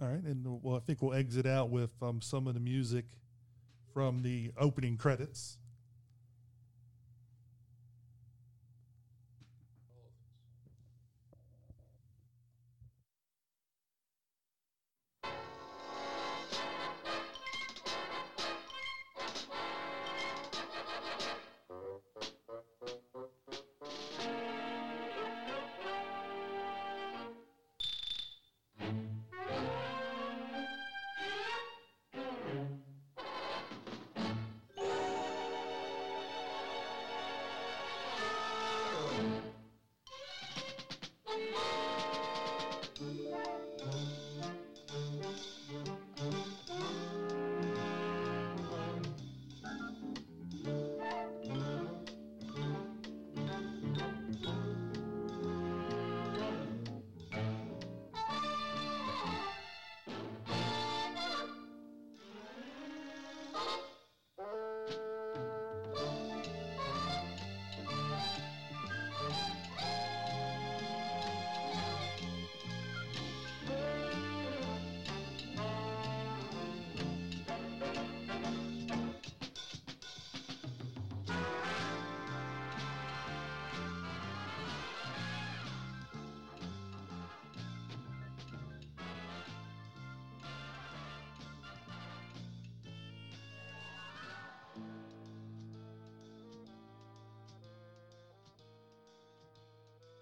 All 0.00 0.08
right, 0.08 0.22
and 0.22 0.46
uh, 0.46 0.50
well, 0.62 0.76
I 0.76 0.80
think 0.80 1.02
we'll 1.02 1.12
exit 1.12 1.44
out 1.46 1.68
with 1.68 1.90
um, 2.02 2.22
some 2.22 2.46
of 2.46 2.54
the 2.54 2.60
music 2.60 3.04
from 3.92 4.22
the 4.22 4.52
opening 4.56 4.96
credits. 4.96 5.58